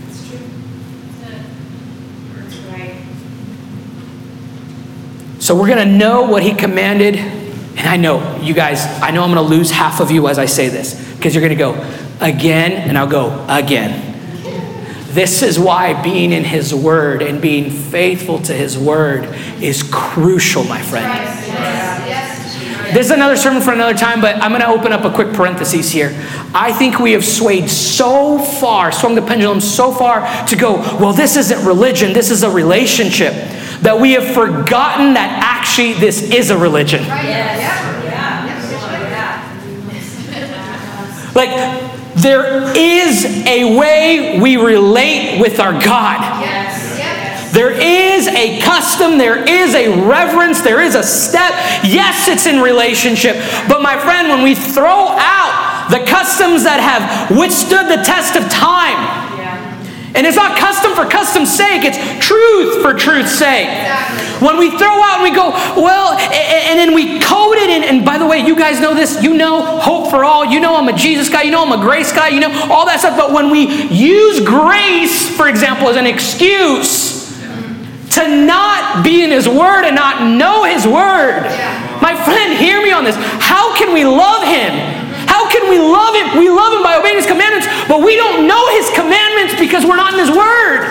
That's 0.00 0.28
true. 0.28 0.38
That's 2.34 2.56
right. 2.70 2.94
So 5.38 5.54
we're 5.54 5.68
going 5.68 5.86
to 5.86 5.92
know 5.92 6.22
what 6.22 6.42
He 6.42 6.54
commanded 6.54 7.43
and 7.76 7.88
I 7.88 7.96
know, 7.96 8.40
you 8.40 8.54
guys, 8.54 8.84
I 9.02 9.10
know 9.10 9.22
I'm 9.22 9.32
going 9.32 9.46
to 9.46 9.54
lose 9.54 9.70
half 9.70 10.00
of 10.00 10.10
you 10.10 10.28
as 10.28 10.38
I 10.38 10.46
say 10.46 10.68
this 10.68 10.94
because 11.14 11.34
you're 11.34 11.46
going 11.46 11.56
to 11.56 11.64
go 11.64 11.74
again, 12.20 12.72
and 12.72 12.96
I'll 12.96 13.06
go 13.06 13.44
again. 13.48 14.12
This 15.08 15.42
is 15.42 15.58
why 15.58 16.00
being 16.02 16.32
in 16.32 16.44
His 16.44 16.74
Word 16.74 17.22
and 17.22 17.40
being 17.40 17.70
faithful 17.70 18.40
to 18.42 18.52
His 18.52 18.76
Word 18.76 19.24
is 19.62 19.82
crucial, 19.82 20.64
my 20.64 20.82
friend. 20.82 21.34
This 22.92 23.06
is 23.06 23.12
another 23.12 23.36
sermon 23.36 23.60
for 23.60 23.72
another 23.72 23.94
time, 23.94 24.20
but 24.20 24.36
I'm 24.36 24.50
going 24.50 24.60
to 24.60 24.68
open 24.68 24.92
up 24.92 25.04
a 25.04 25.12
quick 25.12 25.32
parenthesis 25.32 25.90
here. 25.90 26.10
I 26.54 26.72
think 26.72 27.00
we 27.00 27.12
have 27.12 27.24
swayed 27.24 27.68
so 27.68 28.38
far, 28.38 28.92
swung 28.92 29.16
the 29.16 29.22
pendulum 29.22 29.60
so 29.60 29.90
far 29.92 30.46
to 30.46 30.56
go, 30.56 30.76
well, 31.00 31.12
this 31.12 31.36
isn't 31.36 31.66
religion, 31.66 32.12
this 32.12 32.30
is 32.30 32.44
a 32.44 32.50
relationship, 32.50 33.32
that 33.82 33.98
we 34.00 34.12
have 34.12 34.26
forgotten 34.34 35.14
that 35.14 35.40
actually 35.42 35.94
this 35.94 36.22
is 36.30 36.50
a 36.50 36.58
religion. 36.58 37.02
Like, 41.34 41.50
there 42.14 42.76
is 42.76 43.24
a 43.46 43.76
way 43.76 44.38
we 44.40 44.56
relate 44.56 45.40
with 45.40 45.58
our 45.58 45.72
God. 45.72 46.42
There 47.52 47.70
is 47.70 48.26
a 48.26 48.60
custom, 48.60 49.16
there 49.16 49.48
is 49.48 49.74
a 49.74 50.04
reverence, 50.08 50.60
there 50.60 50.80
is 50.80 50.96
a 50.96 51.04
step. 51.04 51.52
Yes, 51.84 52.26
it's 52.26 52.46
in 52.46 52.60
relationship. 52.60 53.36
But 53.68 53.80
my 53.80 53.96
friend, 53.96 54.28
when 54.28 54.42
we 54.42 54.56
throw 54.56 55.14
out 55.14 55.86
the 55.88 56.00
customs 56.00 56.64
that 56.64 56.80
have 56.82 57.30
withstood 57.30 57.86
the 57.86 58.02
test 58.02 58.34
of 58.34 58.50
time, 58.50 59.23
and 60.14 60.26
it's 60.26 60.36
not 60.36 60.56
custom 60.56 60.94
for 60.94 61.04
custom's 61.04 61.54
sake, 61.54 61.82
it's 61.84 61.98
truth 62.24 62.80
for 62.82 62.94
truth's 62.94 63.32
sake. 63.32 63.66
Exactly. 63.66 64.46
When 64.46 64.58
we 64.58 64.70
throw 64.78 65.02
out 65.02 65.20
and 65.20 65.22
we 65.24 65.34
go, 65.34 65.50
well, 65.80 66.12
and, 66.16 66.78
then 66.78 66.94
we 66.94 67.18
code 67.20 67.56
it, 67.56 67.70
and, 67.70 67.84
and 67.84 68.04
by 68.04 68.18
the 68.18 68.26
way, 68.26 68.38
you 68.38 68.56
guys 68.56 68.80
know 68.80 68.94
this, 68.94 69.22
you 69.22 69.34
know 69.34 69.78
hope 69.80 70.10
for 70.10 70.24
all, 70.24 70.44
you 70.44 70.60
know 70.60 70.76
I'm 70.76 70.88
a 70.88 70.92
Jesus 70.92 71.28
guy, 71.28 71.42
you 71.42 71.50
know 71.50 71.64
I'm 71.64 71.78
a 71.78 71.82
grace 71.82 72.12
guy, 72.12 72.28
you 72.28 72.40
know 72.40 72.50
all 72.70 72.86
that 72.86 73.00
stuff, 73.00 73.16
but 73.16 73.32
when 73.32 73.50
we 73.50 73.66
use 73.88 74.40
grace, 74.40 75.34
for 75.36 75.48
example, 75.48 75.88
as 75.88 75.96
an 75.96 76.06
excuse 76.06 77.24
to 78.10 78.28
not 78.28 79.04
be 79.04 79.24
in 79.24 79.30
His 79.32 79.48
Word 79.48 79.84
and 79.84 79.96
not 79.96 80.30
know 80.38 80.62
His 80.62 80.86
Word, 80.86 81.42
yeah. 81.46 81.98
my 82.00 82.14
friend, 82.24 82.56
hear 82.56 82.80
me 82.80 82.92
on 82.92 83.02
this. 83.02 83.16
How 83.18 83.76
can 83.76 83.92
we 83.92 84.04
love 84.04 84.44
Him 84.46 85.04
how 85.26 85.50
can 85.50 85.68
we 85.68 85.78
love 85.78 86.14
him? 86.14 86.38
We 86.38 86.48
love 86.48 86.72
him 86.72 86.82
by 86.82 86.94
obeying 86.96 87.16
his 87.16 87.26
commandments, 87.26 87.66
but 87.94 88.04
we 88.04 88.16
don't 88.16 88.48
know 88.48 88.70
his 88.70 88.90
commandments 88.90 89.54
because 89.56 89.84
we're 89.84 89.94
not 89.94 90.14
in 90.14 90.18
his 90.18 90.36
word. 90.36 90.84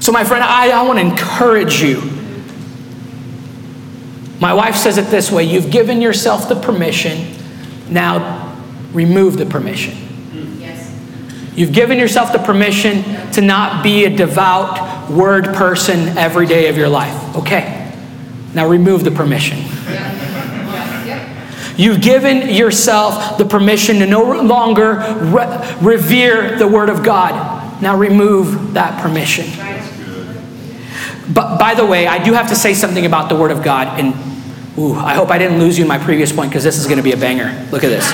So, 0.00 0.10
my 0.10 0.24
friend, 0.24 0.42
I, 0.42 0.70
I 0.70 0.82
want 0.86 0.98
to 0.98 1.04
encourage 1.04 1.82
you. 1.82 2.00
My 4.40 4.54
wife 4.54 4.74
says 4.74 4.96
it 4.96 5.10
this 5.10 5.30
way 5.30 5.44
You've 5.44 5.70
given 5.70 6.00
yourself 6.00 6.48
the 6.48 6.54
permission, 6.54 7.36
now 7.90 8.56
remove 8.94 9.36
the 9.36 9.44
permission. 9.44 9.98
You've 11.54 11.74
given 11.74 11.98
yourself 11.98 12.32
the 12.32 12.38
permission 12.38 13.02
to 13.32 13.42
not 13.42 13.82
be 13.82 14.06
a 14.06 14.16
devout 14.16 15.10
word 15.10 15.44
person 15.54 16.16
every 16.16 16.46
day 16.46 16.68
of 16.68 16.78
your 16.78 16.88
life. 16.88 17.36
Okay. 17.36 17.92
Now 18.54 18.66
remove 18.66 19.04
the 19.04 19.10
permission. 19.10 19.77
You've 21.78 22.00
given 22.00 22.52
yourself 22.52 23.38
the 23.38 23.44
permission 23.44 24.00
to 24.00 24.06
no 24.06 24.42
longer 24.42 24.96
re- 24.96 25.76
revere 25.80 26.58
the 26.58 26.66
Word 26.66 26.88
of 26.88 27.04
God. 27.04 27.80
Now 27.80 27.96
remove 27.96 28.74
that 28.74 29.00
permission. 29.00 29.46
But 31.32 31.58
by 31.60 31.74
the 31.74 31.86
way, 31.86 32.08
I 32.08 32.22
do 32.22 32.32
have 32.32 32.48
to 32.48 32.56
say 32.56 32.74
something 32.74 33.06
about 33.06 33.28
the 33.28 33.36
Word 33.36 33.52
of 33.52 33.62
God. 33.62 34.00
And 34.00 34.12
ooh, 34.76 34.94
I 34.94 35.14
hope 35.14 35.30
I 35.30 35.38
didn't 35.38 35.60
lose 35.60 35.78
you 35.78 35.84
in 35.84 35.88
my 35.88 35.98
previous 35.98 36.32
point 36.32 36.50
because 36.50 36.64
this 36.64 36.78
is 36.78 36.86
going 36.86 36.96
to 36.96 37.02
be 37.02 37.12
a 37.12 37.16
banger. 37.16 37.68
Look 37.70 37.84
at 37.84 37.90
this. 37.90 38.10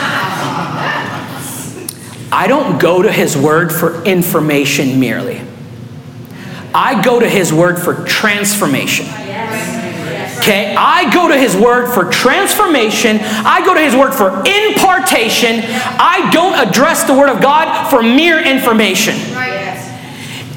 I 2.31 2.46
don't 2.46 2.79
go 2.79 3.00
to 3.00 3.11
His 3.11 3.35
Word 3.35 3.72
for 3.72 4.05
information 4.05 5.00
merely, 5.00 5.40
I 6.74 7.03
go 7.03 7.18
to 7.18 7.29
His 7.29 7.50
Word 7.50 7.79
for 7.79 8.05
transformation. 8.05 9.07
Okay, 10.44 10.74
I 10.76 11.11
go 11.11 11.26
to 11.26 11.38
His 11.38 11.57
Word 11.57 11.94
for 11.94 12.04
transformation. 12.04 13.16
I 13.22 13.64
go 13.64 13.72
to 13.72 13.80
His 13.80 13.96
Word 13.96 14.12
for 14.12 14.28
impartation. 14.40 15.62
I 15.64 16.28
don't 16.35 16.52
address 16.68 17.04
the 17.04 17.14
Word 17.14 17.30
of 17.30 17.40
God 17.40 17.88
for 17.88 18.02
mere 18.02 18.44
information. 18.44 19.14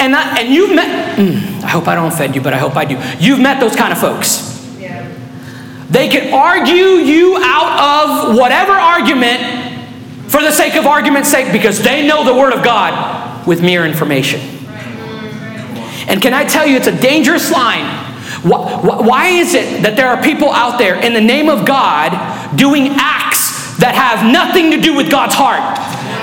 And, 0.01 0.13
I, 0.13 0.41
and 0.41 0.53
you've 0.53 0.75
met, 0.75 1.17
mm, 1.17 1.63
I 1.63 1.69
hope 1.69 1.87
I 1.87 1.95
don't 1.95 2.11
offend 2.11 2.35
you, 2.35 2.41
but 2.41 2.53
I 2.53 2.57
hope 2.57 2.75
I 2.75 2.83
do. 2.83 3.01
You've 3.17 3.39
met 3.39 3.61
those 3.61 3.77
kind 3.77 3.93
of 3.93 3.97
folks. 3.97 4.77
Yeah. 4.77 5.09
They 5.89 6.09
can 6.09 6.33
argue 6.33 6.99
you 7.07 7.37
out 7.41 8.27
of 8.29 8.35
whatever 8.35 8.73
argument 8.73 9.79
for 10.29 10.41
the 10.41 10.51
sake 10.51 10.75
of 10.75 10.85
argument's 10.85 11.31
sake 11.31 11.53
because 11.53 11.81
they 11.81 12.05
know 12.05 12.25
the 12.25 12.35
Word 12.35 12.51
of 12.51 12.61
God 12.61 13.47
with 13.47 13.61
mere 13.61 13.85
information. 13.85 14.41
And 16.09 16.21
can 16.21 16.33
I 16.33 16.43
tell 16.43 16.67
you, 16.67 16.75
it's 16.75 16.87
a 16.87 16.99
dangerous 16.99 17.49
line 17.53 18.06
why 18.43 19.27
is 19.27 19.53
it 19.53 19.83
that 19.83 19.95
there 19.95 20.07
are 20.07 20.21
people 20.21 20.51
out 20.51 20.77
there 20.77 20.95
in 20.95 21.13
the 21.13 21.21
name 21.21 21.49
of 21.49 21.65
God 21.65 22.11
doing 22.55 22.89
acts 22.97 23.77
that 23.77 23.93
have 23.93 24.25
nothing 24.25 24.71
to 24.71 24.81
do 24.81 24.95
with 24.95 25.09
God's 25.09 25.35
heart? 25.35 25.61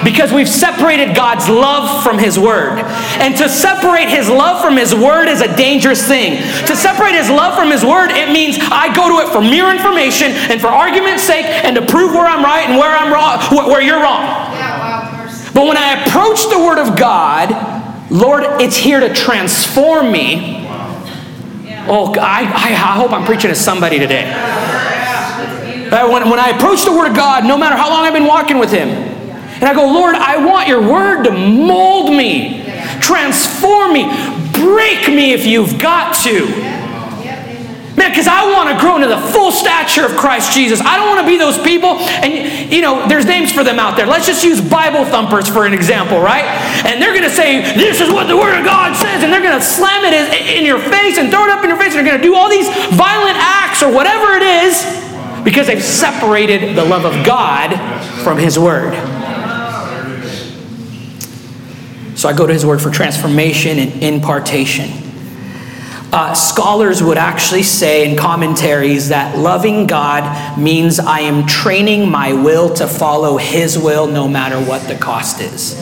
Because 0.04 0.32
we've 0.32 0.48
separated 0.48 1.16
God's 1.16 1.48
love 1.48 2.04
from 2.04 2.18
His 2.18 2.38
Word. 2.38 2.80
And 3.18 3.36
to 3.38 3.48
separate 3.48 4.08
His 4.08 4.28
love 4.28 4.60
from 4.60 4.76
His 4.76 4.94
Word 4.94 5.28
is 5.28 5.40
a 5.40 5.56
dangerous 5.56 6.06
thing. 6.06 6.42
To 6.66 6.76
separate 6.76 7.14
His 7.14 7.30
love 7.30 7.56
from 7.56 7.70
His 7.70 7.84
Word, 7.84 8.10
it 8.10 8.30
means 8.30 8.58
I 8.60 8.94
go 8.94 9.08
to 9.08 9.26
it 9.26 9.32
for 9.32 9.40
mere 9.40 9.70
information 9.70 10.32
and 10.52 10.60
for 10.60 10.68
argument's 10.68 11.22
sake 11.22 11.46
and 11.46 11.74
to 11.76 11.86
prove 11.86 12.12
where 12.12 12.26
I'm 12.26 12.44
right 12.44 12.68
and 12.68 12.78
where 12.78 12.94
I'm 12.94 13.12
wrong, 13.12 13.40
where 13.70 13.80
you're 13.80 14.02
wrong. 14.02 14.22
But 15.54 15.66
when 15.66 15.76
I 15.76 16.02
approach 16.02 16.42
the 16.50 16.58
Word 16.58 16.78
of 16.78 16.98
God, 16.98 17.54
Lord, 18.10 18.44
it's 18.60 18.76
here 18.76 19.00
to 19.00 19.14
transform 19.14 20.12
me 20.12 20.63
Oh, 21.86 22.14
I, 22.18 22.42
I, 22.42 22.72
hope 22.96 23.12
I'm 23.12 23.24
preaching 23.26 23.50
to 23.50 23.54
somebody 23.54 23.98
today. 23.98 24.30
Uh, 24.32 26.10
when, 26.10 26.30
when 26.30 26.38
I 26.38 26.50
approach 26.50 26.84
the 26.84 26.92
Word 26.92 27.10
of 27.10 27.16
God, 27.16 27.44
no 27.44 27.58
matter 27.58 27.76
how 27.76 27.90
long 27.90 28.04
I've 28.04 28.14
been 28.14 28.26
walking 28.26 28.58
with 28.58 28.70
Him, 28.70 28.88
And 28.88 29.64
I 29.64 29.74
go, 29.74 29.86
Lord, 29.86 30.14
I 30.14 30.44
want 30.44 30.66
your 30.66 30.80
word 30.80 31.24
to 31.24 31.30
mold 31.30 32.10
me, 32.10 32.64
transform 33.00 33.92
me, 33.92 34.04
break 34.52 35.08
me 35.08 35.32
if 35.32 35.46
you've 35.46 35.78
got 35.78 36.14
to. 36.24 36.73
Man, 38.04 38.12
because 38.12 38.28
I 38.28 38.44
want 38.52 38.68
to 38.68 38.76
grow 38.76 38.96
into 39.00 39.08
the 39.08 39.16
full 39.32 39.48
stature 39.48 40.04
of 40.04 40.12
Christ 40.12 40.52
Jesus. 40.52 40.78
I 40.84 41.00
don't 41.00 41.08
want 41.08 41.24
to 41.24 41.26
be 41.26 41.38
those 41.38 41.56
people. 41.56 41.96
And, 42.20 42.36
you 42.70 42.82
know, 42.82 43.08
there's 43.08 43.24
names 43.24 43.50
for 43.50 43.64
them 43.64 43.78
out 43.78 43.96
there. 43.96 44.04
Let's 44.04 44.26
just 44.26 44.44
use 44.44 44.60
Bible 44.60 45.06
thumpers 45.06 45.48
for 45.48 45.64
an 45.64 45.72
example, 45.72 46.20
right? 46.20 46.44
And 46.84 47.00
they're 47.00 47.16
going 47.16 47.24
to 47.24 47.32
say, 47.32 47.62
This 47.74 48.02
is 48.02 48.12
what 48.12 48.28
the 48.28 48.36
Word 48.36 48.58
of 48.58 48.64
God 48.64 48.94
says. 48.94 49.24
And 49.24 49.32
they're 49.32 49.40
going 49.40 49.58
to 49.58 49.64
slam 49.64 50.04
it 50.04 50.12
in 50.52 50.66
your 50.66 50.80
face 50.80 51.16
and 51.16 51.30
throw 51.30 51.44
it 51.44 51.50
up 51.50 51.64
in 51.64 51.70
your 51.70 51.78
face. 51.78 51.96
And 51.96 52.04
they're 52.04 52.12
going 52.12 52.20
to 52.20 52.22
do 52.22 52.34
all 52.34 52.50
these 52.50 52.68
violent 52.92 53.40
acts 53.40 53.82
or 53.82 53.90
whatever 53.90 54.36
it 54.36 54.44
is 54.68 54.84
because 55.42 55.66
they've 55.66 55.82
separated 55.82 56.76
the 56.76 56.84
love 56.84 57.06
of 57.06 57.24
God 57.24 57.72
from 58.22 58.36
His 58.36 58.58
Word. 58.58 58.92
So 62.18 62.28
I 62.28 62.34
go 62.36 62.46
to 62.46 62.52
His 62.52 62.66
Word 62.66 62.82
for 62.82 62.90
transformation 62.90 63.78
and 63.78 64.02
impartation. 64.02 65.03
Uh, 66.16 66.32
scholars 66.32 67.02
would 67.02 67.18
actually 67.18 67.64
say 67.64 68.08
in 68.08 68.16
commentaries 68.16 69.08
that 69.08 69.36
loving 69.36 69.88
God 69.88 70.56
means 70.56 71.00
I 71.00 71.22
am 71.22 71.44
training 71.44 72.08
my 72.08 72.32
will 72.32 72.72
to 72.74 72.86
follow 72.86 73.36
His 73.36 73.76
will 73.76 74.06
no 74.06 74.28
matter 74.28 74.60
what 74.60 74.86
the 74.86 74.94
cost 74.94 75.40
is. 75.40 75.72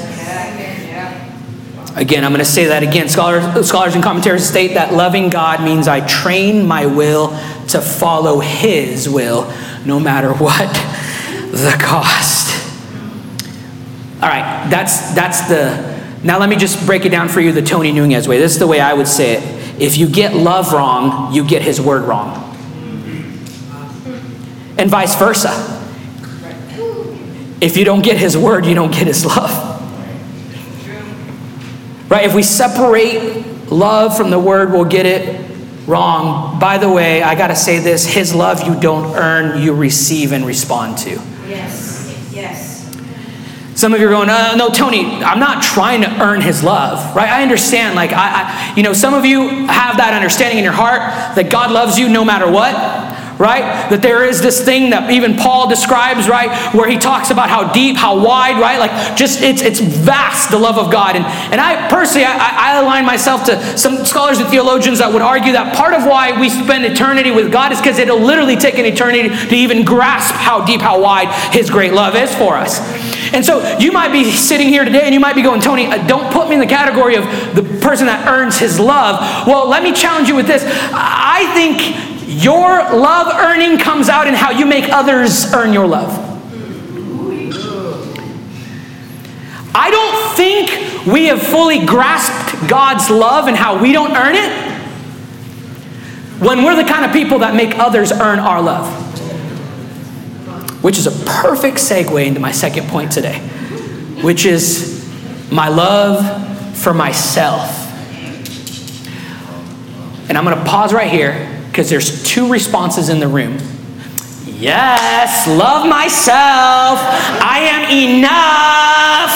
Again, 1.94 2.24
I'm 2.24 2.30
going 2.30 2.38
to 2.38 2.46
say 2.46 2.64
that 2.64 2.82
again. 2.82 3.10
Scholars, 3.10 3.68
scholars 3.68 3.94
and 3.94 4.02
commentaries 4.02 4.48
state 4.48 4.72
that 4.72 4.94
loving 4.94 5.28
God 5.28 5.62
means 5.62 5.86
I 5.86 6.00
train 6.06 6.66
my 6.66 6.86
will 6.86 7.38
to 7.68 7.82
follow 7.82 8.40
His 8.40 9.06
will 9.10 9.52
no 9.84 10.00
matter 10.00 10.32
what 10.32 10.66
the 11.50 11.76
cost. 11.78 12.58
All 14.22 14.30
right, 14.30 14.66
that's, 14.70 15.14
that's 15.14 15.42
the. 15.42 15.92
Now, 16.24 16.38
let 16.38 16.48
me 16.48 16.56
just 16.56 16.86
break 16.86 17.04
it 17.04 17.10
down 17.10 17.28
for 17.28 17.40
you 17.40 17.52
the 17.52 17.60
Tony 17.60 17.92
Núñez 17.92 18.26
way. 18.26 18.38
This 18.38 18.52
is 18.52 18.58
the 18.58 18.66
way 18.66 18.80
I 18.80 18.94
would 18.94 19.08
say 19.08 19.34
it. 19.34 19.61
If 19.82 19.98
you 19.98 20.08
get 20.08 20.32
love 20.32 20.72
wrong, 20.72 21.34
you 21.34 21.44
get 21.44 21.62
his 21.62 21.80
word 21.80 22.04
wrong. 22.04 22.38
And 24.78 24.88
vice 24.88 25.16
versa. 25.16 25.50
If 27.60 27.76
you 27.76 27.84
don't 27.84 28.02
get 28.04 28.16
his 28.16 28.38
word, 28.38 28.64
you 28.64 28.76
don't 28.76 28.92
get 28.92 29.08
his 29.08 29.26
love. 29.26 29.50
Right? 32.08 32.24
If 32.24 32.32
we 32.32 32.44
separate 32.44 33.72
love 33.72 34.16
from 34.16 34.30
the 34.30 34.38
word, 34.38 34.70
we'll 34.70 34.84
get 34.84 35.04
it 35.04 35.50
wrong. 35.88 36.60
By 36.60 36.78
the 36.78 36.88
way, 36.88 37.20
I 37.20 37.34
got 37.34 37.48
to 37.48 37.56
say 37.56 37.80
this 37.80 38.06
his 38.06 38.32
love 38.32 38.64
you 38.64 38.78
don't 38.80 39.16
earn, 39.16 39.60
you 39.60 39.74
receive 39.74 40.30
and 40.30 40.46
respond 40.46 40.98
to. 40.98 41.20
Yes. 41.48 41.81
Some 43.82 43.94
of 43.94 44.00
you 44.00 44.06
are 44.06 44.10
going, 44.10 44.30
uh, 44.30 44.54
no, 44.54 44.70
Tony, 44.70 45.24
I'm 45.24 45.40
not 45.40 45.60
trying 45.60 46.02
to 46.02 46.22
earn 46.22 46.40
his 46.40 46.62
love, 46.62 47.16
right? 47.16 47.28
I 47.28 47.42
understand. 47.42 47.96
Like, 47.96 48.12
I, 48.12 48.44
I, 48.44 48.74
you 48.76 48.84
know, 48.84 48.92
some 48.92 49.12
of 49.12 49.24
you 49.24 49.48
have 49.66 49.96
that 49.96 50.12
understanding 50.14 50.58
in 50.58 50.62
your 50.62 50.72
heart 50.72 51.00
that 51.34 51.50
God 51.50 51.72
loves 51.72 51.98
you 51.98 52.08
no 52.08 52.24
matter 52.24 52.48
what 52.48 52.76
right? 53.42 53.90
That 53.90 54.02
there 54.02 54.24
is 54.24 54.40
this 54.40 54.64
thing 54.64 54.90
that 54.90 55.10
even 55.10 55.34
Paul 55.34 55.68
describes, 55.68 56.28
right? 56.28 56.72
Where 56.72 56.88
he 56.88 56.96
talks 56.96 57.30
about 57.30 57.50
how 57.50 57.72
deep, 57.72 57.96
how 57.96 58.24
wide, 58.24 58.60
right? 58.60 58.78
Like 58.78 59.16
just 59.16 59.42
it's 59.42 59.62
it's 59.62 59.80
vast, 59.80 60.52
the 60.52 60.58
love 60.58 60.78
of 60.78 60.92
God. 60.92 61.16
And 61.16 61.24
and 61.50 61.60
I 61.60 61.88
personally 61.88 62.24
I, 62.24 62.76
I 62.76 62.80
align 62.80 63.04
myself 63.04 63.44
to 63.46 63.76
some 63.76 64.04
scholars 64.04 64.38
and 64.38 64.48
theologians 64.48 65.00
that 65.00 65.12
would 65.12 65.22
argue 65.22 65.52
that 65.54 65.74
part 65.74 65.92
of 65.92 66.04
why 66.06 66.38
we 66.38 66.48
spend 66.48 66.84
eternity 66.84 67.32
with 67.32 67.50
God 67.50 67.72
is 67.72 67.80
because 67.80 67.98
it'll 67.98 68.20
literally 68.20 68.54
take 68.54 68.78
an 68.78 68.86
eternity 68.86 69.28
to 69.28 69.56
even 69.56 69.84
grasp 69.84 70.34
how 70.34 70.64
deep, 70.64 70.80
how 70.80 71.02
wide 71.02 71.26
his 71.52 71.68
great 71.68 71.92
love 71.92 72.14
is 72.14 72.32
for 72.36 72.56
us. 72.56 72.78
And 73.34 73.44
so 73.44 73.76
you 73.78 73.90
might 73.90 74.12
be 74.12 74.30
sitting 74.30 74.68
here 74.68 74.84
today 74.84 75.02
and 75.02 75.14
you 75.14 75.20
might 75.20 75.34
be 75.34 75.42
going, 75.42 75.60
Tony, 75.60 75.86
uh, 75.86 76.06
don't 76.06 76.32
put 76.32 76.48
me 76.48 76.54
in 76.54 76.60
the 76.60 76.66
category 76.66 77.16
of 77.16 77.24
the 77.56 77.62
person 77.80 78.06
that 78.06 78.28
earns 78.28 78.58
his 78.58 78.78
love. 78.78 79.46
Well, 79.48 79.66
let 79.68 79.82
me 79.82 79.92
challenge 79.92 80.28
you 80.28 80.36
with 80.36 80.46
this. 80.46 80.62
I 80.92 81.50
think 81.54 82.11
your 82.32 82.78
love 82.94 83.32
earning 83.34 83.78
comes 83.78 84.08
out 84.08 84.26
in 84.26 84.34
how 84.34 84.50
you 84.50 84.64
make 84.64 84.88
others 84.88 85.52
earn 85.52 85.72
your 85.72 85.86
love. 85.86 86.30
I 89.74 89.90
don't 89.90 90.36
think 90.36 91.06
we 91.06 91.26
have 91.26 91.42
fully 91.42 91.84
grasped 91.84 92.68
God's 92.68 93.10
love 93.10 93.48
and 93.48 93.56
how 93.56 93.82
we 93.82 93.92
don't 93.92 94.12
earn 94.12 94.34
it 94.34 94.72
when 96.40 96.64
we're 96.64 96.76
the 96.76 96.88
kind 96.88 97.04
of 97.04 97.12
people 97.12 97.40
that 97.40 97.54
make 97.54 97.78
others 97.78 98.12
earn 98.12 98.38
our 98.38 98.60
love. 98.60 99.00
Which 100.82 100.98
is 100.98 101.06
a 101.06 101.24
perfect 101.24 101.78
segue 101.78 102.26
into 102.26 102.40
my 102.40 102.52
second 102.52 102.88
point 102.88 103.12
today, 103.12 103.38
which 104.22 104.44
is 104.44 105.08
my 105.50 105.68
love 105.68 106.76
for 106.76 106.92
myself. 106.92 107.78
And 110.28 110.38
I'm 110.38 110.44
going 110.44 110.56
to 110.56 110.64
pause 110.64 110.92
right 110.92 111.10
here 111.10 111.61
because 111.72 111.88
there's 111.88 112.22
two 112.22 112.52
responses 112.52 113.08
in 113.08 113.18
the 113.18 113.26
room. 113.26 113.56
Yes, 114.44 115.48
love 115.48 115.88
myself. 115.88 116.98
I 117.40 117.60
am 117.62 118.18
enough. 118.18 119.32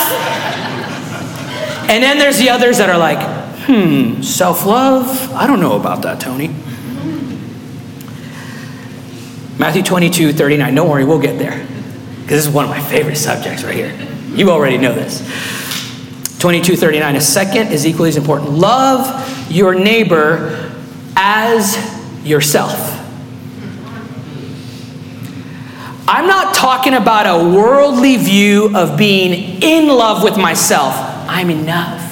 And 1.88 2.03
then 2.03 2.18
there's 2.18 2.37
the 2.37 2.51
others 2.51 2.77
that 2.77 2.90
are 2.90 2.99
like, 2.99 3.16
hmm, 3.64 4.20
self 4.20 4.66
love? 4.66 5.33
I 5.33 5.46
don't 5.46 5.61
know 5.61 5.81
about 5.81 6.03
that, 6.03 6.20
Tony. 6.20 6.49
Matthew 9.59 9.83
22, 9.83 10.35
39. 10.35 10.75
Don't 10.75 10.90
worry, 10.90 11.07
we'll 11.07 11.18
get 11.18 11.38
there. 11.38 11.66
Because 12.20 12.37
this 12.37 12.46
is 12.46 12.53
one 12.53 12.66
of 12.66 12.70
my 12.70 12.83
favorite 12.83 13.16
subjects 13.16 13.64
right 13.64 13.75
here. 13.75 13.99
You 14.35 14.51
already 14.51 14.77
know 14.77 14.92
this. 14.92 15.20
22, 16.40 16.77
39. 16.77 17.16
A 17.16 17.20
second 17.22 17.72
is 17.72 17.87
equally 17.87 18.11
as 18.11 18.18
important. 18.18 18.51
Love 18.51 19.51
your 19.51 19.75
neighbor 19.75 20.70
as 21.16 21.95
yourself. 22.26 23.02
I'm 26.08 26.28
not 26.28 26.54
talking 26.54 26.94
about 26.94 27.26
a 27.26 27.56
worldly 27.56 28.16
view 28.16 28.76
of 28.76 28.96
being 28.96 29.60
in 29.62 29.88
love 29.88 30.22
with 30.22 30.36
myself. 30.36 30.94
I'm 31.28 31.50
enough. 31.50 32.04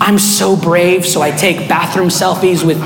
I'm 0.00 0.18
so 0.18 0.56
brave, 0.56 1.04
so 1.04 1.22
I 1.22 1.30
take 1.32 1.68
bathroom 1.68 2.08
selfies 2.08 2.64
with 2.64 2.78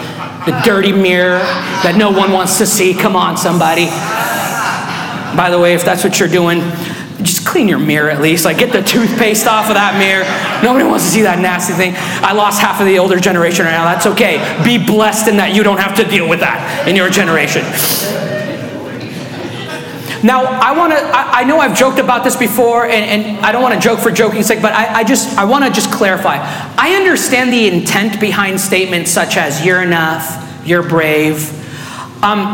the 0.46 0.58
dirty 0.64 0.92
mirror 0.92 1.40
that 1.82 1.96
no 1.98 2.10
one 2.10 2.32
wants 2.32 2.58
to 2.58 2.66
see. 2.66 2.94
Come 2.94 3.16
on, 3.16 3.36
somebody. 3.36 3.86
By 5.36 5.48
the 5.50 5.58
way, 5.58 5.74
if 5.74 5.84
that's 5.84 6.02
what 6.02 6.18
you're 6.18 6.28
doing, 6.28 6.60
just 7.22 7.46
clean 7.46 7.68
your 7.68 7.78
mirror 7.78 8.11
at 8.11 8.20
least. 8.20 8.44
Like, 8.44 8.59
get 8.59 8.72
the 8.72 8.83
toothpaste 8.83 9.46
off 9.46 9.68
of 9.68 9.74
that 9.74 9.98
mirror. 9.98 10.24
Nobody 10.62 10.85
wants 10.85 11.04
to 11.04 11.11
see 11.11 11.22
that 11.22 11.38
nasty 11.38 11.74
thing. 11.74 11.94
I 11.96 12.33
lost 12.33 12.61
half 12.61 12.80
of 12.80 12.87
the 12.87 12.98
older 12.98 13.18
generation 13.18 13.64
right 13.64 13.72
now. 13.72 13.85
That's 13.85 14.06
okay. 14.06 14.38
Be 14.64 14.78
blessed 14.85 15.28
in 15.28 15.37
that 15.37 15.54
you 15.54 15.62
don't 15.62 15.78
have 15.78 15.96
to 15.96 16.04
deal 16.04 16.28
with 16.28 16.40
that 16.40 16.88
in 16.88 16.96
your 16.96 17.11
generation. 17.11 17.62
Now, 20.22 20.44
I 20.44 20.76
want 20.76 20.92
to, 20.92 20.98
I, 20.98 21.40
I, 21.40 21.44
know 21.44 21.59
I've 21.61 21.76
joked 21.76 21.98
about 21.98 22.24
this 22.24 22.37
before, 22.37 22.85
and, 22.85 23.24
and 23.24 23.44
I 23.44 23.52
don't 23.52 23.62
want 23.62 23.74
to 23.74 23.80
joke 23.80 24.00
for 24.00 24.11
joking's 24.11 24.46
sake, 24.46 24.61
but 24.61 24.72
I, 24.74 25.00
I 25.00 25.04
just, 25.04 25.38
I 25.38 25.44
want 25.46 25.64
to 25.64 25.70
just 25.70 25.90
clarify. 25.90 26.37
I 26.76 26.94
understand 26.96 27.50
the 27.50 27.66
intent 27.68 28.20
behind 28.20 28.61
statements 28.61 29.11
such 29.11 29.38
as, 29.38 29.64
you're 29.64 29.83
enough, 29.83 30.62
you're 30.66 30.87
brave. 30.87 31.50
Um, 32.22 32.52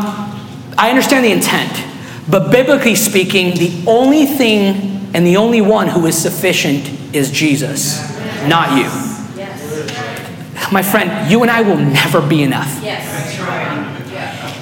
I 0.77 0.89
understand 0.89 1.25
the 1.25 1.31
intent. 1.31 1.73
But 2.29 2.51
biblically 2.51 2.95
speaking, 2.95 3.55
the 3.55 3.83
only 3.87 4.25
thing 4.25 5.09
and 5.13 5.25
the 5.25 5.37
only 5.37 5.61
one 5.61 5.87
who 5.87 6.05
is 6.05 6.21
sufficient 6.21 6.89
is 7.15 7.31
Jesus, 7.31 7.99
not 8.47 8.77
you. 8.77 8.89
My 10.71 10.83
friend, 10.83 11.31
you 11.31 11.41
and 11.41 11.49
I 11.49 11.61
will 11.61 11.77
never 11.77 12.21
be 12.21 12.43
enough. 12.43 12.83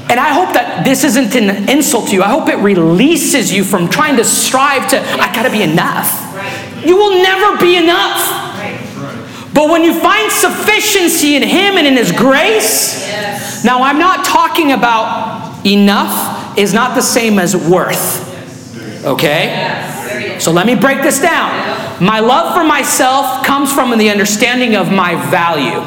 And 0.08 0.20
I 0.20 0.34
hope 0.34 0.54
that 0.54 0.86
this 0.86 1.04
isn't 1.04 1.36
an 1.36 1.68
insult 1.68 2.10
to 2.10 2.14
you. 2.14 2.22
I 2.22 2.30
hope 2.30 2.48
it 2.48 2.58
releases 2.58 3.52
you 3.52 3.64
from 3.64 3.90
trying 3.90 4.18
to 4.18 4.24
strive 4.24 4.88
to, 4.92 5.02
I 5.02 5.34
gotta 5.34 5.50
be 5.50 5.64
enough. 5.64 6.22
You 6.86 6.96
will 6.96 7.24
never 7.24 7.58
be 7.58 7.76
enough. 7.78 8.44
But 9.52 9.70
when 9.70 9.84
you 9.84 10.00
find 10.00 10.32
sufficiency 10.32 11.36
in 11.36 11.42
Him 11.42 11.78
and 11.78 11.88
in 11.88 11.96
His 11.98 12.12
grace, 12.12 13.12
now 13.64 13.82
I'm 13.82 13.98
not 13.98 14.24
talking 14.24 14.74
about 14.74 15.66
enough 15.66 16.35
is 16.58 16.74
not 16.74 16.96
the 16.96 17.02
same 17.02 17.40
as 17.40 17.56
worth. 17.56 19.06
Okay? 19.06 20.38
So 20.40 20.52
let 20.52 20.66
me 20.66 20.76
break 20.76 21.02
this 21.02 21.20
down. 21.20 22.04
My 22.04 22.20
love 22.20 22.54
for 22.56 22.64
myself 22.64 23.46
comes 23.46 23.72
from 23.72 23.98
the 23.98 24.10
understanding 24.10 24.76
of 24.76 24.92
my 24.92 25.16
value. 25.30 25.82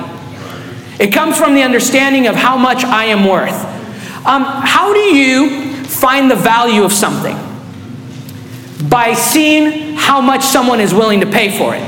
It 0.99 1.13
comes 1.13 1.37
from 1.37 1.55
the 1.55 1.63
understanding 1.63 2.27
of 2.27 2.35
how 2.35 2.57
much 2.57 2.85
I 2.85 3.07
am 3.07 3.27
worth. 3.27 3.65
Um, 4.27 4.45
how 4.45 4.93
do 4.93 5.01
you 5.01 5.85
find 5.85 6.31
the 6.31 6.37
value 6.37 6.83
of 6.83 6.93
something? 6.93 7.37
By 8.89 9.15
seeing 9.15 9.97
how 9.97 10.21
much 10.21 10.45
someone 10.45 10.81
is 10.81 10.95
willing 10.95 11.21
to 11.21 11.27
pay 11.27 11.57
for 11.57 11.75
it. 11.75 11.83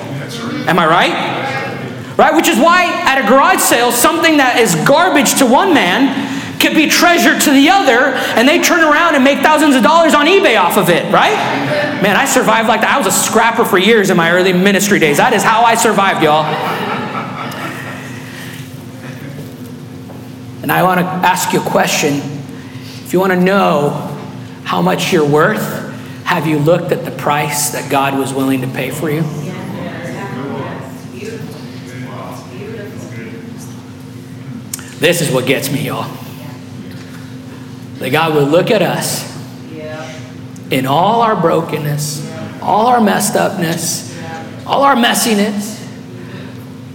Am 0.69 0.79
I 0.79 0.87
right? 0.87 2.17
Right? 2.19 2.35
Which 2.35 2.49
is 2.49 2.59
why 2.59 2.85
at 3.05 3.25
a 3.25 3.29
garage 3.29 3.61
sale, 3.61 3.91
something 3.91 4.37
that 4.37 4.59
is 4.59 4.75
garbage 4.87 5.39
to 5.39 5.47
one 5.47 5.73
man 5.73 6.30
could 6.61 6.75
be 6.75 6.89
treasure 6.89 7.39
to 7.39 7.51
the 7.51 7.71
other, 7.71 8.15
and 8.37 8.47
they 8.47 8.61
turn 8.61 8.81
around 8.81 9.15
and 9.15 9.25
make 9.25 9.41
thousands 9.41 9.75
of 9.75 9.83
dollars 9.83 10.15
on 10.15 10.27
eBay 10.27 10.61
off 10.61 10.77
of 10.77 10.89
it, 10.89 11.11
right? 11.13 11.35
Man, 12.03 12.17
I 12.17 12.27
survived 12.27 12.69
like 12.69 12.83
that. 12.83 12.95
I 12.95 12.99
was 12.99 13.07
a 13.07 13.11
scrapper 13.11 13.65
for 13.65 13.79
years 13.79 14.11
in 14.11 14.17
my 14.17 14.31
early 14.31 14.53
ministry 14.53 14.99
days. 14.99 15.17
That 15.17 15.33
is 15.33 15.43
how 15.43 15.63
I 15.63 15.75
survived, 15.75 16.23
y'all. 16.23 16.45
And 20.63 20.71
I 20.71 20.83
want 20.83 21.01
to 21.01 21.07
ask 21.07 21.53
you 21.53 21.61
a 21.61 21.71
question. 21.71 22.15
If 22.15 23.13
you 23.13 23.19
want 23.21 23.33
to 23.33 23.41
know 23.41 23.91
how 24.65 24.83
much 24.83 25.13
you're 25.13 25.29
worth, 25.29 25.89
have 26.25 26.47
you 26.47 26.59
looked 26.59 26.93
at 26.93 27.05
the 27.05 27.11
price 27.11 27.71
that 27.71 27.91
God 27.91 28.17
was 28.17 28.33
willing 28.33 28.61
to 28.61 28.69
pay 28.69 28.91
for 28.91 29.11
you? 29.11 29.23
This 35.01 35.23
is 35.23 35.33
what 35.33 35.47
gets 35.47 35.73
me, 35.73 35.87
y'all. 35.87 36.20
That 38.01 38.11
God 38.11 38.35
would 38.35 38.49
look 38.49 38.71
at 38.71 38.83
us 38.83 39.29
in 40.71 40.87
all 40.87 41.21
our 41.21 41.41
brokenness, 41.41 42.29
all 42.63 42.87
our 42.87 43.01
messed 43.01 43.37
upness, 43.37 44.19
all 44.67 44.85
our 44.85 44.97
messiness, 44.97 45.77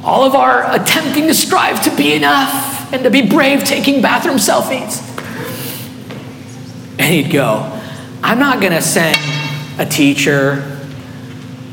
all 0.03 0.23
of 0.23 0.33
our 0.33 0.73
attempting 0.75 1.27
to 1.27 1.33
strive 1.33 1.83
to 1.83 1.95
be 1.95 2.13
enough 2.13 2.91
and 2.91 3.03
to 3.03 3.11
be 3.11 3.27
brave 3.27 3.63
taking 3.63 4.01
bathroom 4.01 4.37
selfies. 4.37 5.01
And 6.97 7.13
he'd 7.13 7.31
go, 7.31 7.71
I'm 8.23 8.39
not 8.39 8.59
going 8.59 8.73
to 8.73 8.81
send 8.81 9.17
a 9.77 9.85
teacher, 9.85 10.79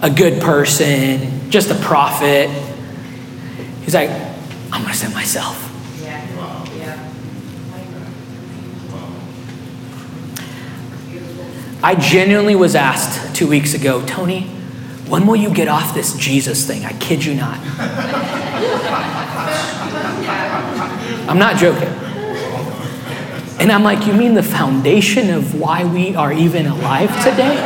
a 0.02 0.10
good 0.10 0.42
person, 0.42 1.50
just 1.50 1.70
a 1.70 1.74
prophet. 1.76 2.50
He's 3.82 3.94
like, 3.94 4.10
I'm 4.10 4.82
going 4.82 4.92
to 4.92 4.98
send 4.98 5.14
myself. 5.14 5.71
I 11.84 11.96
genuinely 11.96 12.54
was 12.54 12.76
asked 12.76 13.34
two 13.34 13.48
weeks 13.48 13.74
ago, 13.74 14.04
Tony, 14.06 14.42
when 15.08 15.26
will 15.26 15.36
you 15.36 15.52
get 15.52 15.66
off 15.66 15.94
this 15.94 16.16
Jesus 16.16 16.64
thing? 16.64 16.84
I 16.84 16.92
kid 16.92 17.24
you 17.24 17.34
not. 17.34 17.58
I'm 21.28 21.38
not 21.38 21.56
joking. 21.56 21.88
And 23.58 23.72
I'm 23.72 23.82
like, 23.82 24.06
you 24.06 24.12
mean 24.12 24.34
the 24.34 24.42
foundation 24.42 25.30
of 25.30 25.58
why 25.58 25.84
we 25.84 26.14
are 26.14 26.32
even 26.32 26.66
alive 26.66 27.10
today? 27.24 27.56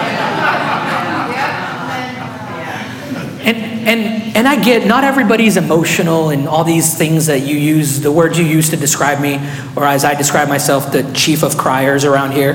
And, 3.45 3.57
and, 3.87 4.37
and 4.37 4.49
I 4.49 4.63
get 4.63 4.87
not 4.87 5.05
everybody's 5.05 5.57
emotional 5.57 6.31
and 6.31 6.49
all 6.49 6.65
these 6.65 6.97
things 6.97 7.27
that 7.27 7.41
you 7.41 7.57
use, 7.57 8.01
the 8.01 8.13
words 8.13 8.39
you 8.39 8.45
use 8.45 8.71
to 8.71 8.77
describe 8.77 9.21
me, 9.21 9.37
or 9.77 9.85
as 9.85 10.05
I 10.05 10.15
describe 10.15 10.49
myself, 10.49 10.91
the 10.91 11.03
chief 11.13 11.43
of 11.43 11.57
criers 11.57 12.05
around 12.05 12.33
here. 12.33 12.55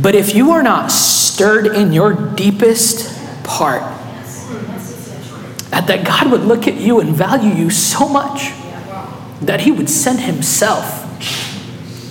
But 0.00 0.14
if 0.14 0.34
you 0.34 0.52
are 0.52 0.62
not 0.62 0.92
stirred 0.92 1.66
in 1.66 1.92
your 1.92 2.14
deepest 2.14 3.14
part, 3.44 3.82
that 5.70 6.04
God 6.04 6.30
would 6.30 6.42
look 6.42 6.68
at 6.68 6.74
you 6.74 7.00
and 7.00 7.14
value 7.14 7.54
you 7.54 7.70
so 7.70 8.08
much 8.08 8.52
that 9.40 9.60
he 9.60 9.72
would 9.72 9.88
send 9.88 10.20
himself. 10.20 11.04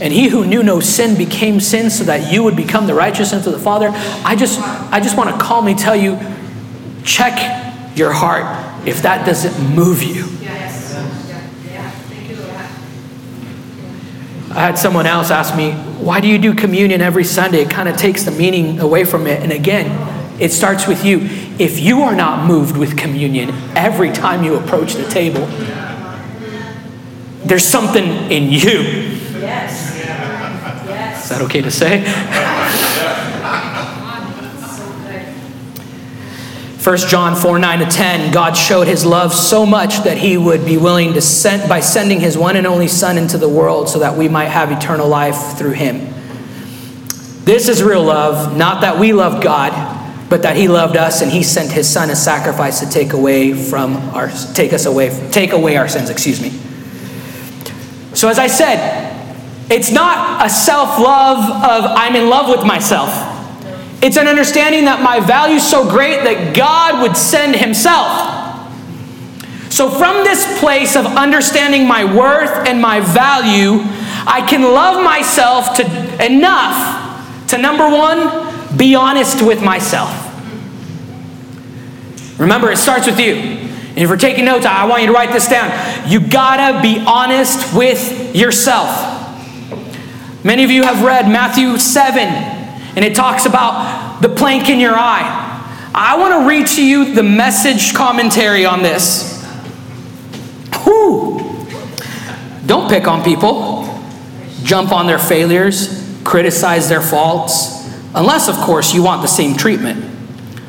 And 0.01 0.13
he 0.13 0.29
who 0.29 0.45
knew 0.45 0.63
no 0.63 0.79
sin 0.79 1.17
became 1.17 1.59
sin 1.59 1.89
so 1.89 2.03
that 2.03 2.31
you 2.31 2.43
would 2.43 2.55
become 2.55 2.87
the 2.87 2.93
righteousness 2.93 3.47
of 3.47 3.53
the 3.53 3.59
Father. 3.59 3.89
I 4.23 4.35
just 4.35 4.59
I 4.91 4.99
just 4.99 5.17
want 5.17 5.29
to 5.29 5.37
calmly 5.43 5.73
tell 5.73 5.95
you 5.95 6.19
check 7.03 7.97
your 7.97 8.11
heart 8.11 8.87
if 8.87 9.01
that 9.01 9.25
doesn't 9.25 9.75
move 9.75 10.03
you. 10.03 10.25
I 14.51 14.61
had 14.61 14.77
someone 14.79 15.05
else 15.05 15.29
ask 15.29 15.55
me, 15.55 15.71
Why 15.99 16.19
do 16.19 16.27
you 16.27 16.37
do 16.37 16.53
communion 16.53 17.01
every 17.01 17.23
Sunday? 17.23 17.61
It 17.61 17.69
kind 17.69 17.89
of 17.89 17.97
takes 17.97 18.23
the 18.23 18.31
meaning 18.31 18.79
away 18.79 19.03
from 19.03 19.27
it. 19.27 19.41
And 19.41 19.51
again, 19.51 20.39
it 20.39 20.51
starts 20.51 20.87
with 20.87 21.03
you. 21.03 21.21
If 21.59 21.79
you 21.79 22.01
are 22.03 22.15
not 22.15 22.47
moved 22.47 22.77
with 22.77 22.95
communion 22.95 23.49
every 23.75 24.11
time 24.11 24.43
you 24.43 24.55
approach 24.55 24.93
the 24.93 25.07
table, 25.09 25.45
there's 27.45 27.65
something 27.65 28.05
in 28.31 28.51
you. 28.51 28.81
Yes. 29.39 29.95
yes. 29.95 31.23
Is 31.23 31.29
that 31.29 31.41
okay 31.41 31.61
to 31.61 31.71
say? 31.71 32.55
1 36.87 36.95
John 36.99 37.35
4 37.35 37.59
9 37.59 37.79
to 37.79 37.85
10, 37.85 38.31
God 38.31 38.53
showed 38.53 38.87
his 38.87 39.05
love 39.05 39.33
so 39.33 39.65
much 39.65 40.05
that 40.05 40.17
he 40.17 40.37
would 40.37 40.65
be 40.65 40.77
willing 40.77 41.15
to 41.15 41.21
send 41.21 41.67
by 41.67 41.81
sending 41.81 42.21
his 42.21 42.37
one 42.37 42.55
and 42.55 42.65
only 42.65 42.87
Son 42.87 43.17
into 43.17 43.37
the 43.37 43.49
world 43.49 43.89
so 43.89 43.99
that 43.99 44.15
we 44.15 44.29
might 44.29 44.45
have 44.45 44.71
eternal 44.71 45.05
life 45.05 45.57
through 45.57 45.71
him. 45.71 46.13
This 47.43 47.67
is 47.67 47.83
real 47.83 48.05
love, 48.05 48.55
not 48.55 48.79
that 48.83 48.97
we 48.97 49.11
loved 49.11 49.43
God, 49.43 50.29
but 50.29 50.43
that 50.43 50.55
he 50.55 50.69
loved 50.69 50.95
us 50.95 51.21
and 51.21 51.29
he 51.29 51.43
sent 51.43 51.73
his 51.73 51.89
son 51.89 52.09
as 52.09 52.23
sacrifice 52.23 52.79
to 52.79 52.89
take 52.89 53.11
away 53.11 53.51
from 53.51 53.97
our 54.15 54.29
take 54.53 54.71
us 54.71 54.85
away 54.85 55.09
take 55.29 55.51
away 55.51 55.75
our 55.75 55.89
sins, 55.89 56.09
excuse 56.09 56.41
me. 56.41 56.51
So 58.15 58.29
as 58.29 58.39
I 58.39 58.47
said, 58.47 59.13
it's 59.69 59.91
not 59.91 60.45
a 60.45 60.49
self-love 60.49 61.49
of 61.49 61.91
I'm 61.97 62.15
in 62.15 62.29
love 62.29 62.47
with 62.47 62.65
myself. 62.65 63.26
It's 64.01 64.17
an 64.17 64.27
understanding 64.27 64.85
that 64.85 65.01
my 65.01 65.19
value 65.19 65.55
is 65.55 65.69
so 65.69 65.89
great 65.89 66.23
that 66.23 66.55
God 66.55 67.01
would 67.01 67.17
send 67.17 67.55
Himself. 67.55 68.45
So, 69.71 69.89
from 69.89 70.23
this 70.23 70.59
place 70.59 70.95
of 70.95 71.05
understanding 71.05 71.87
my 71.87 72.03
worth 72.03 72.67
and 72.67 72.81
my 72.81 72.99
value, 72.99 73.81
I 74.25 74.45
can 74.47 74.61
love 74.61 75.03
myself 75.03 75.75
to 75.77 76.25
enough 76.25 77.05
to 77.47 77.57
number 77.57 77.89
one, 77.89 78.77
be 78.77 78.95
honest 78.95 79.41
with 79.41 79.63
myself. 79.63 80.23
Remember, 82.39 82.71
it 82.71 82.77
starts 82.77 83.07
with 83.07 83.19
you. 83.19 83.35
And 83.35 83.97
if 83.97 84.09
you're 84.09 84.17
taking 84.17 84.45
notes, 84.45 84.65
I 84.65 84.85
want 84.85 85.01
you 85.01 85.07
to 85.07 85.13
write 85.13 85.31
this 85.31 85.47
down. 85.47 85.71
You 86.09 86.19
gotta 86.19 86.81
be 86.81 87.03
honest 87.07 87.75
with 87.75 88.35
yourself. 88.35 89.15
Many 90.43 90.63
of 90.63 90.69
you 90.69 90.83
have 90.83 91.03
read 91.03 91.27
Matthew 91.27 91.77
7, 91.77 92.56
and 92.97 93.05
it 93.05 93.13
talks 93.13 93.45
about 93.45 94.21
the 94.23 94.27
plank 94.27 94.69
in 94.69 94.79
your 94.79 94.95
eye. 94.95 95.91
I 95.93 96.17
want 96.17 96.33
to 96.33 96.49
read 96.49 96.65
to 96.77 96.83
you 96.83 97.13
the 97.13 97.21
message 97.21 97.93
commentary 97.93 98.65
on 98.65 98.81
this. 98.81 99.45
Whew. 100.83 101.67
Don't 102.65 102.89
pick 102.89 103.07
on 103.07 103.23
people, 103.23 103.87
jump 104.63 104.91
on 104.91 105.05
their 105.05 105.19
failures, 105.19 106.19
criticize 106.23 106.89
their 106.89 107.03
faults, 107.03 107.87
unless, 108.15 108.49
of 108.49 108.55
course, 108.55 108.95
you 108.95 109.03
want 109.03 109.21
the 109.21 109.27
same 109.27 109.55
treatment. 109.55 110.03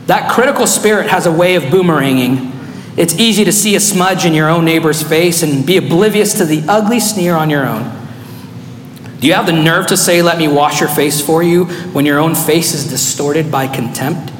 That 0.06 0.30
critical 0.30 0.66
spirit 0.66 1.08
has 1.08 1.24
a 1.24 1.32
way 1.32 1.54
of 1.54 1.62
boomeranging. 1.62 2.52
It's 2.98 3.14
easy 3.14 3.46
to 3.46 3.52
see 3.52 3.74
a 3.74 3.80
smudge 3.80 4.26
in 4.26 4.34
your 4.34 4.50
own 4.50 4.66
neighbor's 4.66 5.02
face 5.02 5.42
and 5.42 5.66
be 5.66 5.78
oblivious 5.78 6.34
to 6.34 6.44
the 6.44 6.62
ugly 6.68 7.00
sneer 7.00 7.34
on 7.34 7.48
your 7.48 7.66
own. 7.66 7.97
Do 9.20 9.26
you 9.26 9.34
have 9.34 9.46
the 9.46 9.52
nerve 9.52 9.88
to 9.88 9.96
say, 9.96 10.22
Let 10.22 10.38
me 10.38 10.48
wash 10.48 10.80
your 10.80 10.88
face 10.88 11.20
for 11.20 11.42
you, 11.42 11.64
when 11.64 12.06
your 12.06 12.18
own 12.18 12.34
face 12.34 12.74
is 12.74 12.88
distorted 12.88 13.50
by 13.50 13.66
contempt? 13.66 14.32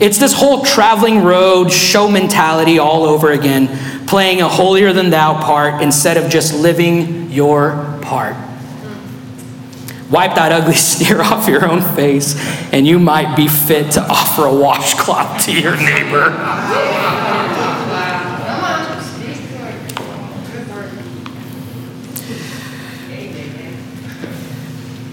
It's 0.00 0.18
this 0.18 0.32
whole 0.32 0.62
traveling 0.62 1.22
road 1.22 1.72
show 1.72 2.10
mentality 2.10 2.78
all 2.78 3.04
over 3.04 3.32
again, 3.32 4.06
playing 4.06 4.42
a 4.42 4.48
holier 4.48 4.92
than 4.92 5.10
thou 5.10 5.40
part 5.40 5.82
instead 5.82 6.16
of 6.16 6.30
just 6.30 6.52
living 6.52 7.30
your 7.30 7.98
part. 8.02 8.36
Wipe 10.10 10.34
that 10.34 10.52
ugly 10.52 10.74
sneer 10.74 11.22
off 11.22 11.48
your 11.48 11.66
own 11.66 11.80
face, 11.94 12.36
and 12.72 12.86
you 12.86 12.98
might 12.98 13.36
be 13.36 13.48
fit 13.48 13.92
to 13.92 14.02
offer 14.02 14.46
a 14.46 14.54
washcloth 14.54 15.44
to 15.46 15.52
your 15.52 15.76
neighbor. 15.76 16.30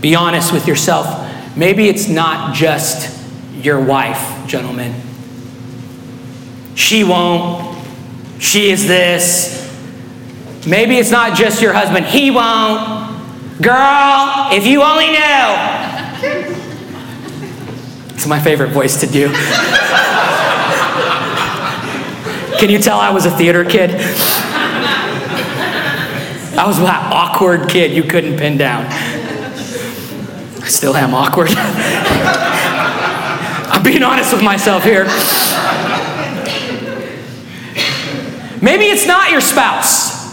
Be 0.03 0.15
honest 0.15 0.51
with 0.51 0.67
yourself. 0.67 1.07
Maybe 1.55 1.87
it's 1.87 2.09
not 2.09 2.53
just 2.53 3.09
your 3.55 3.79
wife, 3.79 4.45
gentlemen. 4.47 4.93
She 6.75 7.05
won't. 7.05 7.81
She 8.37 8.69
is 8.69 8.85
this. 8.85 9.61
Maybe 10.67 10.97
it's 10.97 11.09
not 11.09 11.37
just 11.37 11.61
your 11.61 11.71
husband. 11.71 12.05
He 12.05 12.31
won't. 12.31 13.61
Girl, 13.61 14.49
if 14.51 14.67
you 14.67 14.83
only 14.83 15.07
knew. 15.07 15.55
It's 18.13 18.27
my 18.27 18.41
favorite 18.41 18.71
voice 18.71 18.99
to 18.99 19.07
do. 19.07 19.29
Can 22.59 22.69
you 22.69 22.79
tell 22.79 22.99
I 22.99 23.09
was 23.09 23.25
a 23.25 23.31
theater 23.31 23.63
kid? 23.63 23.91
I 26.55 26.65
was 26.67 26.77
that 26.79 27.09
awkward 27.13 27.69
kid 27.69 27.93
you 27.93 28.03
couldn't 28.03 28.37
pin 28.37 28.57
down. 28.57 29.12
I 30.63 30.67
still 30.67 30.95
am 30.95 31.13
awkward. 31.13 31.49
I'm 33.67 33.83
being 33.83 34.01
honest 34.01 34.31
with 34.31 34.41
myself 34.41 34.85
here. 34.85 35.03
Maybe 38.63 38.85
it's 38.85 39.05
not 39.05 39.29
your 39.29 39.41
spouse. 39.41 40.23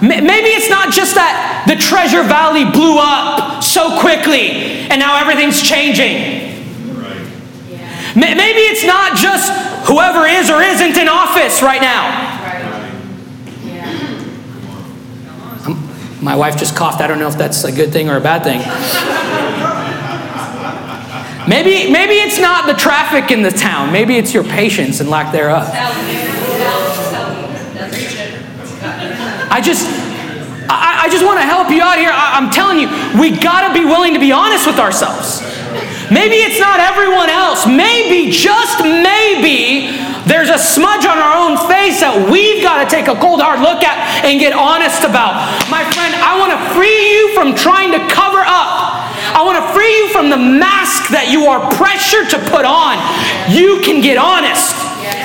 Maybe 0.00 0.48
it's 0.56 0.70
not 0.70 0.94
just 0.94 1.14
that 1.16 1.64
the 1.68 1.76
Treasure 1.76 2.22
Valley 2.22 2.64
blew 2.64 2.96
up 2.98 3.62
so 3.62 4.00
quickly 4.00 4.88
and 4.88 4.98
now 4.98 5.20
everything's 5.20 5.60
changing. 5.60 6.40
Maybe 8.16 8.64
it's 8.64 8.84
not 8.84 9.18
just 9.18 9.52
whoever 9.86 10.24
is 10.24 10.48
or 10.48 10.62
isn't 10.62 10.96
in 10.96 11.06
office 11.06 11.60
right 11.60 11.82
now. 11.82 12.33
My 16.24 16.34
wife 16.34 16.56
just 16.56 16.74
coughed. 16.74 17.02
I 17.02 17.06
don't 17.06 17.18
know 17.18 17.28
if 17.28 17.36
that's 17.36 17.64
a 17.64 17.70
good 17.70 17.92
thing 17.92 18.08
or 18.08 18.16
a 18.16 18.20
bad 18.20 18.42
thing. 18.44 18.60
Maybe, 21.46 21.92
maybe 21.92 22.14
it's 22.14 22.40
not 22.40 22.66
the 22.66 22.72
traffic 22.72 23.30
in 23.30 23.42
the 23.42 23.50
town. 23.50 23.92
Maybe 23.92 24.16
it's 24.16 24.32
your 24.32 24.42
patience 24.44 25.00
and 25.00 25.10
lack 25.10 25.32
thereof. 25.32 25.68
I 29.50 29.60
just, 29.62 29.86
I, 30.70 31.02
I 31.04 31.08
just 31.12 31.26
want 31.26 31.38
to 31.40 31.44
help 31.44 31.68
you 31.68 31.82
out 31.82 31.98
here. 31.98 32.10
I, 32.10 32.40
I'm 32.40 32.50
telling 32.50 32.80
you, 32.80 32.88
we 33.20 33.38
got 33.38 33.68
to 33.68 33.74
be 33.74 33.84
willing 33.84 34.14
to 34.14 34.20
be 34.20 34.32
honest 34.32 34.66
with 34.66 34.78
ourselves. 34.78 35.42
Maybe 36.10 36.36
it's 36.40 36.58
not 36.58 36.80
everyone 36.80 37.28
else. 37.28 37.66
Maybe, 37.66 38.30
just 38.32 38.80
maybe, 38.80 39.92
there's 40.24 40.48
a 40.48 40.58
smudge 40.58 41.04
on 41.04 41.20
our 41.20 41.36
own 41.36 41.60
face 41.68 42.00
that 42.00 42.16
we've 42.32 42.64
got 42.64 42.80
to 42.80 42.86
take 42.88 43.08
a 43.08 43.16
cold, 43.16 43.44
hard 43.44 43.60
look 43.60 43.84
at 43.84 43.96
and 44.24 44.40
get 44.40 44.56
honest 44.56 45.04
about. 45.04 45.36
My 45.68 45.84
friend, 45.92 46.12
I 46.16 46.40
want 46.40 46.52
to 46.56 46.60
free 46.72 47.12
you 47.12 47.36
from 47.36 47.52
trying 47.52 47.92
to 47.92 48.00
cover 48.08 48.40
up. 48.40 49.04
I 49.36 49.42
want 49.44 49.60
to 49.60 49.66
free 49.76 49.90
you 49.90 50.08
from 50.14 50.30
the 50.30 50.40
mask 50.40 51.10
that 51.12 51.28
you 51.28 51.50
are 51.50 51.60
pressured 51.76 52.30
to 52.32 52.38
put 52.48 52.64
on. 52.64 52.96
You 53.52 53.82
can 53.84 54.00
get 54.00 54.16
honest. 54.16 54.72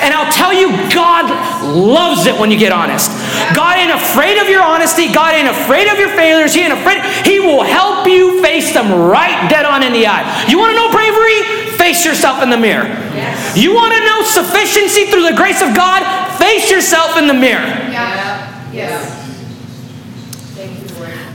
And 0.03 0.11
I'll 0.11 0.31
tell 0.31 0.51
you, 0.51 0.71
God 0.91 1.27
loves 1.63 2.27
it 2.27 2.35
when 2.35 2.51
you 2.51 2.59
get 2.59 2.71
honest. 2.71 3.11
God 3.55 3.79
ain't 3.79 3.91
afraid 3.91 4.39
of 4.39 4.47
your 4.47 4.63
honesty. 4.63 5.11
God 5.11 5.35
ain't 5.35 5.47
afraid 5.47 5.87
of 5.87 5.99
your 5.99 6.11
failures. 6.15 6.53
He 6.53 6.63
ain't 6.63 6.75
afraid. 6.75 7.03
He 7.23 7.39
will 7.39 7.63
help 7.63 8.07
you 8.07 8.41
face 8.41 8.73
them 8.73 8.91
right 8.91 9.47
dead 9.47 9.63
on 9.63 9.83
in 9.83 9.91
the 9.91 10.07
eye. 10.07 10.23
You 10.47 10.59
want 10.59 10.71
to 10.71 10.77
know 10.79 10.91
bravery? 10.91 11.58
Face 11.79 12.03
yourself 12.03 12.43
in 12.43 12.49
the 12.49 12.57
mirror. 12.57 12.83
Yes. 12.83 13.57
You 13.57 13.73
want 13.73 13.93
to 13.93 13.99
know 14.03 14.21
sufficiency 14.23 15.05
through 15.05 15.23
the 15.29 15.35
grace 15.35 15.61
of 15.61 15.73
God? 15.73 16.03
Face 16.37 16.69
yourself 16.69 17.17
in 17.17 17.25
the 17.25 17.33
mirror. 17.33 17.63
Yeah. 17.63 18.71
Yeah. 18.73 19.15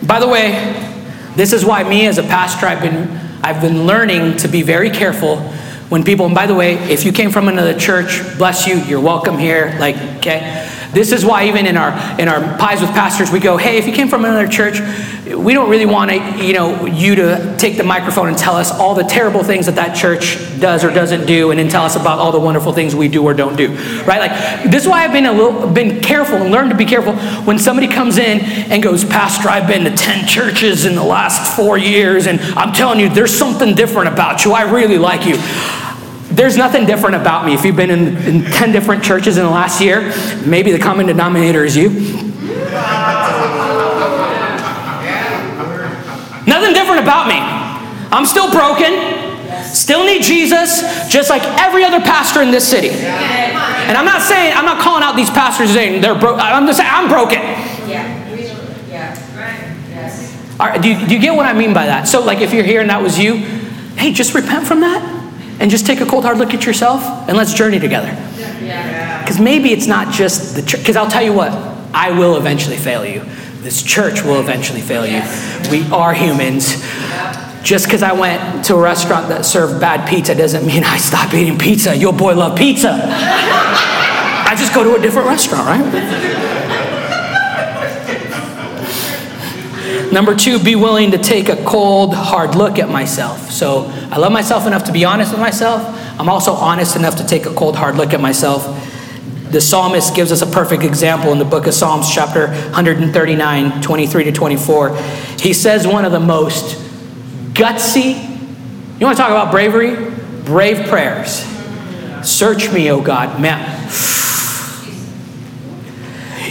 By 0.06 0.20
the 0.20 0.28
way, 0.28 0.52
this 1.34 1.54
is 1.54 1.64
why 1.64 1.82
me 1.82 2.06
as 2.06 2.18
a 2.18 2.22
pastor, 2.22 2.66
I've 2.66 2.82
been, 2.82 3.08
I've 3.42 3.62
been 3.62 3.86
learning 3.86 4.36
to 4.38 4.48
be 4.48 4.60
very 4.60 4.90
careful 4.90 5.38
when 5.88 6.04
people, 6.04 6.26
and 6.26 6.34
by 6.34 6.46
the 6.46 6.54
way, 6.54 6.74
if 6.74 7.06
you 7.06 7.12
came 7.12 7.30
from 7.30 7.48
another 7.48 7.72
church, 7.72 8.20
bless 8.36 8.66
you, 8.66 8.76
you're 8.76 9.00
welcome 9.00 9.38
here. 9.38 9.74
Like, 9.78 9.96
okay. 10.18 10.68
This 10.94 11.12
is 11.12 11.24
why 11.24 11.48
even 11.48 11.66
in 11.66 11.76
our 11.76 11.92
in 12.20 12.28
our 12.28 12.56
pies 12.56 12.80
with 12.80 12.90
pastors, 12.90 13.30
we 13.30 13.40
go, 13.40 13.56
hey, 13.56 13.78
if 13.78 13.86
you 13.86 13.92
came 13.92 14.08
from 14.08 14.24
another 14.24 14.46
church, 14.48 14.80
we 15.36 15.52
don't 15.52 15.68
really 15.68 15.86
want 15.86 16.10
to, 16.10 16.44
you 16.44 16.52
know, 16.52 16.86
you 16.86 17.14
to 17.16 17.56
take 17.58 17.76
the 17.76 17.82
microphone 17.82 18.28
and 18.28 18.38
tell 18.38 18.54
us 18.56 18.70
all 18.70 18.94
the 18.94 19.02
terrible 19.02 19.42
things 19.42 19.66
that 19.66 19.74
that 19.74 19.96
church 19.96 20.38
does 20.60 20.84
or 20.84 20.90
doesn't 20.90 21.26
do, 21.26 21.50
and 21.50 21.58
then 21.58 21.68
tell 21.68 21.84
us 21.84 21.96
about 21.96 22.18
all 22.18 22.30
the 22.30 22.38
wonderful 22.38 22.72
things 22.72 22.94
we 22.94 23.08
do 23.08 23.22
or 23.24 23.34
don't 23.34 23.56
do, 23.56 23.74
right? 24.04 24.20
Like 24.20 24.70
this 24.70 24.84
is 24.84 24.88
why 24.88 25.04
I've 25.04 25.12
been 25.12 25.26
a 25.26 25.32
little 25.32 25.68
been 25.68 26.00
careful 26.00 26.36
and 26.36 26.50
learned 26.50 26.70
to 26.70 26.76
be 26.76 26.84
careful 26.84 27.14
when 27.44 27.58
somebody 27.58 27.88
comes 27.88 28.18
in 28.18 28.40
and 28.70 28.82
goes, 28.82 29.04
Pastor, 29.04 29.48
I've 29.48 29.66
been 29.66 29.84
to 29.84 29.96
ten 29.96 30.26
churches 30.26 30.84
in 30.84 30.94
the 30.94 31.04
last 31.04 31.56
four 31.56 31.76
years, 31.76 32.26
and 32.26 32.40
I'm 32.40 32.72
telling 32.72 33.00
you, 33.00 33.08
there's 33.08 33.36
something 33.36 33.74
different 33.74 34.08
about 34.08 34.44
you. 34.44 34.52
I 34.52 34.62
really 34.70 34.98
like 34.98 35.26
you. 35.26 35.36
There's 36.34 36.56
nothing 36.56 36.84
different 36.84 37.14
about 37.14 37.46
me. 37.46 37.54
If 37.54 37.64
you've 37.64 37.76
been 37.76 37.90
in, 37.90 38.16
in 38.16 38.42
10 38.42 38.72
different 38.72 39.04
churches 39.04 39.36
in 39.36 39.44
the 39.44 39.50
last 39.50 39.80
year, 39.80 40.12
maybe 40.44 40.72
the 40.72 40.80
common 40.80 41.06
denominator 41.06 41.64
is 41.64 41.76
you. 41.76 41.90
Nothing 46.46 46.74
different 46.74 47.02
about 47.02 47.28
me. 47.28 47.38
I'm 48.10 48.26
still 48.26 48.50
broken, 48.50 49.64
still 49.64 50.04
need 50.04 50.22
Jesus, 50.22 51.08
just 51.08 51.30
like 51.30 51.42
every 51.60 51.84
other 51.84 52.00
pastor 52.00 52.42
in 52.42 52.50
this 52.50 52.66
city. 52.66 52.90
And 52.90 53.96
I'm 53.96 54.04
not 54.04 54.22
saying, 54.22 54.56
I'm 54.56 54.64
not 54.64 54.80
calling 54.82 55.04
out 55.04 55.14
these 55.14 55.30
pastors 55.30 55.70
saying 55.72 56.00
they're 56.02 56.18
broke. 56.18 56.40
I'm 56.40 56.66
just 56.66 56.78
saying 56.78 56.90
I'm 56.92 57.08
broken. 57.08 57.40
Right, 60.58 60.82
do, 60.82 60.88
you, 60.88 61.06
do 61.06 61.14
you 61.14 61.20
get 61.20 61.36
what 61.36 61.46
I 61.46 61.52
mean 61.52 61.72
by 61.72 61.86
that? 61.86 62.08
So, 62.08 62.24
like, 62.24 62.40
if 62.40 62.52
you're 62.52 62.64
here 62.64 62.80
and 62.80 62.90
that 62.90 63.02
was 63.02 63.18
you, 63.18 63.36
hey, 63.96 64.12
just 64.12 64.34
repent 64.34 64.66
from 64.66 64.80
that 64.80 65.23
and 65.60 65.70
just 65.70 65.86
take 65.86 66.00
a 66.00 66.06
cold 66.06 66.24
hard 66.24 66.38
look 66.38 66.52
at 66.54 66.66
yourself 66.66 67.02
and 67.28 67.36
let's 67.36 67.54
journey 67.54 67.78
together. 67.78 68.10
Because 69.20 69.40
maybe 69.40 69.72
it's 69.72 69.86
not 69.86 70.12
just 70.12 70.54
the 70.54 70.62
church. 70.62 70.80
Because 70.80 70.96
I'll 70.96 71.10
tell 71.10 71.22
you 71.22 71.32
what, 71.32 71.52
I 71.94 72.10
will 72.10 72.36
eventually 72.36 72.76
fail 72.76 73.04
you. 73.04 73.22
This 73.62 73.82
church 73.82 74.22
will 74.22 74.40
eventually 74.40 74.82
fail 74.82 75.06
you. 75.06 75.22
We 75.70 75.88
are 75.90 76.12
humans. 76.12 76.82
Just 77.62 77.86
because 77.86 78.02
I 78.02 78.12
went 78.12 78.64
to 78.66 78.74
a 78.74 78.80
restaurant 78.80 79.28
that 79.28 79.46
served 79.46 79.80
bad 79.80 80.06
pizza 80.06 80.34
doesn't 80.34 80.66
mean 80.66 80.84
I 80.84 80.98
stop 80.98 81.32
eating 81.32 81.58
pizza. 81.58 81.96
Your 81.96 82.12
boy 82.12 82.34
love 82.34 82.58
pizza. 82.58 82.90
I 82.92 84.54
just 84.58 84.74
go 84.74 84.84
to 84.84 84.96
a 84.96 85.02
different 85.02 85.28
restaurant, 85.28 85.66
right? 85.66 86.43
Number 90.14 90.36
two, 90.36 90.60
be 90.60 90.76
willing 90.76 91.10
to 91.10 91.18
take 91.18 91.48
a 91.48 91.56
cold, 91.64 92.14
hard 92.14 92.54
look 92.54 92.78
at 92.78 92.88
myself. 92.88 93.50
So 93.50 93.86
I 94.12 94.18
love 94.18 94.30
myself 94.30 94.64
enough 94.64 94.84
to 94.84 94.92
be 94.92 95.04
honest 95.04 95.32
with 95.32 95.40
myself. 95.40 95.82
I'm 96.20 96.28
also 96.28 96.52
honest 96.52 96.94
enough 96.94 97.16
to 97.16 97.26
take 97.26 97.46
a 97.46 97.52
cold, 97.52 97.74
hard 97.74 97.96
look 97.96 98.14
at 98.14 98.20
myself. 98.20 98.64
The 99.50 99.60
psalmist 99.60 100.14
gives 100.14 100.30
us 100.30 100.40
a 100.40 100.46
perfect 100.46 100.84
example 100.84 101.32
in 101.32 101.40
the 101.40 101.44
book 101.44 101.66
of 101.66 101.74
Psalms, 101.74 102.14
chapter 102.14 102.46
139, 102.46 103.82
23 103.82 104.24
to 104.24 104.30
24. 104.30 104.96
He 105.40 105.52
says 105.52 105.84
one 105.84 106.04
of 106.04 106.12
the 106.12 106.20
most 106.20 106.76
gutsy, 107.52 108.14
you 109.00 109.06
want 109.06 109.16
to 109.16 109.20
talk 109.20 109.32
about 109.32 109.50
bravery? 109.50 110.12
Brave 110.44 110.86
prayers. 110.86 111.44
Search 112.22 112.72
me, 112.72 112.88
O 112.88 113.00
God. 113.00 113.40
Man, 113.40 113.58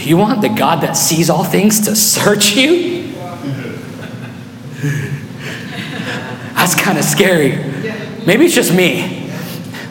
you 0.02 0.18
want 0.18 0.42
the 0.42 0.50
God 0.50 0.82
that 0.82 0.98
sees 0.98 1.30
all 1.30 1.44
things 1.44 1.86
to 1.86 1.96
search 1.96 2.56
you? 2.56 2.93
That's 6.64 6.80
kind 6.80 6.96
of 6.96 7.04
scary. 7.04 7.50
Maybe 8.24 8.46
it's 8.46 8.54
just 8.54 8.72
me. 8.72 9.30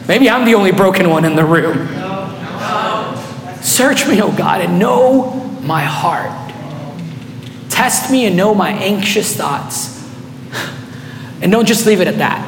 Maybe 0.08 0.28
I'm 0.28 0.44
the 0.44 0.56
only 0.56 0.72
broken 0.72 1.08
one 1.08 1.24
in 1.24 1.36
the 1.36 1.44
room. 1.44 1.86
Search 3.62 4.08
me, 4.08 4.20
oh 4.20 4.36
God, 4.36 4.60
and 4.60 4.80
know 4.80 5.34
my 5.62 5.84
heart. 5.84 6.32
Test 7.70 8.10
me 8.10 8.26
and 8.26 8.36
know 8.36 8.56
my 8.56 8.70
anxious 8.70 9.36
thoughts. 9.36 10.04
And 11.40 11.52
don't 11.52 11.68
just 11.68 11.86
leave 11.86 12.00
it 12.00 12.08
at 12.08 12.18
that. 12.18 12.42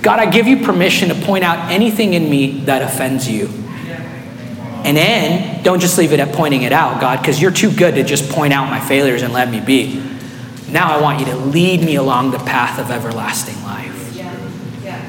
God, 0.00 0.18
I 0.18 0.30
give 0.30 0.46
you 0.46 0.64
permission 0.64 1.10
to 1.10 1.14
point 1.26 1.44
out 1.44 1.70
anything 1.70 2.14
in 2.14 2.30
me 2.30 2.60
that 2.60 2.80
offends 2.80 3.28
you. 3.28 3.48
And 4.82 4.96
then 4.96 5.62
don't 5.62 5.80
just 5.80 5.98
leave 5.98 6.14
it 6.14 6.20
at 6.20 6.32
pointing 6.32 6.62
it 6.62 6.72
out, 6.72 7.02
God, 7.02 7.18
because 7.18 7.38
you're 7.38 7.50
too 7.50 7.70
good 7.70 7.96
to 7.96 8.02
just 8.02 8.30
point 8.30 8.54
out 8.54 8.70
my 8.70 8.80
failures 8.80 9.20
and 9.20 9.34
let 9.34 9.50
me 9.50 9.60
be. 9.60 10.08
Now 10.70 10.94
I 10.94 11.00
want 11.00 11.18
you 11.20 11.26
to 11.26 11.36
lead 11.36 11.80
me 11.80 11.96
along 11.96 12.30
the 12.32 12.38
path 12.38 12.78
of 12.78 12.90
everlasting 12.90 13.62
life. 13.62 14.14
Yeah. 14.14 14.36
Yeah. 14.84 15.08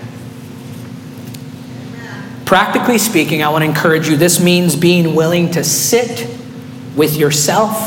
Practically 2.49 2.97
speaking, 2.97 3.43
I 3.43 3.49
want 3.49 3.63
to 3.63 3.69
encourage 3.69 4.09
you 4.09 4.17
this 4.17 4.39
means 4.39 4.75
being 4.75 5.13
willing 5.13 5.51
to 5.51 5.63
sit 5.63 6.27
with 6.95 7.15
yourself 7.15 7.77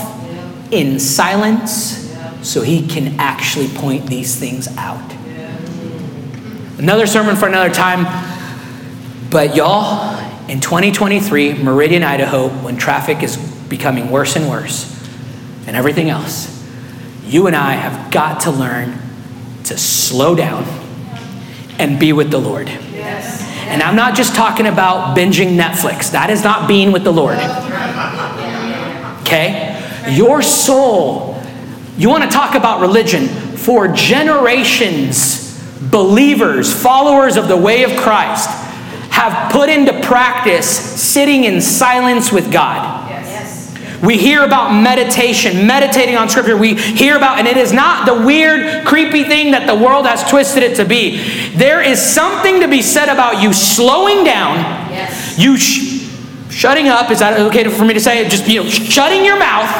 in 0.72 1.00
silence 1.00 2.16
so 2.42 2.62
He 2.62 2.86
can 2.86 3.18
actually 3.18 3.66
point 3.66 4.06
these 4.06 4.36
things 4.36 4.68
out. 4.76 5.02
Another 6.78 7.08
sermon 7.08 7.34
for 7.34 7.48
another 7.48 7.74
time. 7.74 8.04
But 9.30 9.56
y'all, 9.56 10.16
in 10.48 10.60
2023, 10.60 11.54
Meridian, 11.54 12.04
Idaho, 12.04 12.48
when 12.48 12.76
traffic 12.76 13.24
is 13.24 13.36
becoming 13.68 14.12
worse 14.12 14.36
and 14.36 14.48
worse 14.48 14.88
and 15.66 15.74
everything 15.74 16.08
else, 16.08 16.64
you 17.24 17.48
and 17.48 17.56
I 17.56 17.72
have 17.72 18.12
got 18.12 18.42
to 18.42 18.52
learn 18.52 18.96
to 19.64 19.76
slow 19.76 20.36
down 20.36 20.62
and 21.80 21.98
be 21.98 22.12
with 22.12 22.30
the 22.30 22.38
Lord. 22.38 22.68
Yes. 22.68 23.41
And 23.72 23.82
I'm 23.82 23.96
not 23.96 24.14
just 24.14 24.34
talking 24.34 24.66
about 24.66 25.16
binging 25.16 25.56
Netflix. 25.56 26.12
That 26.12 26.28
is 26.28 26.44
not 26.44 26.68
being 26.68 26.92
with 26.92 27.04
the 27.04 27.12
Lord. 27.12 27.38
Okay? 29.22 29.80
Your 30.10 30.42
soul, 30.42 31.42
you 31.96 32.10
want 32.10 32.22
to 32.22 32.28
talk 32.28 32.54
about 32.54 32.82
religion 32.82 33.28
for 33.28 33.88
generations, 33.88 35.58
believers, 35.90 36.72
followers 36.72 37.36
of 37.36 37.48
the 37.48 37.56
way 37.56 37.84
of 37.84 37.96
Christ 37.96 38.50
have 39.10 39.52
put 39.52 39.68
into 39.68 40.00
practice 40.02 40.66
sitting 40.66 41.44
in 41.44 41.60
silence 41.60 42.32
with 42.32 42.52
God. 42.52 43.11
We 44.02 44.18
hear 44.18 44.42
about 44.42 44.74
meditation, 44.82 45.66
meditating 45.66 46.16
on 46.16 46.28
Scripture. 46.28 46.56
We 46.56 46.74
hear 46.74 47.16
about, 47.16 47.38
and 47.38 47.46
it 47.46 47.56
is 47.56 47.72
not 47.72 48.04
the 48.04 48.26
weird, 48.26 48.84
creepy 48.84 49.22
thing 49.24 49.52
that 49.52 49.68
the 49.68 49.76
world 49.76 50.06
has 50.06 50.28
twisted 50.28 50.64
it 50.64 50.76
to 50.76 50.84
be. 50.84 51.18
There 51.54 51.80
is 51.80 52.02
something 52.02 52.60
to 52.60 52.68
be 52.68 52.82
said 52.82 53.08
about 53.08 53.40
you 53.40 53.52
slowing 53.52 54.24
down, 54.24 54.56
yes. 54.90 55.38
you 55.38 55.56
sh- 55.56 56.02
shutting 56.50 56.88
up. 56.88 57.12
Is 57.12 57.20
that 57.20 57.38
okay 57.48 57.68
for 57.68 57.84
me 57.84 57.94
to 57.94 58.00
say? 58.00 58.28
Just 58.28 58.48
you 58.48 58.64
know, 58.64 58.68
shutting 58.68 59.24
your 59.24 59.38
mouth 59.38 59.70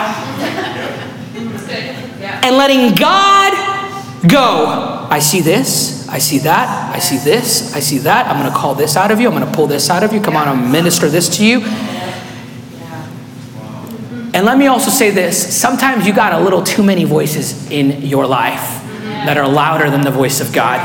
and 2.45 2.57
letting 2.57 2.95
God 2.95 3.53
go. 4.29 5.07
I 5.11 5.19
see 5.19 5.41
this. 5.41 6.09
I 6.09 6.19
see 6.19 6.39
that. 6.41 6.95
I 6.95 6.99
see 7.01 7.19
this. 7.19 7.75
I 7.75 7.81
see 7.81 7.99
that. 7.99 8.29
I'm 8.29 8.39
going 8.39 8.53
to 8.53 8.57
call 8.57 8.75
this 8.75 8.97
out 8.97 9.11
of 9.11 9.21
you. 9.21 9.29
I'm 9.29 9.35
going 9.35 9.47
to 9.47 9.53
pull 9.53 9.67
this 9.67 9.91
out 9.91 10.03
of 10.05 10.13
you. 10.13 10.21
Come 10.21 10.37
on, 10.37 10.47
I'm 10.47 10.57
going 10.57 10.67
to 10.67 10.73
minister 10.73 11.09
this 11.09 11.29
to 11.39 11.45
you. 11.45 11.61
And 14.35 14.47
let 14.47 14.57
me 14.57 14.67
also 14.67 14.91
say 14.91 15.11
this 15.11 15.55
sometimes 15.55 16.07
you 16.07 16.15
got 16.15 16.33
a 16.33 16.41
little 16.41 16.63
too 16.63 16.83
many 16.83 17.05
voices 17.05 17.71
in 17.71 18.03
your 18.03 18.27
life 18.27 18.83
that 19.25 19.37
are 19.37 19.49
louder 19.49 19.91
than 19.91 20.01
the 20.01 20.11
voice 20.11 20.41
of 20.41 20.53
God. 20.53 20.81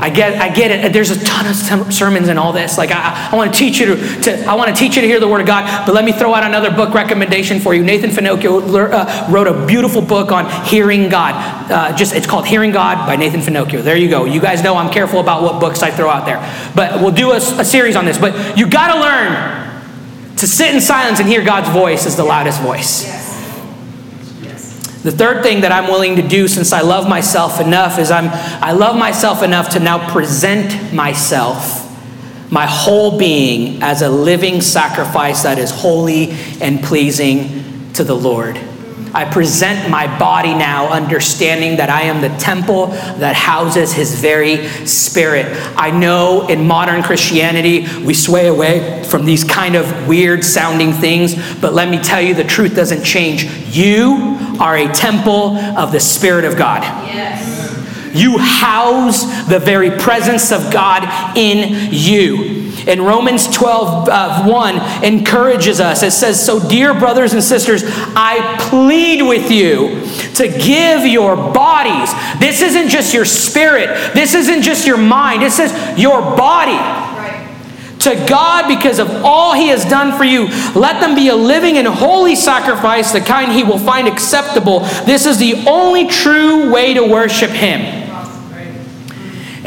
I 0.00 0.10
get, 0.10 0.40
I 0.40 0.48
get 0.48 0.70
it. 0.70 0.92
There's 0.92 1.10
a 1.10 1.24
ton 1.24 1.46
of 1.46 1.92
sermons 1.92 2.28
and 2.28 2.38
all 2.38 2.52
this. 2.52 2.78
Like 2.78 2.90
I, 2.92 3.30
I 3.32 3.36
want 3.36 3.52
to 3.52 3.58
teach 3.58 3.80
you 3.80 3.96
to, 3.96 4.20
to, 4.22 4.44
I 4.44 4.54
want 4.54 4.74
to 4.74 4.76
teach 4.76 4.94
you 4.94 5.02
to 5.02 5.08
hear 5.08 5.18
the 5.18 5.26
word 5.26 5.40
of 5.40 5.46
God. 5.46 5.86
But 5.86 5.94
let 5.94 6.04
me 6.04 6.12
throw 6.12 6.32
out 6.34 6.44
another 6.44 6.70
book 6.70 6.94
recommendation 6.94 7.58
for 7.58 7.74
you. 7.74 7.82
Nathan 7.82 8.10
Finochio 8.10 8.92
uh, 8.92 9.28
wrote 9.28 9.48
a 9.48 9.66
beautiful 9.66 10.00
book 10.00 10.30
on 10.30 10.48
hearing 10.64 11.08
God. 11.08 11.34
Uh, 11.70 11.96
just 11.96 12.14
it's 12.14 12.28
called 12.28 12.46
Hearing 12.46 12.70
God 12.70 13.08
by 13.08 13.16
Nathan 13.16 13.40
Finochio. 13.40 13.82
There 13.82 13.96
you 13.96 14.08
go. 14.08 14.24
You 14.24 14.40
guys 14.40 14.62
know 14.62 14.76
I'm 14.76 14.92
careful 14.92 15.18
about 15.18 15.42
what 15.42 15.60
books 15.60 15.82
I 15.82 15.90
throw 15.90 16.08
out 16.08 16.26
there. 16.26 16.38
But 16.76 17.00
we'll 17.00 17.10
do 17.10 17.32
a, 17.32 17.36
a 17.36 17.64
series 17.64 17.96
on 17.96 18.04
this. 18.04 18.18
But 18.18 18.56
you 18.56 18.68
got 18.68 18.94
to 18.94 19.00
learn 19.00 19.67
to 20.38 20.46
sit 20.46 20.74
in 20.74 20.80
silence 20.80 21.20
and 21.20 21.28
hear 21.28 21.44
God's 21.44 21.68
voice 21.70 22.06
is 22.06 22.16
the 22.16 22.24
loudest 22.24 22.60
voice. 22.60 23.04
The 25.02 25.12
third 25.12 25.42
thing 25.42 25.60
that 25.60 25.72
I'm 25.72 25.86
willing 25.86 26.16
to 26.16 26.26
do 26.26 26.48
since 26.48 26.72
I 26.72 26.80
love 26.80 27.08
myself 27.08 27.60
enough 27.60 27.98
is 27.98 28.10
I'm 28.10 28.28
I 28.62 28.72
love 28.72 28.96
myself 28.96 29.42
enough 29.42 29.70
to 29.70 29.80
now 29.80 30.10
present 30.10 30.92
myself 30.92 31.84
my 32.50 32.66
whole 32.66 33.18
being 33.18 33.82
as 33.82 34.02
a 34.02 34.08
living 34.08 34.60
sacrifice 34.60 35.42
that 35.42 35.58
is 35.58 35.70
holy 35.70 36.32
and 36.60 36.82
pleasing 36.82 37.92
to 37.92 38.04
the 38.04 38.14
Lord. 38.14 38.58
I 39.18 39.24
present 39.24 39.90
my 39.90 40.06
body 40.16 40.54
now, 40.54 40.90
understanding 40.90 41.78
that 41.78 41.90
I 41.90 42.02
am 42.02 42.20
the 42.20 42.28
temple 42.38 42.86
that 42.86 43.34
houses 43.34 43.92
his 43.92 44.14
very 44.14 44.68
spirit. 44.86 45.46
I 45.76 45.90
know 45.90 46.46
in 46.46 46.68
modern 46.68 47.02
Christianity, 47.02 47.84
we 48.04 48.14
sway 48.14 48.46
away 48.46 49.02
from 49.02 49.24
these 49.24 49.42
kind 49.42 49.74
of 49.74 50.06
weird 50.06 50.44
sounding 50.44 50.92
things, 50.92 51.34
but 51.60 51.74
let 51.74 51.88
me 51.88 51.98
tell 51.98 52.22
you, 52.22 52.32
the 52.32 52.44
truth 52.44 52.76
doesn't 52.76 53.02
change. 53.02 53.42
You 53.74 54.38
are 54.60 54.76
a 54.76 54.86
temple 54.92 55.56
of 55.76 55.90
the 55.90 55.98
Spirit 55.98 56.44
of 56.44 56.56
God. 56.56 56.82
Yes. 57.08 58.14
You 58.14 58.38
house 58.38 59.24
the 59.48 59.58
very 59.58 59.90
presence 59.98 60.52
of 60.52 60.72
God 60.72 61.36
in 61.36 61.88
you. 61.90 62.67
And 62.88 63.04
Romans 63.04 63.46
12, 63.48 64.08
uh, 64.08 64.44
1 64.44 65.04
encourages 65.04 65.78
us. 65.78 66.02
It 66.02 66.12
says, 66.12 66.44
So, 66.44 66.58
dear 66.68 66.94
brothers 66.94 67.34
and 67.34 67.44
sisters, 67.44 67.82
I 67.86 68.56
plead 68.70 69.22
with 69.22 69.50
you 69.50 70.06
to 70.36 70.48
give 70.48 71.06
your 71.06 71.36
bodies. 71.36 72.10
This 72.40 72.62
isn't 72.62 72.88
just 72.88 73.12
your 73.12 73.26
spirit, 73.26 74.14
this 74.14 74.34
isn't 74.34 74.62
just 74.62 74.86
your 74.86 74.96
mind, 74.96 75.42
it 75.42 75.52
says 75.52 75.98
your 75.98 76.20
body 76.20 76.78
to 78.00 78.14
God 78.28 78.68
because 78.68 78.98
of 78.98 79.10
all 79.24 79.54
He 79.54 79.68
has 79.68 79.84
done 79.84 80.16
for 80.16 80.24
you. 80.24 80.46
Let 80.74 81.00
them 81.00 81.14
be 81.14 81.28
a 81.28 81.36
living 81.36 81.76
and 81.76 81.86
holy 81.86 82.36
sacrifice, 82.36 83.12
the 83.12 83.20
kind 83.20 83.52
He 83.52 83.64
will 83.64 83.78
find 83.78 84.08
acceptable. 84.08 84.80
This 85.04 85.26
is 85.26 85.38
the 85.38 85.64
only 85.66 86.06
true 86.06 86.72
way 86.72 86.94
to 86.94 87.02
worship 87.02 87.50
Him. 87.50 88.07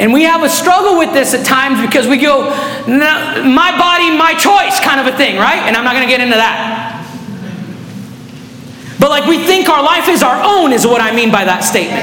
And 0.01 0.11
we 0.11 0.23
have 0.23 0.41
a 0.41 0.49
struggle 0.49 0.97
with 0.97 1.13
this 1.13 1.35
at 1.35 1.45
times 1.45 1.79
because 1.79 2.07
we 2.07 2.17
go, 2.17 2.49
no, 2.87 3.43
my 3.45 3.69
body, 3.77 4.09
my 4.09 4.33
choice 4.33 4.79
kind 4.79 4.99
of 4.99 5.05
a 5.05 5.15
thing, 5.15 5.37
right? 5.37 5.59
And 5.59 5.77
I'm 5.77 5.83
not 5.83 5.93
going 5.93 6.07
to 6.07 6.09
get 6.09 6.19
into 6.19 6.37
that. 6.37 6.97
But 8.99 9.11
like 9.11 9.27
we 9.27 9.45
think 9.45 9.69
our 9.69 9.83
life 9.83 10.09
is 10.09 10.23
our 10.23 10.41
own, 10.41 10.73
is 10.73 10.87
what 10.87 11.01
I 11.01 11.15
mean 11.15 11.31
by 11.31 11.45
that 11.45 11.59
statement. 11.59 12.01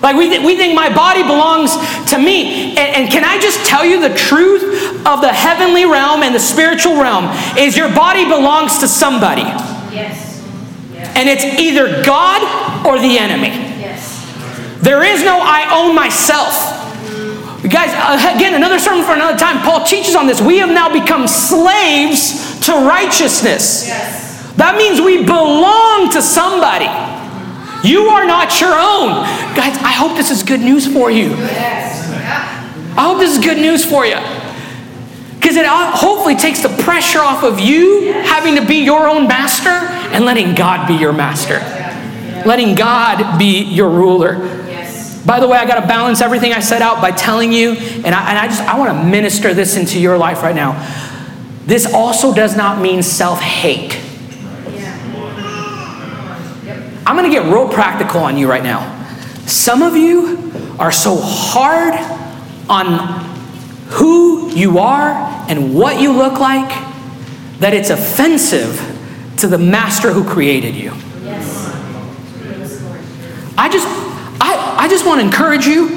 Like 0.00 0.14
we, 0.14 0.28
th- 0.28 0.46
we 0.46 0.56
think 0.56 0.76
my 0.76 0.94
body 0.94 1.22
belongs 1.22 1.74
to 2.10 2.18
me. 2.18 2.76
And, 2.78 3.02
and 3.02 3.10
can 3.10 3.24
I 3.24 3.40
just 3.40 3.66
tell 3.66 3.84
you 3.84 4.00
the 4.00 4.14
truth 4.14 4.62
of 5.04 5.22
the 5.22 5.32
heavenly 5.32 5.86
realm 5.86 6.22
and 6.22 6.32
the 6.32 6.40
spiritual 6.40 7.02
realm 7.02 7.34
is 7.58 7.76
your 7.76 7.92
body 7.92 8.24
belongs 8.26 8.78
to 8.78 8.86
somebody. 8.86 9.42
Yes. 9.42 10.40
yes. 10.92 11.16
And 11.16 11.28
it's 11.28 11.42
either 11.58 12.04
God 12.04 12.86
or 12.86 13.00
the 13.00 13.18
enemy. 13.18 13.71
There 14.82 15.02
is 15.02 15.22
no 15.22 15.38
I 15.40 15.68
own 15.72 15.94
myself. 15.94 16.82
Guys, 17.62 17.90
uh, 17.94 18.34
again, 18.34 18.54
another 18.54 18.80
sermon 18.80 19.04
for 19.04 19.14
another 19.14 19.38
time. 19.38 19.62
Paul 19.62 19.84
teaches 19.86 20.16
on 20.16 20.26
this. 20.26 20.40
We 20.40 20.58
have 20.58 20.70
now 20.70 20.92
become 20.92 21.28
slaves 21.28 22.58
to 22.66 22.72
righteousness. 22.72 23.86
Yes. 23.86 24.52
That 24.56 24.76
means 24.76 25.00
we 25.00 25.18
belong 25.18 26.10
to 26.10 26.20
somebody. 26.20 26.90
You 27.88 28.08
are 28.08 28.26
not 28.26 28.60
your 28.60 28.74
own. 28.74 29.22
Guys, 29.54 29.78
I 29.78 29.92
hope 29.92 30.16
this 30.16 30.30
is 30.32 30.42
good 30.42 30.60
news 30.60 30.92
for 30.92 31.10
you. 31.10 31.30
Yes. 31.30 32.10
I 32.96 33.04
hope 33.04 33.18
this 33.18 33.38
is 33.38 33.42
good 33.42 33.58
news 33.58 33.84
for 33.84 34.04
you. 34.04 34.16
Because 35.36 35.56
it 35.56 35.64
uh, 35.64 35.92
hopefully 35.92 36.34
takes 36.34 36.62
the 36.62 36.68
pressure 36.82 37.20
off 37.20 37.44
of 37.44 37.58
you 37.58 38.02
yes. 38.02 38.28
having 38.28 38.56
to 38.56 38.66
be 38.66 38.84
your 38.84 39.08
own 39.08 39.28
master 39.28 39.70
and 39.70 40.24
letting 40.24 40.54
God 40.54 40.88
be 40.88 40.94
your 40.94 41.12
master. 41.12 41.58
Letting 42.46 42.74
God 42.74 43.38
be 43.38 43.62
your 43.62 43.88
ruler. 43.88 44.61
By 45.24 45.38
the 45.38 45.46
way, 45.46 45.56
I 45.56 45.66
got 45.66 45.80
to 45.80 45.86
balance 45.86 46.20
everything 46.20 46.52
I 46.52 46.60
set 46.60 46.82
out 46.82 47.00
by 47.00 47.12
telling 47.12 47.52
you, 47.52 47.72
and 47.72 48.14
I, 48.14 48.30
and 48.30 48.38
I 48.38 48.46
just 48.46 48.60
I 48.62 48.78
want 48.78 48.96
to 48.96 49.04
minister 49.04 49.54
this 49.54 49.76
into 49.76 50.00
your 50.00 50.18
life 50.18 50.42
right 50.42 50.54
now. 50.54 50.72
This 51.64 51.92
also 51.92 52.34
does 52.34 52.56
not 52.56 52.80
mean 52.80 53.02
self 53.02 53.40
hate. 53.40 53.98
I'm 57.04 57.16
going 57.16 57.28
to 57.28 57.36
get 57.36 57.52
real 57.52 57.68
practical 57.68 58.20
on 58.20 58.36
you 58.36 58.48
right 58.48 58.62
now. 58.62 58.98
Some 59.46 59.82
of 59.82 59.96
you 59.96 60.52
are 60.78 60.92
so 60.92 61.16
hard 61.16 61.94
on 62.68 63.32
who 63.88 64.50
you 64.54 64.78
are 64.78 65.12
and 65.48 65.74
what 65.74 66.00
you 66.00 66.12
look 66.12 66.38
like 66.38 66.70
that 67.58 67.74
it's 67.74 67.90
offensive 67.90 68.80
to 69.38 69.46
the 69.46 69.58
master 69.58 70.12
who 70.12 70.24
created 70.24 70.74
you. 70.74 70.92
Yes. 71.22 71.68
I 73.58 73.68
just 73.68 73.86
just 74.92 75.06
want 75.06 75.20
to 75.20 75.26
encourage 75.26 75.66
you. 75.66 75.88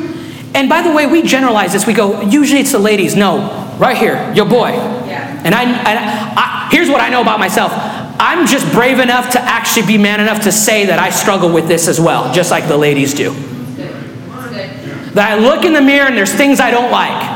And 0.55 0.69
by 0.69 0.81
the 0.81 0.91
way, 0.91 1.05
we 1.05 1.21
generalize 1.21 1.73
this. 1.73 1.85
We 1.85 1.93
go, 1.93 2.21
usually 2.21 2.61
it's 2.61 2.71
the 2.71 2.79
ladies. 2.79 3.15
No, 3.15 3.75
right 3.77 3.97
here, 3.97 4.33
your 4.33 4.45
boy. 4.45 4.69
Yeah. 4.69 5.41
And 5.43 5.53
I, 5.53 5.63
I, 5.63 5.93
I, 6.37 6.69
here's 6.71 6.89
what 6.89 7.01
I 7.01 7.09
know 7.09 7.21
about 7.21 7.39
myself. 7.39 7.71
I'm 8.17 8.47
just 8.47 8.71
brave 8.71 8.99
enough 8.99 9.31
to 9.33 9.41
actually 9.41 9.85
be 9.85 9.97
man 9.97 10.21
enough 10.21 10.43
to 10.43 10.51
say 10.51 10.85
that 10.85 10.97
I 10.97 11.09
struggle 11.09 11.51
with 11.53 11.67
this 11.67 11.89
as 11.89 11.99
well, 11.99 12.33
just 12.33 12.51
like 12.51 12.69
the 12.69 12.77
ladies 12.77 13.13
do. 13.13 13.33
That 15.13 15.31
I 15.31 15.35
look 15.35 15.65
in 15.65 15.73
the 15.73 15.81
mirror 15.81 16.07
and 16.07 16.17
there's 16.17 16.33
things 16.33 16.59
I 16.59 16.71
don't 16.71 16.91
like. 16.91 17.35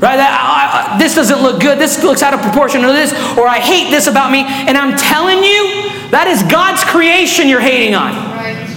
Right? 0.00 0.16
That, 0.16 0.94
I, 0.94 0.98
this 0.98 1.14
doesn't 1.14 1.42
look 1.42 1.60
good. 1.60 1.78
This 1.78 2.02
looks 2.02 2.22
out 2.22 2.34
of 2.34 2.40
proportion 2.40 2.82
to 2.82 2.88
this. 2.88 3.12
Or 3.36 3.48
I 3.48 3.58
hate 3.58 3.90
this 3.90 4.06
about 4.06 4.30
me. 4.30 4.44
And 4.44 4.76
I'm 4.76 4.96
telling 4.96 5.38
you, 5.38 5.88
that 6.10 6.28
is 6.28 6.42
God's 6.44 6.84
creation 6.84 7.48
you're 7.48 7.60
hating 7.60 7.94
on. 7.94 8.67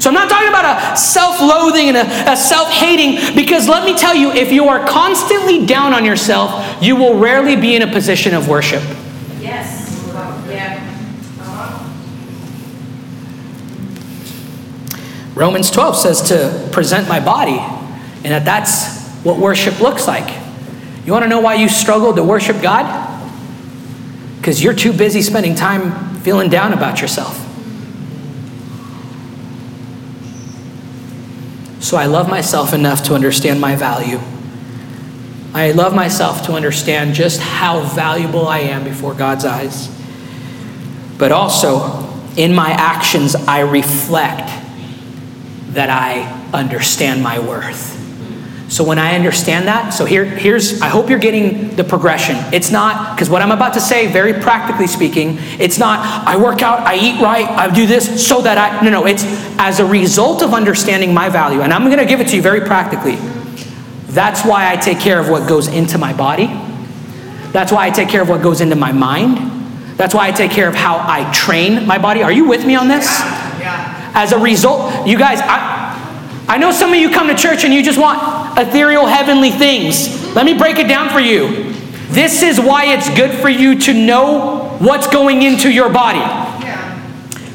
So 0.00 0.10
I'm 0.10 0.14
not 0.14 0.30
talking 0.30 0.48
about 0.48 0.94
a 0.94 0.96
self 0.96 1.40
loathing 1.40 1.88
and 1.88 1.96
a, 1.96 2.32
a 2.32 2.36
self 2.36 2.70
hating, 2.70 3.34
because 3.34 3.68
let 3.68 3.84
me 3.84 3.96
tell 3.96 4.14
you, 4.14 4.30
if 4.30 4.52
you 4.52 4.68
are 4.68 4.86
constantly 4.86 5.66
down 5.66 5.92
on 5.92 6.04
yourself, 6.04 6.82
you 6.82 6.94
will 6.96 7.18
rarely 7.18 7.56
be 7.56 7.74
in 7.74 7.82
a 7.82 7.86
position 7.86 8.34
of 8.34 8.48
worship. 8.48 8.82
Yes. 9.40 9.86
Yeah. 10.48 10.84
Uh-huh. 11.40 11.84
Romans 15.34 15.70
12 15.70 15.96
says 15.96 16.22
to 16.28 16.68
present 16.72 17.08
my 17.08 17.20
body, 17.20 17.58
and 18.24 18.32
that 18.32 18.44
that's 18.44 18.98
what 19.24 19.38
worship 19.38 19.80
looks 19.80 20.06
like. 20.06 20.36
You 21.04 21.12
want 21.12 21.24
to 21.24 21.28
know 21.28 21.40
why 21.40 21.54
you 21.54 21.68
struggle 21.68 22.14
to 22.14 22.22
worship 22.22 22.62
God? 22.62 23.06
Because 24.36 24.62
you're 24.62 24.74
too 24.74 24.92
busy 24.92 25.22
spending 25.22 25.54
time 25.54 26.20
feeling 26.20 26.50
down 26.50 26.72
about 26.72 27.00
yourself. 27.00 27.47
So 31.80 31.96
I 31.96 32.06
love 32.06 32.28
myself 32.28 32.72
enough 32.72 33.04
to 33.04 33.14
understand 33.14 33.60
my 33.60 33.76
value. 33.76 34.20
I 35.54 35.72
love 35.72 35.94
myself 35.94 36.44
to 36.46 36.52
understand 36.52 37.14
just 37.14 37.40
how 37.40 37.80
valuable 37.80 38.46
I 38.46 38.58
am 38.60 38.84
before 38.84 39.14
God's 39.14 39.44
eyes. 39.44 39.88
But 41.18 41.32
also, 41.32 42.06
in 42.36 42.54
my 42.54 42.70
actions, 42.70 43.34
I 43.34 43.60
reflect 43.60 44.48
that 45.70 45.90
I 45.90 46.22
understand 46.52 47.22
my 47.22 47.38
worth. 47.38 47.97
So 48.68 48.84
when 48.84 48.98
I 48.98 49.14
understand 49.14 49.66
that, 49.66 49.90
so 49.90 50.04
here, 50.04 50.26
here's, 50.26 50.82
I 50.82 50.88
hope 50.88 51.08
you're 51.08 51.18
getting 51.18 51.74
the 51.74 51.84
progression. 51.84 52.36
It's 52.52 52.70
not, 52.70 53.16
because 53.16 53.30
what 53.30 53.40
I'm 53.40 53.50
about 53.50 53.72
to 53.74 53.80
say, 53.80 54.12
very 54.12 54.34
practically 54.34 54.86
speaking, 54.86 55.38
it's 55.58 55.78
not, 55.78 56.00
I 56.26 56.36
work 56.36 56.60
out, 56.60 56.80
I 56.80 56.96
eat 56.96 57.20
right, 57.22 57.46
I 57.46 57.72
do 57.72 57.86
this 57.86 58.26
so 58.26 58.42
that 58.42 58.58
I, 58.58 58.84
no, 58.84 58.90
no, 58.90 59.06
it's 59.06 59.24
as 59.58 59.80
a 59.80 59.86
result 59.86 60.42
of 60.42 60.52
understanding 60.52 61.14
my 61.14 61.30
value. 61.30 61.62
And 61.62 61.72
I'm 61.72 61.86
going 61.86 61.98
to 61.98 62.04
give 62.04 62.20
it 62.20 62.28
to 62.28 62.36
you 62.36 62.42
very 62.42 62.60
practically. 62.60 63.16
That's 64.08 64.44
why 64.44 64.70
I 64.70 64.76
take 64.76 65.00
care 65.00 65.18
of 65.18 65.30
what 65.30 65.48
goes 65.48 65.68
into 65.68 65.96
my 65.96 66.12
body. 66.12 66.46
That's 67.52 67.72
why 67.72 67.86
I 67.86 67.90
take 67.90 68.10
care 68.10 68.20
of 68.20 68.28
what 68.28 68.42
goes 68.42 68.60
into 68.60 68.76
my 68.76 68.92
mind. 68.92 69.96
That's 69.96 70.14
why 70.14 70.28
I 70.28 70.30
take 70.30 70.50
care 70.50 70.68
of 70.68 70.74
how 70.74 70.98
I 70.98 71.30
train 71.32 71.86
my 71.86 71.96
body. 71.96 72.22
Are 72.22 72.32
you 72.32 72.46
with 72.46 72.66
me 72.66 72.76
on 72.76 72.88
this? 72.88 73.06
Yeah. 73.06 73.60
yeah. 73.60 74.12
as 74.14 74.32
a 74.32 74.38
result, 74.38 75.08
you 75.08 75.18
guys, 75.18 75.40
I, 75.40 75.87
I 76.48 76.56
know 76.58 76.72
some 76.72 76.90
of 76.90 76.96
you 76.96 77.10
come 77.10 77.28
to 77.28 77.34
church 77.34 77.64
and 77.64 77.74
you 77.74 77.82
just 77.82 77.98
want 77.98 78.58
ethereal 78.58 79.06
heavenly 79.06 79.50
things. 79.50 80.34
Let 80.34 80.46
me 80.46 80.56
break 80.56 80.78
it 80.78 80.88
down 80.88 81.10
for 81.10 81.20
you. 81.20 81.72
This 82.08 82.42
is 82.42 82.58
why 82.58 82.94
it's 82.94 83.08
good 83.14 83.38
for 83.38 83.50
you 83.50 83.78
to 83.80 83.92
know 83.92 84.76
what's 84.78 85.06
going 85.06 85.42
into 85.42 85.70
your 85.70 85.92
body 85.92 86.47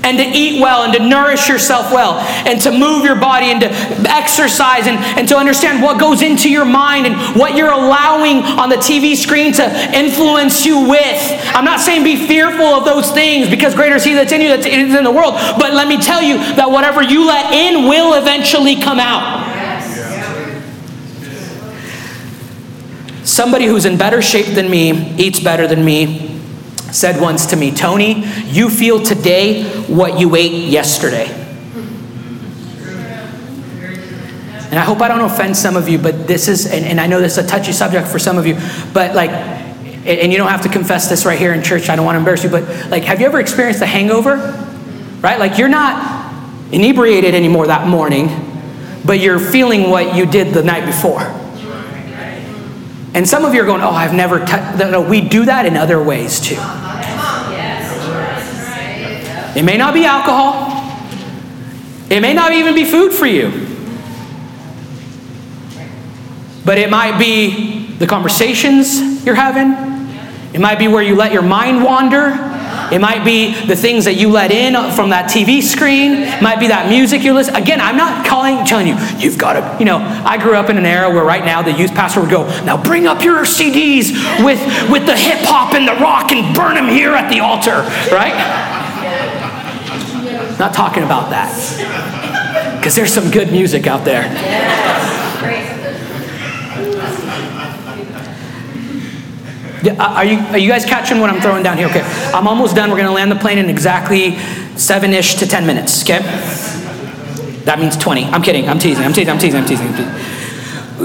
and 0.04 0.18
to 0.18 0.24
eat 0.24 0.62
well 0.62 0.84
and 0.84 0.93
to 0.93 0.99
nourish 0.99 1.47
yourself 1.47 1.91
well 1.91 2.20
and 2.45 2.62
to 2.62 2.72
move 2.72 3.06
your 3.06 3.16
body 3.16 3.47
and 3.47 3.62
to 3.62 3.70
exercise 4.10 4.86
and, 4.86 4.97
and 5.18 5.28
to 5.30 5.38
understand 5.38 5.82
what 5.82 5.99
goes 5.99 6.22
into 6.22 6.49
your 6.49 6.66
mind 6.66 7.08
and 7.08 7.16
what 7.39 7.56
you're 7.56 7.72
allowing 7.72 8.43
on 8.43 8.70
the 8.70 8.76
TV 8.76 9.16
screen 9.16 9.54
to 9.54 9.64
influence 9.97 10.66
you 10.66 10.88
with. 10.88 11.41
I'm 11.56 11.66
not 11.66 11.80
saying 11.80 12.04
be 12.04 12.28
fearful 12.28 12.66
of 12.66 12.86
those 12.86 13.12
things 13.12 13.49
because 13.49 13.74
greater 13.74 13.95
is 13.95 14.04
He 14.04 14.14
that's 14.14 14.32
in 14.32 14.41
you 14.41 14.49
that's 14.49 14.66
in 14.66 15.04
the 15.04 15.12
world, 15.12 15.34
but 15.58 15.74
let 15.74 15.88
me 15.88 16.01
tell 16.01 16.22
you 16.22 16.38
that 16.56 16.70
whatever 16.70 17.01
you 17.01 17.26
let 17.26 17.54
in 17.54 17.88
will 17.88 18.14
eventually 18.14 18.76
come 18.76 18.99
out. 18.99 19.41
Somebody 23.24 23.66
who's 23.66 23.86
in 23.86 23.97
better 23.97 24.22
shape 24.22 24.54
than 24.54 24.70
me 24.70 25.16
eats 25.16 25.39
better 25.39 25.66
than 25.66 25.86
me 25.86 26.32
said 26.93 27.19
once 27.19 27.47
to 27.47 27.55
me, 27.55 27.71
Tony, 27.71 28.23
you 28.45 28.69
feel 28.69 29.01
today 29.01 29.63
what 29.87 30.19
you 30.19 30.35
ate 30.35 30.69
yesterday. 30.69 31.25
And 34.69 34.79
I 34.79 34.85
hope 34.85 35.01
I 35.01 35.07
don't 35.07 35.21
offend 35.21 35.55
some 35.55 35.75
of 35.75 35.87
you, 35.89 35.99
but 35.99 36.27
this 36.27 36.47
is, 36.47 36.65
and, 36.65 36.85
and 36.85 36.99
I 36.99 37.07
know 37.07 37.19
this 37.19 37.37
is 37.37 37.45
a 37.45 37.47
touchy 37.47 37.71
subject 37.71 38.07
for 38.07 38.17
some 38.17 38.37
of 38.37 38.47
you, 38.47 38.55
but 38.93 39.15
like, 39.15 39.29
and 39.29 40.31
you 40.31 40.37
don't 40.37 40.49
have 40.49 40.63
to 40.63 40.69
confess 40.69 41.09
this 41.09 41.25
right 41.25 41.37
here 41.37 41.53
in 41.53 41.63
church, 41.63 41.89
I 41.89 41.95
don't 41.95 42.05
want 42.05 42.15
to 42.15 42.19
embarrass 42.19 42.43
you, 42.43 42.49
but 42.49 42.89
like, 42.89 43.03
have 43.03 43.19
you 43.19 43.25
ever 43.25 43.39
experienced 43.39 43.81
a 43.81 43.85
hangover? 43.85 44.37
Right? 45.21 45.39
Like, 45.39 45.57
you're 45.57 45.69
not 45.69 46.33
inebriated 46.73 47.35
anymore 47.35 47.67
that 47.67 47.87
morning, 47.87 48.29
but 49.05 49.19
you're 49.19 49.39
feeling 49.39 49.89
what 49.89 50.15
you 50.15 50.25
did 50.25 50.53
the 50.53 50.63
night 50.63 50.85
before. 50.85 51.42
And 53.14 53.28
some 53.28 53.45
of 53.45 53.53
you 53.53 53.61
are 53.61 53.66
going, 53.66 53.82
oh, 53.82 53.91
I've 53.91 54.14
never, 54.14 54.39
touched. 54.39 54.80
no, 54.80 55.01
we 55.01 55.22
do 55.22 55.45
that 55.45 55.66
in 55.66 55.78
other 55.78 56.01
ways 56.01 56.39
too. 56.39 56.57
It 59.55 59.64
may 59.64 59.78
not 59.78 59.93
be 59.93 60.05
alcohol. 60.05 60.74
It 62.09 62.22
may 62.22 62.34
not 62.34 62.53
even 62.53 62.74
be 62.74 62.86
food 62.86 63.14
for 63.14 63.28
you. 63.28 63.68
But 66.66 66.78
it 66.78 66.89
might 66.89 67.20
be 67.20 67.88
the 67.97 68.07
conversations 68.07 69.26
you're 69.26 69.36
having. 69.36 69.74
It 70.53 70.59
might 70.59 70.80
be 70.80 70.88
where 70.88 71.03
you 71.03 71.16
let 71.16 71.34
your 71.34 71.41
mind 71.41 71.84
wander. 71.84 72.53
It 72.93 73.01
might 73.01 73.25
be 73.25 73.55
the 73.65 73.75
things 73.75 74.05
that 74.05 74.13
you 74.13 74.29
let 74.29 74.51
in 74.51 74.75
from 74.91 75.09
that 75.09 75.25
TV 75.25 75.63
screen. 75.63 76.13
It 76.13 76.43
might 76.43 76.59
be 76.59 76.67
that 76.67 76.89
music 76.89 77.23
you're 77.23 77.33
listening. 77.33 77.59
Again, 77.59 77.81
I'm 77.81 77.97
not 77.97 78.23
calling, 78.23 78.63
telling 78.65 78.85
you, 78.85 78.95
you've 79.17 79.39
got 79.39 79.53
to, 79.53 79.79
you 79.79 79.85
know, 79.85 79.97
I 79.97 80.37
grew 80.37 80.53
up 80.53 80.69
in 80.69 80.77
an 80.77 80.85
era 80.85 81.09
where 81.09 81.23
right 81.23 81.43
now 81.43 81.63
the 81.63 81.71
youth 81.71 81.95
pastor 81.95 82.21
would 82.21 82.29
go, 82.29 82.45
now 82.65 82.77
bring 82.77 83.07
up 83.07 83.23
your 83.23 83.45
CDs 83.45 84.13
with, 84.45 84.61
with 84.91 85.07
the 85.07 85.17
hip 85.17 85.39
hop 85.41 85.73
and 85.73 85.87
the 85.87 85.97
rock 85.97 86.31
and 86.31 86.55
burn 86.55 86.75
them 86.75 86.87
here 86.87 87.13
at 87.13 87.33
the 87.33 87.39
altar, 87.39 87.81
right? 88.13 88.37
Not 90.59 90.75
talking 90.75 91.01
about 91.01 91.31
that. 91.31 91.49
Because 92.77 92.93
there's 92.93 93.11
some 93.11 93.31
good 93.31 93.51
music 93.51 93.87
out 93.87 94.05
there. 94.05 94.29
Uh, 99.86 99.95
are, 99.99 100.25
you, 100.25 100.38
are 100.38 100.57
you 100.57 100.69
guys 100.69 100.86
catching 100.86 101.19
what 101.19 101.29
I'm 101.29 101.41
throwing 101.41 101.63
down 101.63 101.77
here? 101.77 101.88
Okay. 101.88 102.01
I'm 102.34 102.47
almost 102.47 102.75
done. 102.75 102.89
We're 102.89 102.97
going 102.97 103.07
to 103.07 103.13
land 103.13 103.31
the 103.31 103.36
plane 103.36 103.57
in 103.57 103.69
exactly 103.69 104.38
seven 104.77 105.13
ish 105.13 105.36
to 105.36 105.47
10 105.47 105.65
minutes, 105.65 106.03
okay? 106.03 106.19
That 107.65 107.79
means 107.79 107.97
20. 107.97 108.25
I'm 108.25 108.41
kidding. 108.41 108.67
I'm 108.67 108.79
teasing. 108.79 109.03
I'm 109.03 109.13
teasing. 109.13 109.34
I'm 109.34 109.39
teasing. 109.39 109.59
I'm 109.59 109.65
teasing. 109.65 109.88
I'm 109.88 109.95
teasing. 109.95 110.34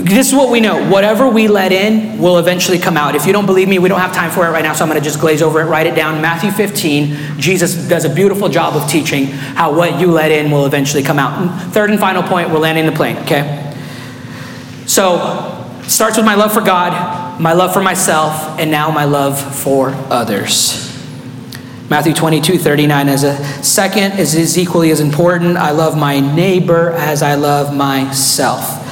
This 0.05 0.29
is 0.29 0.35
what 0.35 0.51
we 0.51 0.61
know. 0.61 0.89
Whatever 0.91 1.29
we 1.29 1.49
let 1.49 1.73
in 1.73 2.19
will 2.19 2.39
eventually 2.39 2.79
come 2.79 2.97
out. 2.97 3.15
If 3.15 3.27
you 3.27 3.33
don't 3.33 3.47
believe 3.47 3.69
me, 3.69 3.79
we 3.79 3.89
don't 3.89 4.01
have 4.01 4.13
time 4.13 4.31
for 4.31 4.47
it 4.47 4.51
right 4.51 4.63
now, 4.63 4.73
so 4.73 4.85
I'm 4.85 4.91
going 4.91 5.01
to 5.01 5.05
just 5.05 5.19
glaze 5.19 5.43
over 5.43 5.61
it, 5.61 5.65
write 5.65 5.87
it 5.87 5.95
down. 5.97 6.21
Matthew 6.21 6.51
15, 6.51 7.41
Jesus 7.41 7.75
does 7.89 8.05
a 8.05 8.15
beautiful 8.15 8.49
job 8.49 8.77
of 8.77 8.89
teaching 8.89 9.27
how 9.27 9.75
what 9.75 9.99
you 9.99 10.11
let 10.11 10.31
in 10.31 10.51
will 10.51 10.67
eventually 10.67 11.03
come 11.03 11.19
out. 11.19 11.73
Third 11.73 11.91
and 11.91 11.99
final 11.99 12.23
point, 12.23 12.51
we're 12.51 12.59
landing 12.59 12.87
the 12.87 12.93
plane, 12.93 13.17
okay? 13.19 13.65
So, 14.87 15.67
starts 15.83 16.17
with 16.17 16.27
my 16.27 16.35
love 16.35 16.53
for 16.53 16.61
God, 16.61 17.28
my 17.41 17.53
love 17.53 17.73
for 17.73 17.83
myself, 17.83 18.59
and 18.59 18.71
now 18.71 18.91
my 18.91 19.05
love 19.05 19.41
for 19.41 19.91
others. 20.11 20.85
Matthew 21.89 22.13
22, 22.13 22.59
39 22.59 23.09
as 23.09 23.25
a 23.25 23.37
second 23.63 24.19
is 24.19 24.59
equally 24.59 24.91
as 24.91 25.01
important. 25.01 25.57
I 25.57 25.71
love 25.71 25.97
my 25.97 26.21
neighbor 26.21 26.91
as 26.91 27.23
I 27.23 27.35
love 27.35 27.75
myself. 27.75 28.85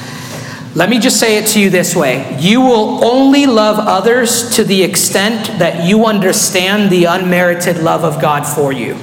Let 0.75 0.89
me 0.89 0.99
just 0.99 1.19
say 1.19 1.37
it 1.37 1.47
to 1.47 1.59
you 1.59 1.69
this 1.69 1.95
way 1.95 2.37
you 2.39 2.61
will 2.61 3.03
only 3.03 3.45
love 3.45 3.79
others 3.79 4.55
to 4.55 4.63
the 4.63 4.83
extent 4.83 5.59
that 5.59 5.87
you 5.87 6.05
understand 6.05 6.91
the 6.91 7.05
unmerited 7.05 7.77
love 7.77 8.03
of 8.03 8.21
God 8.21 8.43
for 8.43 8.71
you. 8.71 8.95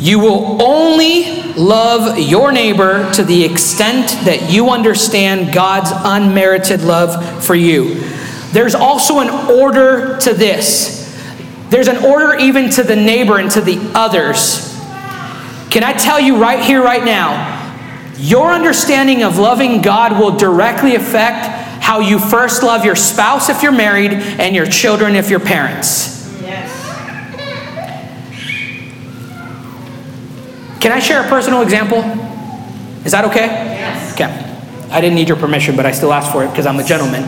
You 0.00 0.18
will 0.18 0.62
only 0.62 1.52
love 1.52 2.18
your 2.18 2.52
neighbor 2.52 3.12
to 3.12 3.22
the 3.22 3.44
extent 3.44 4.08
that 4.24 4.50
you 4.50 4.70
understand 4.70 5.52
God's 5.52 5.90
unmerited 5.92 6.80
love 6.80 7.44
for 7.44 7.54
you. 7.54 7.96
There's 8.52 8.74
also 8.74 9.18
an 9.18 9.28
order 9.28 10.16
to 10.20 10.32
this. 10.32 11.06
There's 11.68 11.86
an 11.86 12.02
order 12.02 12.34
even 12.36 12.70
to 12.70 12.82
the 12.82 12.96
neighbor 12.96 13.38
and 13.38 13.50
to 13.50 13.60
the 13.60 13.78
others. 13.94 14.74
Can 15.68 15.84
I 15.84 15.92
tell 15.92 16.18
you 16.18 16.40
right 16.40 16.64
here, 16.64 16.82
right 16.82 17.04
now? 17.04 17.58
Your 18.16 18.52
understanding 18.52 19.22
of 19.22 19.36
loving 19.36 19.82
God 19.82 20.18
will 20.18 20.34
directly 20.34 20.94
affect 20.94 21.44
how 21.82 22.00
you 22.00 22.18
first 22.18 22.62
love 22.62 22.86
your 22.86 22.96
spouse 22.96 23.50
if 23.50 23.62
you're 23.62 23.70
married 23.70 24.12
and 24.12 24.56
your 24.56 24.64
children 24.64 25.14
if 25.14 25.28
you're 25.28 25.40
parents. 25.40 26.19
Can 30.80 30.92
I 30.92 30.98
share 30.98 31.24
a 31.24 31.28
personal 31.28 31.60
example? 31.60 31.98
Is 33.04 33.12
that 33.12 33.24
okay? 33.26 33.46
Yes. 33.46 34.14
Okay. 34.14 34.46
I 34.90 35.00
didn't 35.00 35.14
need 35.14 35.28
your 35.28 35.36
permission, 35.36 35.76
but 35.76 35.86
I 35.86 35.92
still 35.92 36.12
asked 36.12 36.32
for 36.32 36.42
it 36.42 36.48
because 36.48 36.66
I'm 36.66 36.78
a 36.78 36.84
gentleman. 36.84 37.22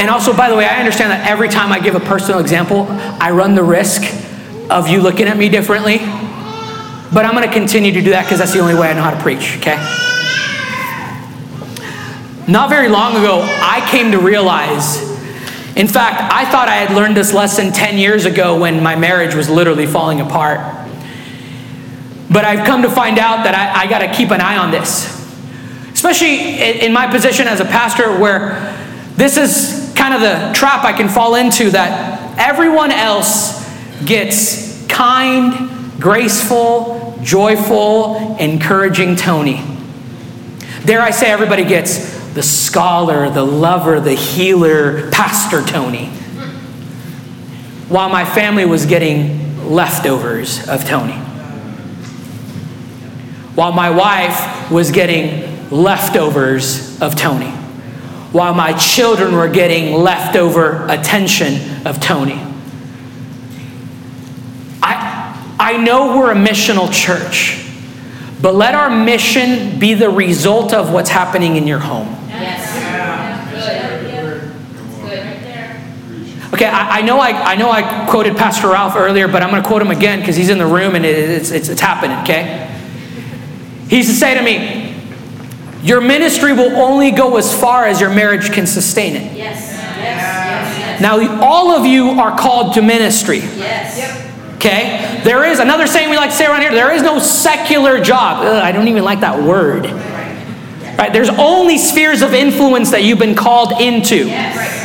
And 0.00 0.10
also, 0.10 0.36
by 0.36 0.48
the 0.48 0.54
way, 0.54 0.64
I 0.64 0.78
understand 0.78 1.10
that 1.10 1.28
every 1.28 1.48
time 1.48 1.72
I 1.72 1.80
give 1.80 1.94
a 1.96 2.00
personal 2.00 2.40
example, 2.40 2.86
I 2.88 3.32
run 3.32 3.54
the 3.54 3.64
risk 3.64 4.02
of 4.70 4.86
you 4.86 5.00
looking 5.00 5.26
at 5.26 5.36
me 5.36 5.48
differently. 5.48 5.98
But 7.12 7.24
I'm 7.24 7.34
going 7.34 7.48
to 7.48 7.52
continue 7.52 7.90
to 7.92 8.00
do 8.02 8.10
that 8.10 8.24
because 8.24 8.38
that's 8.38 8.52
the 8.52 8.60
only 8.60 8.74
way 8.74 8.90
I 8.90 8.92
know 8.92 9.02
how 9.02 9.10
to 9.10 9.20
preach, 9.20 9.56
okay? 9.56 9.76
Not 12.46 12.70
very 12.70 12.88
long 12.88 13.16
ago, 13.16 13.40
I 13.60 13.86
came 13.90 14.12
to 14.12 14.18
realize, 14.18 15.07
in 15.78 15.86
fact, 15.86 16.32
I 16.32 16.44
thought 16.50 16.66
I 16.68 16.74
had 16.74 16.94
learned 16.94 17.16
this 17.16 17.32
lesson 17.32 17.72
10 17.72 17.98
years 17.98 18.26
ago 18.26 18.58
when 18.58 18.82
my 18.82 18.96
marriage 18.96 19.36
was 19.36 19.48
literally 19.48 19.86
falling 19.86 20.20
apart. 20.20 20.58
But 22.28 22.44
I've 22.44 22.66
come 22.66 22.82
to 22.82 22.90
find 22.90 23.16
out 23.16 23.44
that 23.44 23.54
I, 23.54 23.84
I 23.84 23.86
got 23.88 24.00
to 24.00 24.12
keep 24.12 24.32
an 24.32 24.40
eye 24.40 24.56
on 24.58 24.72
this. 24.72 25.06
Especially 25.92 26.60
in 26.80 26.92
my 26.92 27.06
position 27.06 27.46
as 27.46 27.60
a 27.60 27.64
pastor, 27.64 28.18
where 28.18 28.76
this 29.14 29.36
is 29.36 29.94
kind 29.94 30.14
of 30.14 30.20
the 30.20 30.52
trap 30.52 30.84
I 30.84 30.92
can 30.92 31.08
fall 31.08 31.36
into 31.36 31.70
that 31.70 32.38
everyone 32.40 32.90
else 32.90 33.64
gets 34.04 34.84
kind, 34.88 36.00
graceful, 36.00 37.16
joyful, 37.22 38.36
encouraging 38.38 39.14
Tony. 39.14 39.62
Dare 40.84 41.02
I 41.02 41.12
say, 41.12 41.30
everybody 41.30 41.64
gets 41.64 42.17
the 42.38 42.42
scholar, 42.44 43.28
the 43.28 43.42
lover, 43.42 43.98
the 43.98 44.14
healer, 44.14 45.10
Pastor 45.10 45.60
Tony. 45.60 46.06
While 47.88 48.10
my 48.10 48.24
family 48.24 48.64
was 48.64 48.86
getting 48.86 49.68
leftovers 49.68 50.68
of 50.68 50.84
Tony. 50.84 51.18
While 53.56 53.72
my 53.72 53.90
wife 53.90 54.70
was 54.70 54.92
getting 54.92 55.68
leftovers 55.72 57.02
of 57.02 57.16
Tony 57.16 57.50
while 58.30 58.54
my 58.54 58.72
children 58.74 59.34
were 59.34 59.48
getting 59.48 59.94
leftover 59.94 60.86
attention 60.88 61.86
of 61.86 61.98
Tony. 61.98 62.38
I, 64.82 65.56
I 65.58 65.76
know 65.78 66.18
we're 66.18 66.32
a 66.32 66.36
missional 66.36 66.92
church, 66.92 67.66
but 68.42 68.54
let 68.54 68.74
our 68.74 68.90
mission 68.90 69.78
be 69.78 69.94
the 69.94 70.10
result 70.10 70.74
of 70.74 70.92
what's 70.92 71.10
happening 71.10 71.56
in 71.56 71.66
your 71.66 71.78
home. 71.78 72.18
Yes. 72.28 72.68
Okay, 76.58 76.66
I, 76.66 76.98
I, 76.98 77.02
know 77.02 77.20
I, 77.20 77.52
I 77.52 77.54
know 77.54 77.70
I 77.70 78.08
quoted 78.10 78.36
Pastor 78.36 78.70
Ralph 78.70 78.96
earlier, 78.96 79.28
but 79.28 79.44
I'm 79.44 79.50
going 79.50 79.62
to 79.62 79.68
quote 79.68 79.80
him 79.80 79.92
again 79.92 80.18
because 80.18 80.34
he's 80.34 80.48
in 80.48 80.58
the 80.58 80.66
room 80.66 80.96
and 80.96 81.06
it, 81.06 81.16
it's, 81.16 81.52
it's, 81.52 81.68
it's 81.68 81.80
happening, 81.80 82.18
okay? 82.22 82.66
He 83.88 83.98
used 83.98 84.08
to 84.08 84.16
say 84.16 84.34
to 84.34 84.42
me, 84.42 84.92
your 85.86 86.00
ministry 86.00 86.52
will 86.52 86.74
only 86.74 87.12
go 87.12 87.36
as 87.36 87.54
far 87.54 87.86
as 87.86 88.00
your 88.00 88.10
marriage 88.10 88.50
can 88.50 88.66
sustain 88.66 89.14
it. 89.14 89.36
Yes. 89.36 89.70
yes. 89.70 91.00
Now, 91.00 91.40
all 91.44 91.70
of 91.70 91.86
you 91.86 92.08
are 92.10 92.36
called 92.36 92.74
to 92.74 92.82
ministry. 92.82 93.38
Yes. 93.38 93.96
Okay? 94.56 95.20
There 95.22 95.44
is 95.44 95.60
another 95.60 95.86
saying 95.86 96.10
we 96.10 96.16
like 96.16 96.30
to 96.30 96.36
say 96.36 96.46
around 96.46 96.62
here 96.62 96.72
there 96.72 96.90
is 96.90 97.02
no 97.02 97.20
secular 97.20 98.00
job. 98.00 98.44
Ugh, 98.44 98.64
I 98.64 98.72
don't 98.72 98.88
even 98.88 99.04
like 99.04 99.20
that 99.20 99.40
word. 99.40 99.86
Right? 100.98 101.12
There's 101.12 101.30
only 101.30 101.78
spheres 101.78 102.22
of 102.22 102.34
influence 102.34 102.90
that 102.90 103.04
you've 103.04 103.20
been 103.20 103.36
called 103.36 103.80
into. 103.80 104.26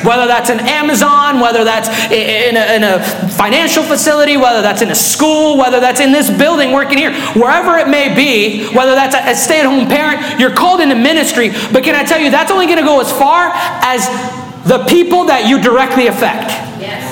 Whether 0.06 0.28
that's 0.28 0.52
an 0.52 0.60
Amazon, 0.60 1.40
whether 1.40 1.64
that's 1.64 1.90
in 2.12 2.56
a, 2.56 2.76
in 2.76 2.84
a 2.84 3.04
financial 3.30 3.82
facility, 3.82 4.38
whether 4.38 4.62
that's 4.62 4.84
in 4.84 4.92
a 4.92 4.96
school, 4.96 5.58
whether 5.58 5.80
that's 5.80 6.00
in 6.00 6.12
this 6.12 6.30
building 6.30 6.72
working 6.72 7.00
here, 7.00 7.14
wherever 7.34 7.78
it 7.78 7.90
may 7.90 8.14
be, 8.14 8.68
whether 8.76 8.94
that's 8.94 9.16
a, 9.16 9.32
a 9.32 9.36
stay 9.36 9.60
at 9.60 9.66
home 9.66 9.88
parent, 9.88 10.40
you're 10.40 10.54
called 10.54 10.82
into 10.82 10.94
ministry. 10.94 11.50
But 11.72 11.84
can 11.84 11.96
I 11.96 12.04
tell 12.04 12.20
you, 12.20 12.30
that's 12.30 12.52
only 12.52 12.68
going 12.68 12.78
to 12.78 12.86
go 12.86 13.02
as 13.02 13.12
far 13.12 13.50
as 13.82 14.06
the 14.70 14.86
people 14.86 15.26
that 15.26 15.50
you 15.50 15.60
directly 15.60 16.06
affect. 16.08 16.52
Yes. 16.80 17.10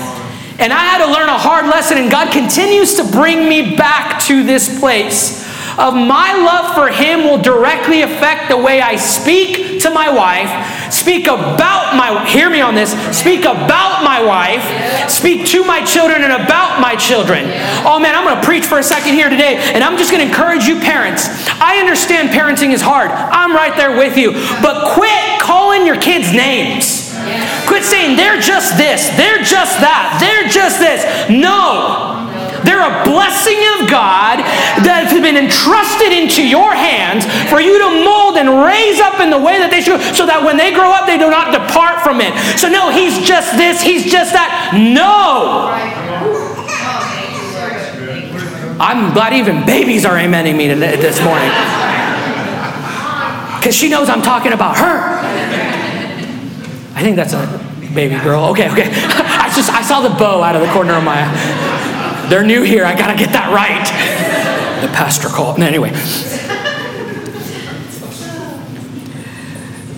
And 0.60 0.72
I 0.72 0.86
had 0.86 1.04
to 1.04 1.12
learn 1.12 1.28
a 1.28 1.39
hard 1.39 1.66
lesson, 1.66 1.97
and 1.97 2.12
God 2.12 2.32
continues 2.32 2.93
to 2.95 3.04
bring 3.04 3.49
me 3.49 3.76
back 3.76 4.22
to 4.26 4.43
this 4.43 4.80
place 4.80 5.41
of 5.78 5.93
my 5.93 6.34
love 6.34 6.76
for 6.76 6.89
Him 6.89 7.24
will 7.24 7.41
directly 7.41 8.01
affect 8.01 8.49
the 8.49 8.57
way 8.57 8.82
I 8.82 8.95
speak 8.95 9.82
to 9.82 9.89
my 9.89 10.11
wife, 10.11 10.93
speak 10.93 11.26
about 11.26 11.95
my, 11.95 12.26
hear 12.28 12.49
me 12.49 12.61
on 12.61 12.76
this, 12.76 12.91
speak 13.15 13.41
about 13.41 14.03
my 14.03 14.24
wife, 14.24 14.63
speak 15.09 15.47
to 15.47 15.63
my 15.63 15.84
children 15.84 16.24
and 16.24 16.34
about 16.34 16.80
my 16.80 16.95
children. 16.95 17.45
Oh 17.86 17.99
man, 17.99 18.15
I'm 18.15 18.24
going 18.24 18.39
to 18.39 18.45
preach 18.45 18.65
for 18.65 18.80
a 18.80 18.84
second 18.84 19.13
here 19.13 19.30
today, 19.30 19.55
and 19.74 19.84
I'm 19.84 19.97
just 19.97 20.11
going 20.11 20.22
to 20.22 20.28
encourage 20.28 20.65
you 20.65 20.80
parents. 20.80 21.28
I 21.59 21.78
understand 21.78 22.30
parenting 22.30 22.74
is 22.74 22.82
hard. 22.82 23.09
I'm 23.11 23.53
right 23.53 23.76
there 23.76 23.97
with 23.97 24.17
you. 24.17 24.34
But 24.61 24.93
quit 24.93 25.41
calling 25.41 25.86
your 25.86 25.99
kids 25.99 26.32
names. 26.34 27.11
Quit 27.67 27.84
saying 27.84 28.17
they're 28.17 28.39
just 28.39 28.78
this, 28.78 29.09
they're 29.15 29.43
just 29.43 29.80
that, 29.80 30.17
they're 30.19 30.49
just 30.49 30.80
this. 30.80 31.05
No. 31.30 32.30
They're 32.64 32.84
a 32.84 33.03
blessing 33.03 33.59
of 33.78 33.89
God 33.89 34.43
that 34.86 35.09
has 35.09 35.14
been 35.22 35.38
entrusted 35.38 36.14
into 36.14 36.45
your 36.45 36.74
hands 36.74 37.26
for 37.49 37.59
you 37.59 37.78
to 37.80 37.89
mold 38.05 38.38
and 38.38 38.64
raise 38.64 38.99
up 38.99 39.20
in 39.20 39.30
the 39.30 39.39
way 39.39 39.57
that 39.57 39.70
they 39.70 39.82
should, 39.82 40.01
so 40.16 40.26
that 40.26 40.43
when 40.43 40.57
they 40.57 40.74
grow 40.74 40.91
up, 40.91 41.05
they 41.05 41.18
do 41.18 41.30
not 41.30 41.53
depart 41.53 42.01
from 42.01 42.22
it. 42.22 42.34
So, 42.57 42.70
no, 42.70 42.89
he's 42.89 43.22
just 43.26 43.57
this, 43.57 43.82
he's 43.82 44.09
just 44.09 44.34
that. 44.34 44.74
No. 44.74 45.72
I'm 48.82 49.14
glad 49.14 49.34
even 49.34 49.66
babies 49.66 50.05
are 50.05 50.18
amening 50.18 50.57
me 50.57 50.68
this 50.68 51.22
morning. 51.22 51.51
Because 53.62 53.76
she 53.76 53.89
knows 53.89 54.09
I'm 54.09 54.24
talking 54.24 54.53
about 54.53 54.78
her. 54.78 55.22
I 56.95 57.03
think 57.03 57.16
that's 57.16 57.34
a 57.34 57.45
baby 57.93 58.18
girl. 58.24 58.45
Okay, 58.51 58.70
okay. 58.72 58.89
I 58.91 59.51
just 59.55 59.70
I 59.70 59.84
saw 59.84 60.01
the 60.01 60.09
bow 60.09 60.41
out 60.41 60.55
of 60.55 60.62
the 60.62 60.72
corner 60.74 60.93
of 60.93 61.03
my 61.03 61.22
eye. 61.22 61.80
They're 62.32 62.45
new 62.45 62.61
here. 62.61 62.86
I 62.86 62.97
gotta 62.97 63.17
get 63.17 63.34
that 63.34 63.51
right. 63.51 63.86
The 64.82 64.88
pastor 64.93 65.27
called. 65.27 65.59
Anyway. 65.59 65.89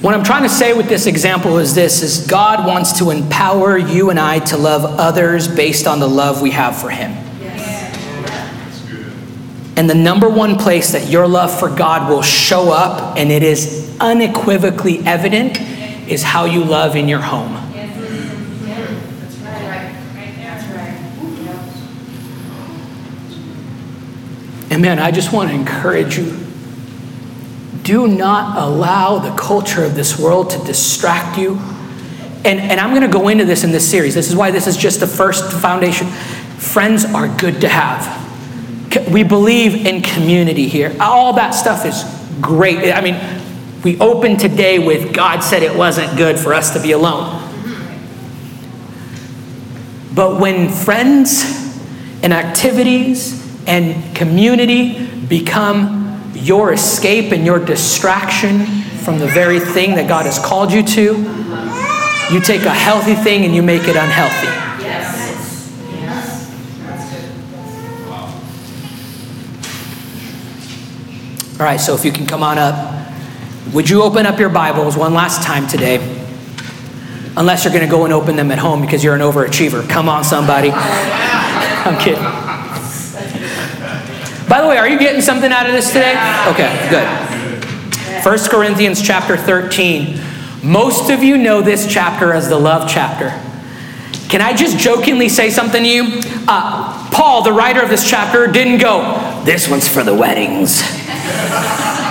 What 0.02 0.16
I'm 0.16 0.24
trying 0.24 0.42
to 0.42 0.50
say 0.50 0.74
with 0.74 0.90
this 0.90 1.06
example 1.06 1.60
is 1.60 1.76
this 1.76 2.02
is 2.02 2.26
God 2.26 2.66
wants 2.66 2.98
to 2.98 3.12
empower 3.12 3.78
you 3.78 4.10
and 4.10 4.20
I 4.20 4.40
to 4.46 4.58
love 4.58 4.84
others 5.00 5.48
based 5.48 5.86
on 5.86 6.00
the 6.00 6.10
love 6.10 6.42
we 6.42 6.50
have 6.50 6.76
for 6.76 6.90
him. 6.90 7.12
And 9.78 9.88
the 9.88 9.94
number 9.94 10.28
one 10.28 10.58
place 10.58 10.94
that 10.94 11.08
your 11.08 11.28
love 11.28 11.56
for 11.60 11.70
God 11.70 12.10
will 12.10 12.24
show 12.24 12.72
up 12.72 13.16
and 13.16 13.32
it 13.32 13.44
is 13.44 13.96
unequivocally 14.00 15.06
evident 15.06 15.60
is 16.10 16.24
how 16.24 16.46
you 16.46 16.64
love 16.64 16.96
in 16.96 17.08
your 17.08 17.22
home. 17.22 17.64
And 24.73 24.73
man, 24.84 25.00
I 25.00 25.12
just 25.12 25.32
want 25.32 25.50
to 25.50 25.56
encourage 25.56 26.18
you 26.18 26.38
do 27.84 28.06
not 28.06 28.58
allow 28.58 29.18
the 29.18 29.34
culture 29.36 29.84
of 29.84 29.96
this 29.96 30.20
world 30.20 30.50
to 30.50 30.58
distract 30.66 31.38
you. 31.38 31.58
And, 32.46 32.60
and 32.60 32.80
I'm 32.82 32.90
going 32.90 33.02
to 33.02 33.08
go 33.08 33.30
into 33.30 33.46
this 33.46 33.64
in 33.64 33.72
this 33.72 33.90
series. 33.90 34.14
This 34.14 34.30
is 34.30 34.36
why 34.36 34.52
this 34.52 34.68
is 34.68 34.76
just 34.76 35.00
the 35.00 35.08
first 35.08 35.54
foundation. 35.54 36.08
Friends 36.08 37.06
are 37.06 37.30
good 37.38 37.62
to 37.62 37.70
have. 37.70 38.22
We 39.12 39.24
believe 39.24 39.86
in 39.86 40.02
community 40.02 40.68
here. 40.68 40.96
All 41.00 41.34
that 41.34 41.52
stuff 41.52 41.86
is 41.86 42.04
great. 42.42 42.92
I 42.92 43.00
mean, 43.00 43.16
we 43.84 43.98
open 44.00 44.38
today 44.38 44.80
with 44.80 45.14
God 45.14 45.40
said 45.40 45.64
it 45.64 45.76
wasn't 45.76 46.18
good 46.18 46.38
for 46.38 46.54
us 46.54 46.74
to 46.74 46.82
be 46.82 46.92
alone. 46.92 47.40
But 50.14 50.42
when 50.42 50.70
friends 50.70 51.44
and 52.22 52.34
activities 52.34 53.43
and 53.68 54.16
community 54.16 55.08
become 55.28 56.32
your 56.34 56.74
escape 56.74 57.32
and 57.32 57.46
your 57.46 57.64
distraction 57.64 58.66
from 59.04 59.20
the 59.20 59.28
very 59.28 59.60
thing 59.60 59.96
that 59.96 60.08
God 60.08 60.26
has 60.26 60.40
called 60.40 60.72
you 60.72 60.84
to, 60.84 61.18
you 62.32 62.40
take 62.42 62.64
a 62.64 62.74
healthy 62.74 63.16
thing 63.16 63.46
and 63.46 63.54
you 63.54 63.62
make 63.62 63.88
it 63.88 63.96
unhealthy. 63.96 64.64
All 71.60 71.70
right, 71.70 71.80
so 71.80 71.94
if 71.94 72.04
you 72.04 72.12
can 72.12 72.26
come 72.26 72.44
on 72.44 72.58
up. 72.58 73.04
Would 73.74 73.90
you 73.90 74.04
open 74.04 74.26
up 74.26 74.40
your 74.40 74.50
Bibles 74.50 74.98
one 74.98 75.14
last 75.14 75.44
time 75.44 75.68
today? 75.68 75.98
Unless 77.38 77.64
you're 77.64 77.74
going 77.74 77.86
to 77.86 77.90
go 77.90 78.04
and 78.04 78.14
open 78.14 78.36
them 78.36 78.52
at 78.52 78.58
home 78.58 78.82
because 78.82 79.04
you're 79.04 79.16
an 79.16 79.22
overachiever. 79.22 79.88
Come 79.88 80.10
on, 80.10 80.24
somebody. 80.24 80.72
I'm 80.74 81.98
kidding. 82.00 82.53
By 84.48 84.62
the 84.62 84.68
way, 84.68 84.78
are 84.78 84.88
you 84.88 85.00
getting 85.00 85.22
something 85.22 85.52
out 85.52 85.66
of 85.68 85.74
this 85.74 85.88
today? 85.88 86.14
Okay, 86.48 86.90
good. 86.90 88.24
1 88.24 88.50
Corinthians 88.50 89.02
chapter 89.02 89.38
13. 89.38 90.20
Most 90.64 91.10
of 91.10 91.24
you 91.24 91.38
know 91.38 91.62
this 91.62 91.92
chapter 91.92 92.34
as 92.34 92.50
the 92.50 92.58
love 92.58 92.90
chapter. 92.90 93.30
Can 94.30 94.42
I 94.42 94.54
just 94.54 94.78
jokingly 94.78 95.30
say 95.30 95.50
something 95.50 95.84
to 95.84 95.90
you? 95.90 96.22
Uh, 96.48 97.10
Paul, 97.12 97.44
the 97.44 97.54
writer 97.54 97.82
of 97.82 97.90
this 97.90 98.08
chapter, 98.10 98.48
didn't 98.48 98.80
go, 98.80 99.42
This 99.46 99.70
one's 99.70 99.88
for 99.88 100.04
the 100.04 100.16
weddings. 100.16 100.82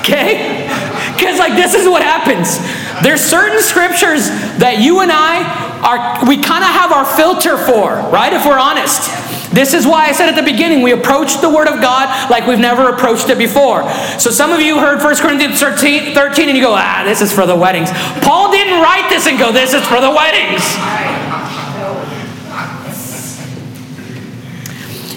Okay? 0.00 0.66
Because, 1.14 1.38
like, 1.38 1.52
this 1.52 1.74
is 1.74 1.86
what 1.86 2.02
happens. 2.02 2.58
There's 3.04 3.20
certain 3.20 3.60
scriptures 3.60 4.28
that 4.58 4.80
you 4.80 5.00
and 5.00 5.12
I 5.12 5.44
are, 5.84 6.26
we 6.26 6.40
kind 6.40 6.64
of 6.64 6.70
have 6.70 6.90
our 6.90 7.04
filter 7.04 7.56
for, 7.58 8.00
right? 8.10 8.32
If 8.32 8.44
we're 8.46 8.58
honest. 8.58 9.29
This 9.52 9.74
is 9.74 9.84
why 9.84 10.06
I 10.06 10.12
said 10.12 10.28
at 10.28 10.36
the 10.36 10.48
beginning, 10.48 10.82
we 10.82 10.92
approach 10.92 11.40
the 11.40 11.50
Word 11.50 11.66
of 11.66 11.80
God 11.80 12.30
like 12.30 12.46
we've 12.46 12.60
never 12.60 12.88
approached 12.88 13.28
it 13.30 13.38
before. 13.38 13.82
So 14.18 14.30
some 14.30 14.52
of 14.52 14.60
you 14.60 14.78
heard 14.78 15.02
1 15.02 15.16
Corinthians 15.16 15.58
13, 15.58 16.14
13 16.14 16.48
and 16.48 16.56
you 16.56 16.62
go, 16.62 16.74
ah, 16.74 17.02
this 17.04 17.20
is 17.20 17.32
for 17.32 17.46
the 17.46 17.56
weddings. 17.56 17.90
Paul 18.22 18.52
didn't 18.52 18.80
write 18.80 19.08
this 19.10 19.26
and 19.26 19.38
go, 19.38 19.50
this 19.50 19.74
is 19.74 19.84
for 19.86 20.00
the 20.00 20.10
weddings. 20.10 20.62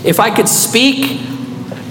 If 0.04 0.20
I 0.20 0.34
could 0.36 0.50
speak 0.50 1.22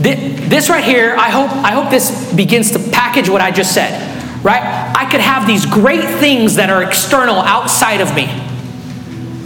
this 0.00 0.68
right 0.68 0.84
here, 0.84 1.14
I 1.16 1.30
hope, 1.30 1.50
I 1.50 1.70
hope 1.70 1.90
this 1.90 2.34
begins 2.34 2.72
to 2.72 2.78
package 2.90 3.28
what 3.28 3.40
I 3.40 3.52
just 3.52 3.72
said, 3.72 4.44
right? 4.44 4.92
I 4.96 5.08
could 5.08 5.20
have 5.20 5.46
these 5.46 5.64
great 5.64 6.04
things 6.18 6.56
that 6.56 6.70
are 6.70 6.82
external 6.82 7.36
outside 7.36 8.00
of 8.00 8.14
me. 8.16 8.51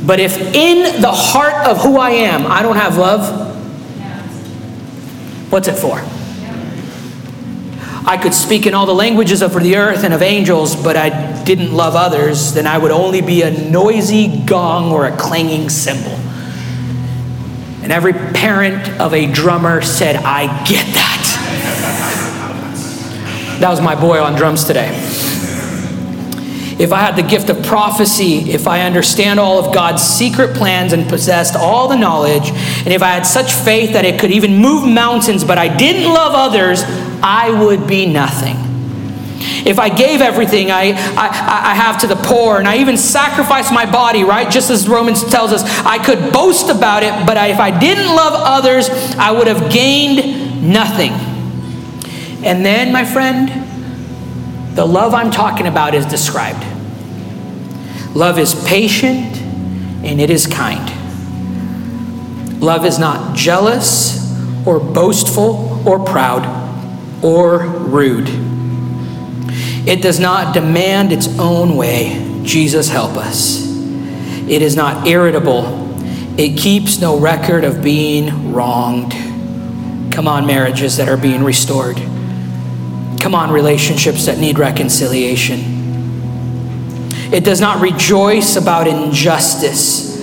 But 0.06 0.20
if 0.20 0.38
in 0.54 1.02
the 1.02 1.10
heart 1.10 1.66
of 1.66 1.78
who 1.82 1.98
I 1.98 2.10
am, 2.10 2.46
I 2.46 2.62
don't 2.62 2.76
have 2.76 2.96
love, 2.96 3.52
what's 5.50 5.66
it 5.66 5.74
for? 5.74 6.00
I 8.08 8.16
could 8.16 8.32
speak 8.34 8.66
in 8.66 8.74
all 8.74 8.86
the 8.86 8.94
languages 8.94 9.42
of 9.42 9.52
the 9.60 9.76
earth 9.76 10.04
and 10.04 10.14
of 10.14 10.22
angels, 10.22 10.76
but 10.76 10.96
I 10.96 11.42
didn't 11.42 11.72
love 11.72 11.96
others, 11.96 12.54
then 12.54 12.64
I 12.64 12.78
would 12.78 12.92
only 12.92 13.20
be 13.20 13.42
a 13.42 13.50
noisy 13.50 14.44
gong 14.44 14.92
or 14.92 15.06
a 15.06 15.16
clanging 15.16 15.68
cymbal. 15.70 16.12
And 17.82 17.90
every 17.90 18.12
parent 18.12 19.00
of 19.00 19.12
a 19.12 19.26
drummer 19.26 19.82
said, 19.82 20.16
I 20.16 20.46
get 20.64 20.86
that. 20.94 21.14
That 23.60 23.70
was 23.70 23.80
my 23.80 24.00
boy 24.00 24.22
on 24.22 24.36
drums 24.36 24.64
today. 24.64 25.05
If 26.78 26.92
I 26.92 27.00
had 27.00 27.16
the 27.16 27.22
gift 27.22 27.48
of 27.48 27.64
prophecy, 27.64 28.50
if 28.50 28.66
I 28.66 28.82
understand 28.82 29.40
all 29.40 29.58
of 29.58 29.74
God's 29.74 30.02
secret 30.02 30.54
plans 30.54 30.92
and 30.92 31.08
possessed 31.08 31.56
all 31.56 31.88
the 31.88 31.96
knowledge, 31.96 32.50
and 32.50 32.88
if 32.88 33.02
I 33.02 33.08
had 33.08 33.22
such 33.22 33.52
faith 33.52 33.94
that 33.94 34.04
it 34.04 34.20
could 34.20 34.30
even 34.30 34.58
move 34.58 34.86
mountains, 34.86 35.42
but 35.42 35.56
I 35.56 35.74
didn't 35.74 36.12
love 36.12 36.32
others, 36.34 36.82
I 37.22 37.50
would 37.64 37.86
be 37.86 38.04
nothing. 38.04 38.56
If 39.66 39.78
I 39.78 39.88
gave 39.88 40.20
everything 40.20 40.70
I, 40.70 40.92
I, 41.16 41.72
I 41.72 41.74
have 41.74 42.00
to 42.02 42.06
the 42.06 42.16
poor 42.16 42.58
and 42.58 42.68
I 42.68 42.78
even 42.78 42.96
sacrificed 42.96 43.72
my 43.72 43.90
body, 43.90 44.22
right? 44.22 44.50
Just 44.50 44.70
as 44.70 44.88
Romans 44.88 45.24
tells 45.24 45.52
us, 45.52 45.62
I 45.84 46.02
could 46.02 46.32
boast 46.32 46.70
about 46.70 47.02
it, 47.02 47.26
but 47.26 47.36
I, 47.36 47.48
if 47.48 47.58
I 47.58 47.76
didn't 47.76 48.14
love 48.14 48.34
others, 48.34 48.88
I 49.16 49.32
would 49.32 49.46
have 49.46 49.72
gained 49.72 50.70
nothing. 50.70 51.12
And 52.44 52.64
then, 52.64 52.92
my 52.92 53.04
friend, 53.04 53.65
the 54.76 54.86
love 54.86 55.14
I'm 55.14 55.30
talking 55.30 55.66
about 55.66 55.94
is 55.94 56.04
described. 56.04 56.62
Love 58.14 58.38
is 58.38 58.54
patient 58.66 59.36
and 60.04 60.20
it 60.20 60.28
is 60.28 60.46
kind. 60.46 60.92
Love 62.60 62.84
is 62.84 62.98
not 62.98 63.34
jealous 63.34 64.22
or 64.66 64.78
boastful 64.78 65.82
or 65.88 65.98
proud 66.04 66.44
or 67.24 67.66
rude. 67.66 68.28
It 69.88 70.02
does 70.02 70.20
not 70.20 70.52
demand 70.52 71.10
its 71.10 71.26
own 71.38 71.76
way. 71.76 72.42
Jesus, 72.42 72.88
help 72.90 73.16
us. 73.16 73.64
It 74.46 74.60
is 74.60 74.76
not 74.76 75.06
irritable. 75.06 75.64
It 76.38 76.58
keeps 76.58 77.00
no 77.00 77.18
record 77.18 77.64
of 77.64 77.82
being 77.82 78.52
wronged. 78.52 79.12
Come 80.12 80.28
on, 80.28 80.46
marriages 80.46 80.98
that 80.98 81.08
are 81.08 81.16
being 81.16 81.42
restored. 81.42 81.98
Come 83.26 83.34
on, 83.34 83.50
relationships 83.50 84.26
that 84.26 84.38
need 84.38 84.56
reconciliation. 84.56 85.58
It 87.32 87.42
does 87.42 87.60
not 87.60 87.82
rejoice 87.82 88.54
about 88.54 88.86
injustice, 88.86 90.22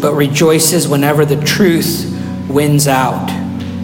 but 0.00 0.14
rejoices 0.14 0.88
whenever 0.88 1.24
the 1.24 1.40
truth 1.44 2.12
wins 2.50 2.88
out. 2.88 3.28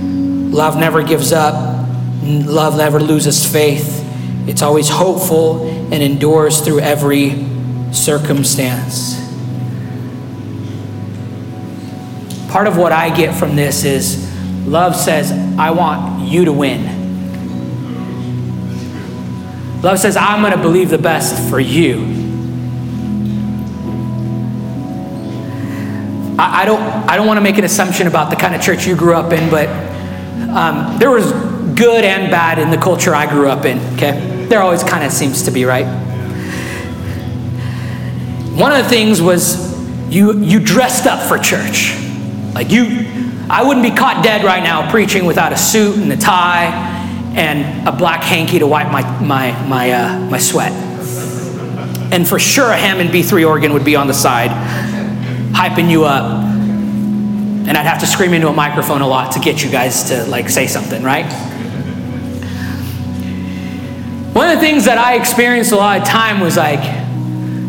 Love 0.03 0.77
never 0.77 1.05
gives 1.05 1.31
up, 1.31 1.87
love 2.25 2.77
never 2.77 2.99
loses 2.99 3.47
faith. 3.47 4.05
It's 4.49 4.63
always 4.63 4.89
hopeful 4.89 5.69
and 5.93 6.03
endures 6.03 6.61
through 6.61 6.81
every 6.81 7.47
circumstance. 7.93 9.15
Part 12.51 12.67
of 12.67 12.77
what 12.77 12.91
I 12.91 13.15
get 13.15 13.33
from 13.33 13.55
this 13.55 13.85
is 13.85 14.29
love 14.67 14.97
says, 14.97 15.31
I 15.57 15.71
want 15.71 16.29
you 16.29 16.47
to 16.47 16.53
win. 16.53 17.00
Love 19.83 19.99
says, 19.99 20.15
I'm 20.15 20.43
going 20.43 20.53
to 20.53 20.61
believe 20.61 20.91
the 20.91 20.99
best 20.99 21.49
for 21.49 21.59
you. 21.59 22.01
I, 26.39 26.63
I 26.63 26.65
don't, 26.67 26.81
I 27.09 27.17
don't 27.17 27.27
want 27.27 27.39
to 27.39 27.41
make 27.43 27.57
an 27.57 27.65
assumption 27.65 28.07
about 28.07 28.29
the 28.29 28.37
kind 28.37 28.55
of 28.55 28.61
church 28.61 28.87
you 28.87 28.95
grew 28.95 29.15
up 29.15 29.33
in, 29.33 29.49
but 29.49 29.69
um, 30.51 30.99
there 30.99 31.11
was 31.11 31.33
good 31.79 32.05
and 32.05 32.31
bad 32.31 32.59
in 32.59 32.71
the 32.71 32.77
culture 32.77 33.15
I 33.15 33.27
grew 33.27 33.49
up 33.49 33.65
in, 33.65 33.79
okay? 33.95 34.47
There 34.51 34.61
always 34.61 34.85
kind 34.85 35.03
of 35.03 35.13
seems 35.13 35.45
to 35.45 35.51
be, 35.51 35.65
right? 35.65 35.87
One 38.53 38.73
of 38.73 38.85
the 38.85 38.91
things 38.91 39.23
was 39.23 39.71
you, 40.13 40.39
you 40.41 40.61
dressed 40.61 41.07
up 41.07 41.27
for 41.27 41.39
church. 41.39 41.97
Like 42.53 42.71
you, 42.71 43.07
I 43.49 43.63
wouldn't 43.67 43.83
be 43.83 43.97
caught 43.97 44.23
dead 44.23 44.45
right 44.45 44.63
now 44.63 44.91
preaching 44.91 45.25
without 45.25 45.53
a 45.55 45.57
suit 45.57 45.97
and 45.97 46.13
a 46.13 46.19
tie 46.19 47.00
and 47.37 47.89
a 47.89 47.93
black 47.93 48.23
hanky 48.23 48.59
to 48.59 48.67
wipe 48.67 48.91
my, 48.91 49.03
my, 49.21 49.67
my, 49.67 49.91
uh, 49.93 50.19
my 50.31 50.39
sweat. 50.39 50.73
And 52.13 52.27
for 52.27 52.39
sure, 52.39 52.71
a 52.71 52.77
Hammond 52.77 53.11
B3 53.11 53.47
organ 53.47 53.73
would 53.73 53.85
be 53.85 53.95
on 53.95 54.09
the 54.09 54.15
side, 54.15 54.51
hyping 55.53 55.91
you 55.91 56.05
up. 56.05 56.25
And 56.25 57.71
I'd 57.71 57.87
have 57.87 58.01
to 58.01 58.07
scream 58.07 58.33
into 58.33 58.49
a 58.49 58.53
microphone 58.53 59.01
a 59.01 59.07
lot 59.07 59.33
to 59.33 59.41
get 59.41 59.63
you 59.63 59.71
guys 59.71 60.05
to 60.05 60.25
like 60.25 60.49
say 60.49 60.67
something, 60.67 61.05
right? 61.05 61.31
One 64.35 64.49
of 64.49 64.57
the 64.57 64.61
things 64.61 64.87
that 64.87 64.99
I 64.99 65.15
experienced 65.15 65.71
a 65.71 65.77
lot 65.77 66.01
of 66.01 66.05
time 66.05 66.41
was 66.41 66.57
like 66.57 66.81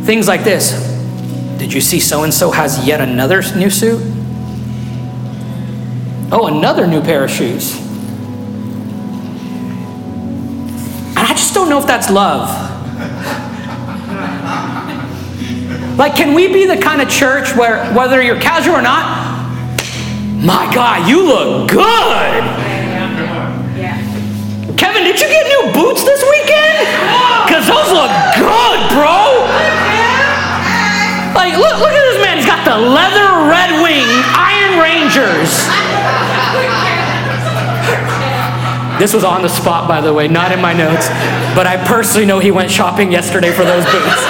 things 0.05 0.27
like 0.27 0.43
this. 0.43 0.89
Did 1.59 1.71
you 1.71 1.81
see 1.81 1.99
so 1.99 2.23
and 2.23 2.33
so 2.33 2.49
has 2.49 2.87
yet 2.87 3.01
another 3.01 3.43
new 3.55 3.69
suit? 3.69 4.01
Oh, 6.31 6.47
another 6.47 6.87
new 6.87 7.01
pair 7.01 7.23
of 7.23 7.29
shoes. 7.29 7.90
Know 11.71 11.79
if 11.79 11.87
that's 11.87 12.09
love. 12.09 12.51
Like, 15.97 16.15
can 16.15 16.33
we 16.33 16.51
be 16.51 16.65
the 16.65 16.75
kind 16.75 17.01
of 17.01 17.09
church 17.09 17.55
where, 17.55 17.85
whether 17.93 18.21
you're 18.21 18.41
casual 18.41 18.75
or 18.75 18.81
not, 18.81 19.47
my 20.43 20.69
God, 20.75 21.07
you 21.07 21.23
look 21.25 21.69
good. 21.71 22.43
Kevin, 24.75 25.03
did 25.07 25.15
you 25.21 25.29
get 25.31 25.47
new 25.47 25.71
boots 25.71 26.03
this 26.03 26.19
weekend? 26.27 26.91
Because 27.47 27.63
those 27.71 27.87
look 27.95 28.11
good, 28.35 28.79
bro. 28.91 29.47
Like, 31.31 31.55
look, 31.55 31.79
look 31.79 31.95
at 31.95 32.03
this 32.11 32.19
man. 32.19 32.35
He's 32.35 32.45
got 32.45 32.65
the 32.67 32.75
leather 32.75 33.47
Red 33.47 33.79
Wing 33.79 34.11
Iron 34.35 34.75
Rangers. 34.83 35.71
This 39.01 39.15
was 39.15 39.23
on 39.23 39.41
the 39.41 39.49
spot, 39.49 39.87
by 39.87 39.99
the 39.99 40.13
way, 40.13 40.27
not 40.27 40.51
in 40.51 40.61
my 40.61 40.73
notes, 40.73 41.09
but 41.57 41.65
I 41.65 41.83
personally 41.87 42.23
know 42.23 42.37
he 42.37 42.51
went 42.51 42.69
shopping 42.69 43.11
yesterday 43.11 43.51
for 43.51 43.65
those 43.65 43.83
boots. 43.89 44.21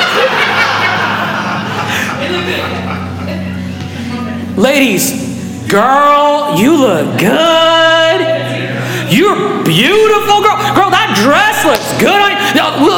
Ladies, 4.55 5.11
girl, 5.67 6.55
you 6.55 6.72
look 6.80 7.19
good. 7.19 8.19
You're 9.11 9.59
beautiful, 9.67 10.39
girl. 10.39 10.55
Girl, 10.72 10.88
that 10.88 11.19
dress 11.19 11.67
looks 11.67 11.91
good 11.99 12.15
on 12.15 12.32
you. 12.32 12.39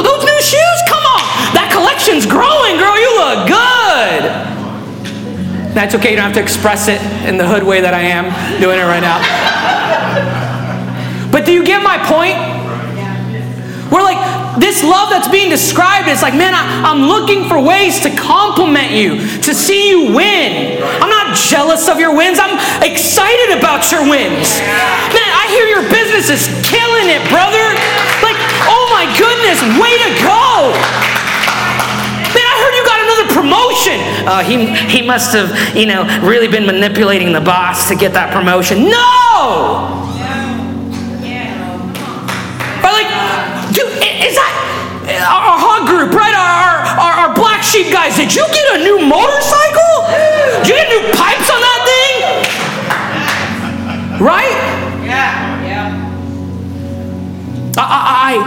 Those 0.05 0.21
new 0.29 0.41
shoes, 0.45 0.79
come 0.85 1.01
on. 1.09 1.25
That 1.57 1.73
collection's 1.73 2.29
growing, 2.29 2.77
girl. 2.77 2.93
You 3.01 3.17
look 3.17 3.49
good. 3.49 4.29
That's 5.73 5.95
okay. 5.95 6.11
You 6.11 6.17
don't 6.17 6.25
have 6.25 6.37
to 6.37 6.43
express 6.43 6.87
it 6.87 7.01
in 7.27 7.37
the 7.41 7.47
hood 7.47 7.63
way 7.63 7.81
that 7.81 7.95
I 7.95 8.13
am 8.13 8.29
doing 8.61 8.77
it 8.77 8.85
right 8.85 9.01
now. 9.01 9.72
But 11.43 11.51
do 11.51 11.59
you 11.59 11.67
get 11.67 11.83
my 11.83 11.99
point? 11.99 12.39
We're 13.91 13.99
like, 13.99 14.15
this 14.63 14.79
love 14.79 15.11
that's 15.11 15.27
being 15.27 15.51
described 15.51 16.07
is 16.07 16.23
like, 16.23 16.31
man, 16.31 16.55
I, 16.55 16.87
am 16.87 17.03
looking 17.03 17.51
for 17.51 17.59
ways 17.59 17.99
to 18.07 18.09
compliment 18.15 18.95
you, 18.95 19.19
to 19.43 19.51
see 19.51 19.91
you 19.91 20.15
win. 20.15 20.79
I'm 20.79 21.11
not 21.11 21.35
jealous 21.35 21.91
of 21.91 21.99
your 21.99 22.15
wins. 22.15 22.39
I'm 22.39 22.55
excited 22.79 23.59
about 23.59 23.91
your 23.91 24.07
wins. 24.07 24.55
Man, 25.11 25.31
I 25.35 25.51
hear 25.51 25.67
your 25.67 25.83
business 25.91 26.31
is 26.31 26.47
killing 26.63 27.11
it, 27.11 27.19
brother. 27.27 27.75
Like, 28.23 28.39
oh 28.71 28.87
my 28.95 29.03
goodness, 29.19 29.59
way 29.75 29.91
to 29.99 30.11
go. 30.23 30.71
Man, 32.31 32.45
I 32.47 32.55
heard 32.55 32.73
you 32.79 32.83
got 32.87 32.99
another 33.03 33.27
promotion. 33.35 33.99
Uh, 34.31 34.47
he, 34.47 34.71
he 34.87 35.05
must 35.05 35.35
have, 35.35 35.51
you 35.75 35.91
know, 35.91 36.07
really 36.23 36.47
been 36.47 36.65
manipulating 36.65 37.35
the 37.35 37.43
boss 37.43 37.89
to 37.89 37.99
get 37.99 38.13
that 38.13 38.31
promotion. 38.31 38.87
No! 38.87 40.02
Is 44.23 44.35
that 44.35 44.53
our 45.27 45.59
hog 45.59 45.87
group, 45.87 46.13
right? 46.15 46.33
Our, 46.33 46.87
our, 46.99 47.13
our 47.27 47.35
black 47.35 47.63
sheep 47.63 47.91
guys. 47.91 48.15
Did 48.15 48.33
you 48.33 48.45
get 48.47 48.79
a 48.79 48.83
new 48.83 48.99
motorcycle? 49.05 50.07
Did 50.63 50.67
you 50.69 50.75
get 50.75 50.87
new 50.89 51.03
pipes 51.11 51.49
on 51.51 51.59
that 51.59 51.81
thing? 51.83 52.15
Right? 54.23 54.55
Yeah, 55.03 55.63
yeah. 55.67 55.91
I, 57.77 58.39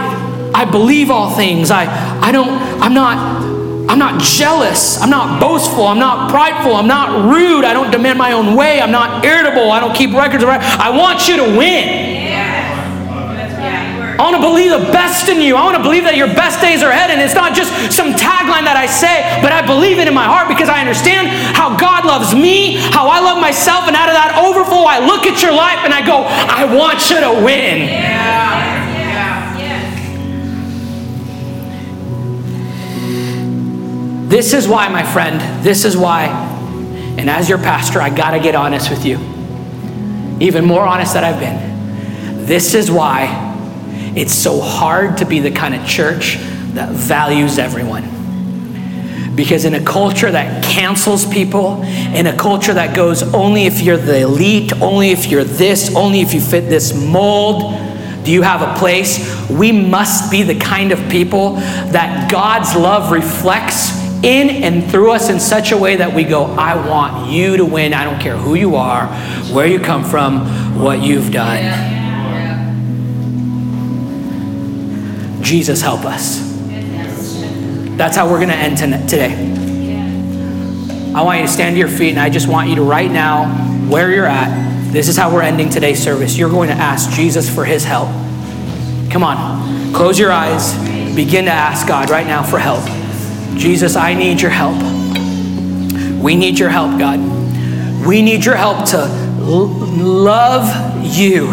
I, 0.53 0.61
I 0.61 0.65
believe 0.65 1.11
all 1.11 1.35
things. 1.35 1.69
I, 1.69 1.85
I 2.21 2.31
don't, 2.31 2.49
I'm 2.81 2.93
not, 2.93 3.45
I'm 3.89 3.99
not 3.99 4.21
jealous. 4.21 4.99
I'm 5.01 5.09
not 5.09 5.39
boastful. 5.39 5.85
I'm 5.85 5.99
not 5.99 6.31
prideful. 6.31 6.75
I'm 6.75 6.87
not 6.87 7.31
rude. 7.31 7.63
I 7.65 7.73
don't 7.73 7.91
demand 7.91 8.17
my 8.17 8.31
own 8.31 8.55
way. 8.55 8.81
I'm 8.81 8.91
not 8.91 9.23
irritable. 9.23 9.71
I 9.71 9.79
don't 9.79 9.95
keep 9.95 10.13
records 10.13 10.43
of 10.43 10.49
right. 10.49 10.61
I 10.61 10.89
want 10.89 11.27
you 11.27 11.37
to 11.37 11.57
win. 11.57 12.16
I 14.27 14.31
want 14.31 14.43
to 14.43 14.49
believe 14.49 14.71
the 14.71 14.91
best 14.91 15.29
in 15.29 15.39
you. 15.39 15.55
I 15.55 15.63
want 15.63 15.77
to 15.77 15.81
believe 15.81 16.03
that 16.03 16.17
your 16.17 16.27
best 16.27 16.59
days 16.59 16.83
are 16.83 16.91
ahead. 16.91 17.15
And 17.15 17.23
it's 17.23 17.33
not 17.33 17.55
just 17.55 17.71
some 17.95 18.11
tagline 18.11 18.67
that 18.67 18.75
I 18.75 18.83
say, 18.83 19.23
but 19.39 19.55
I 19.55 19.63
believe 19.63 20.03
it 20.03 20.07
in 20.09 20.13
my 20.13 20.27
heart 20.27 20.51
because 20.51 20.67
I 20.67 20.83
understand 20.83 21.31
how 21.55 21.79
God 21.79 22.03
loves 22.03 22.35
me, 22.35 22.75
how 22.91 23.07
I 23.07 23.23
love 23.23 23.39
myself. 23.39 23.87
And 23.87 23.95
out 23.95 24.11
of 24.11 24.19
that 24.19 24.35
overflow, 24.35 24.83
I 24.83 24.99
look 24.99 25.23
at 25.31 25.39
your 25.39 25.55
life 25.55 25.79
and 25.87 25.95
I 25.95 26.03
go, 26.03 26.27
I 26.27 26.67
want 26.67 27.07
you 27.07 27.23
to 27.23 27.39
win. 27.39 27.87
Yeah. 27.87 28.75
This 34.27 34.51
is 34.51 34.67
why, 34.67 34.89
my 34.89 35.03
friend, 35.07 35.39
this 35.63 35.85
is 35.85 35.95
why, 35.95 36.27
and 37.15 37.29
as 37.29 37.47
your 37.47 37.59
pastor, 37.59 38.01
I 38.01 38.09
got 38.09 38.31
to 38.31 38.41
get 38.41 38.55
honest 38.55 38.89
with 38.89 39.05
you. 39.05 39.19
Even 40.41 40.65
more 40.65 40.83
honest 40.83 41.13
than 41.13 41.23
I've 41.23 41.39
been. 41.39 42.43
This 42.45 42.73
is 42.73 42.91
why 42.91 43.46
it's 44.17 44.33
so 44.33 44.59
hard 44.59 45.17
to 45.17 45.25
be 45.25 45.39
the 45.39 45.51
kind 45.51 45.75
of 45.75 45.87
church 45.87 46.37
that 46.73 46.89
values 46.89 47.59
everyone. 47.59 48.15
Because 49.35 49.65
in 49.65 49.75
a 49.75 49.83
culture 49.83 50.31
that 50.31 50.63
cancels 50.63 51.25
people, 51.25 51.83
in 51.83 52.25
a 52.25 52.35
culture 52.35 52.73
that 52.73 52.95
goes 52.95 53.21
only 53.35 53.65
if 53.65 53.81
you're 53.81 53.97
the 53.97 54.21
elite, 54.21 54.73
only 54.81 55.11
if 55.11 55.27
you're 55.27 55.43
this, 55.43 55.95
only 55.95 56.21
if 56.21 56.33
you 56.33 56.41
fit 56.41 56.61
this 56.61 56.95
mold, 56.95 57.73
do 58.23 58.31
you 58.31 58.41
have 58.41 58.61
a 58.61 58.77
place? 58.79 59.47
We 59.49 59.71
must 59.71 60.31
be 60.31 60.43
the 60.43 60.57
kind 60.59 60.91
of 60.91 60.99
people 61.09 61.53
that 61.55 62.29
God's 62.31 62.75
love 62.75 63.11
reflects 63.11 63.95
in 64.23 64.49
and 64.49 64.89
through 64.89 65.11
us 65.11 65.29
in 65.29 65.39
such 65.39 65.71
a 65.71 65.77
way 65.77 65.97
that 65.97 66.13
we 66.13 66.23
go, 66.23 66.45
I 66.45 66.75
want 66.87 67.31
you 67.31 67.57
to 67.57 67.65
win. 67.65 67.93
I 67.93 68.03
don't 68.03 68.19
care 68.19 68.35
who 68.35 68.55
you 68.55 68.75
are, 68.75 69.05
where 69.53 69.67
you 69.67 69.79
come 69.79 70.03
from, 70.03 70.79
what 70.79 71.01
you've 71.01 71.31
done. 71.31 72.06
Jesus, 75.47 75.79
help 75.79 76.03
us. 76.03 76.41
That's 77.95 78.17
how 78.17 78.29
we're 78.29 78.35
going 78.35 78.49
to 78.49 78.55
end 78.55 78.77
today. 78.77 79.31
I 81.15 81.21
want 81.21 81.39
you 81.39 81.45
to 81.47 81.51
stand 81.51 81.75
to 81.75 81.79
your 81.79 81.87
feet, 81.87 82.09
and 82.09 82.19
I 82.19 82.29
just 82.29 82.49
want 82.49 82.67
you 82.67 82.75
to, 82.75 82.81
right 82.81 83.09
now, 83.09 83.45
where 83.89 84.11
you're 84.11 84.25
at, 84.25 84.91
this 84.91 85.07
is 85.07 85.15
how 85.15 85.33
we're 85.33 85.43
ending 85.43 85.69
today's 85.69 86.03
service. 86.03 86.37
You're 86.37 86.49
going 86.49 86.67
to 86.67 86.75
ask 86.75 87.09
Jesus 87.11 87.49
for 87.49 87.63
his 87.63 87.85
help. 87.85 88.09
Come 89.09 89.23
on, 89.23 89.93
close 89.93 90.19
your 90.19 90.33
eyes, 90.33 90.75
begin 91.15 91.45
to 91.45 91.51
ask 91.51 91.87
God 91.87 92.09
right 92.09 92.27
now 92.27 92.43
for 92.43 92.59
help. 92.59 92.83
Jesus, 93.57 93.95
I 93.95 94.15
need 94.15 94.41
your 94.41 94.51
help. 94.51 94.75
We 96.21 96.35
need 96.35 96.59
your 96.59 96.69
help, 96.69 96.99
God. 96.99 97.21
We 98.05 98.21
need 98.21 98.43
your 98.43 98.57
help 98.57 98.85
to 98.89 98.97
l- 98.97 99.67
love 99.67 101.07
you. 101.17 101.47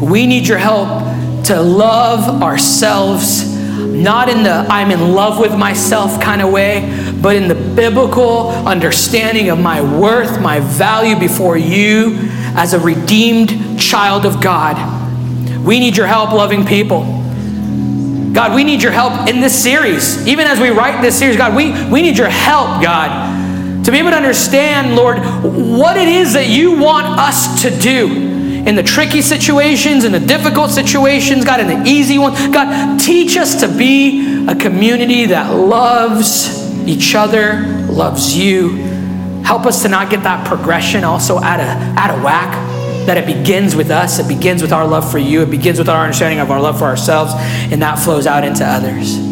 We 0.00 0.24
need 0.24 0.46
your 0.46 0.58
help 0.58 1.07
to 1.44 1.60
love 1.60 2.42
ourselves, 2.42 3.56
not 3.78 4.28
in 4.28 4.42
the 4.42 4.66
I'm 4.68 4.90
in 4.90 5.14
love 5.14 5.38
with 5.38 5.56
myself 5.56 6.20
kind 6.20 6.42
of 6.42 6.52
way, 6.52 7.12
but 7.20 7.36
in 7.36 7.48
the 7.48 7.54
biblical 7.54 8.50
understanding 8.50 9.50
of 9.50 9.58
my 9.58 9.80
worth, 9.80 10.40
my 10.40 10.60
value 10.60 11.18
before 11.18 11.56
you 11.56 12.16
as 12.54 12.74
a 12.74 12.78
redeemed 12.78 13.80
child 13.80 14.26
of 14.26 14.42
God. 14.42 14.76
We 15.64 15.80
need 15.80 15.96
your 15.96 16.06
help 16.06 16.32
loving 16.32 16.64
people. 16.64 17.00
God, 18.32 18.54
we 18.54 18.62
need 18.62 18.82
your 18.82 18.92
help 18.92 19.28
in 19.28 19.40
this 19.40 19.60
series. 19.60 20.26
Even 20.26 20.46
as 20.46 20.60
we 20.60 20.70
write 20.70 21.02
this 21.02 21.18
series, 21.18 21.36
God, 21.36 21.56
we, 21.56 21.72
we 21.90 22.02
need 22.02 22.16
your 22.16 22.28
help, 22.28 22.82
God, 22.82 23.84
to 23.84 23.90
be 23.90 23.98
able 23.98 24.10
to 24.10 24.16
understand, 24.16 24.94
Lord, 24.94 25.18
what 25.42 25.96
it 25.96 26.08
is 26.08 26.34
that 26.34 26.48
you 26.48 26.78
want 26.78 27.06
us 27.06 27.62
to 27.62 27.70
do 27.70 28.27
in 28.68 28.74
the 28.74 28.82
tricky 28.82 29.22
situations, 29.22 30.04
in 30.04 30.12
the 30.12 30.20
difficult 30.20 30.70
situations, 30.70 31.42
God, 31.42 31.58
in 31.58 31.68
the 31.68 31.88
easy 31.88 32.18
ones. 32.18 32.36
God, 32.48 33.00
teach 33.00 33.38
us 33.38 33.60
to 33.60 33.68
be 33.68 34.46
a 34.46 34.54
community 34.54 35.24
that 35.26 35.54
loves 35.54 36.70
each 36.86 37.14
other, 37.14 37.62
loves 37.88 38.36
you. 38.36 38.76
Help 39.42 39.64
us 39.64 39.80
to 39.82 39.88
not 39.88 40.10
get 40.10 40.22
that 40.24 40.46
progression 40.46 41.02
also 41.02 41.38
out 41.38 41.60
of, 41.60 41.96
out 41.96 42.10
of 42.10 42.22
whack. 42.22 42.52
That 43.06 43.16
it 43.16 43.24
begins 43.24 43.74
with 43.74 43.90
us, 43.90 44.18
it 44.18 44.28
begins 44.28 44.60
with 44.60 44.72
our 44.72 44.86
love 44.86 45.10
for 45.10 45.16
you, 45.16 45.40
it 45.40 45.50
begins 45.50 45.78
with 45.78 45.88
our 45.88 46.04
understanding 46.04 46.40
of 46.40 46.50
our 46.50 46.60
love 46.60 46.78
for 46.78 46.84
ourselves, 46.84 47.32
and 47.72 47.80
that 47.80 47.98
flows 47.98 48.26
out 48.26 48.44
into 48.44 48.66
others. 48.66 49.27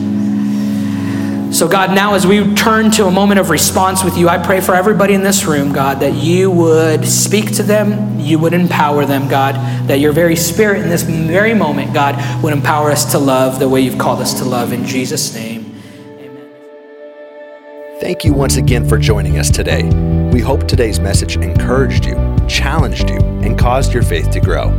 So, 1.56 1.66
God, 1.66 1.94
now 1.94 2.12
as 2.12 2.26
we 2.26 2.52
turn 2.52 2.90
to 2.90 3.06
a 3.06 3.10
moment 3.10 3.40
of 3.40 3.48
response 3.48 4.04
with 4.04 4.18
you, 4.18 4.28
I 4.28 4.36
pray 4.36 4.60
for 4.60 4.74
everybody 4.74 5.14
in 5.14 5.22
this 5.22 5.46
room, 5.46 5.72
God, 5.72 6.00
that 6.00 6.12
you 6.12 6.50
would 6.50 7.06
speak 7.06 7.50
to 7.52 7.62
them, 7.62 8.20
you 8.20 8.38
would 8.38 8.52
empower 8.52 9.06
them, 9.06 9.26
God, 9.26 9.54
that 9.88 9.98
your 9.98 10.12
very 10.12 10.36
spirit 10.36 10.82
in 10.82 10.90
this 10.90 11.02
very 11.02 11.54
moment, 11.54 11.94
God, 11.94 12.14
would 12.44 12.52
empower 12.52 12.90
us 12.90 13.10
to 13.12 13.18
love 13.18 13.58
the 13.58 13.70
way 13.70 13.80
you've 13.80 13.96
called 13.96 14.20
us 14.20 14.34
to 14.40 14.44
love. 14.44 14.74
In 14.74 14.84
Jesus' 14.84 15.34
name. 15.34 15.80
Amen. 16.18 16.50
Thank 18.02 18.26
you 18.26 18.34
once 18.34 18.58
again 18.58 18.86
for 18.86 18.98
joining 18.98 19.38
us 19.38 19.48
today. 19.48 19.84
We 20.34 20.40
hope 20.40 20.68
today's 20.68 21.00
message 21.00 21.38
encouraged 21.38 22.04
you, 22.04 22.16
challenged 22.46 23.08
you, 23.08 23.16
and 23.16 23.58
caused 23.58 23.94
your 23.94 24.02
faith 24.02 24.30
to 24.32 24.40
grow. 24.40 24.78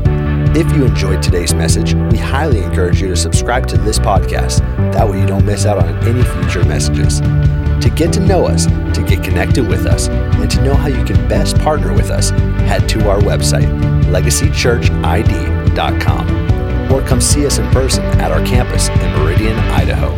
If 0.57 0.73
you 0.75 0.85
enjoyed 0.85 1.21
today's 1.21 1.53
message, 1.53 1.93
we 1.93 2.17
highly 2.17 2.63
encourage 2.63 2.99
you 2.99 3.09
to 3.09 3.15
subscribe 3.15 3.67
to 3.67 3.77
this 3.77 3.99
podcast. 3.99 4.61
That 4.91 5.07
way, 5.07 5.19
you 5.19 5.27
don't 5.27 5.45
miss 5.45 5.67
out 5.67 5.77
on 5.77 5.89
any 6.07 6.23
future 6.23 6.65
messages. 6.65 7.21
To 7.21 7.91
get 7.95 8.11
to 8.13 8.19
know 8.19 8.47
us, 8.47 8.65
to 8.65 9.05
get 9.07 9.23
connected 9.23 9.67
with 9.67 9.85
us, 9.85 10.07
and 10.07 10.49
to 10.49 10.63
know 10.63 10.73
how 10.73 10.87
you 10.87 11.05
can 11.05 11.27
best 11.27 11.59
partner 11.59 11.93
with 11.93 12.09
us, 12.09 12.31
head 12.31 12.89
to 12.89 13.07
our 13.07 13.19
website, 13.19 13.67
legacychurchid.com, 14.05 16.91
or 16.91 17.03
come 17.07 17.21
see 17.21 17.45
us 17.45 17.59
in 17.59 17.69
person 17.69 18.03
at 18.19 18.31
our 18.31 18.43
campus 18.43 18.89
in 18.89 19.11
Meridian, 19.11 19.59
Idaho. 19.59 20.11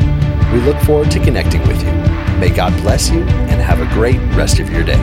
We 0.54 0.62
look 0.62 0.80
forward 0.84 1.12
to 1.12 1.20
connecting 1.20 1.68
with 1.68 1.84
you. 1.84 1.92
May 2.40 2.50
God 2.50 2.72
bless 2.82 3.10
you 3.10 3.24
and 3.24 3.62
have 3.62 3.82
a 3.82 3.88
great 3.94 4.22
rest 4.38 4.60
of 4.60 4.70
your 4.70 4.86
day. 4.86 4.96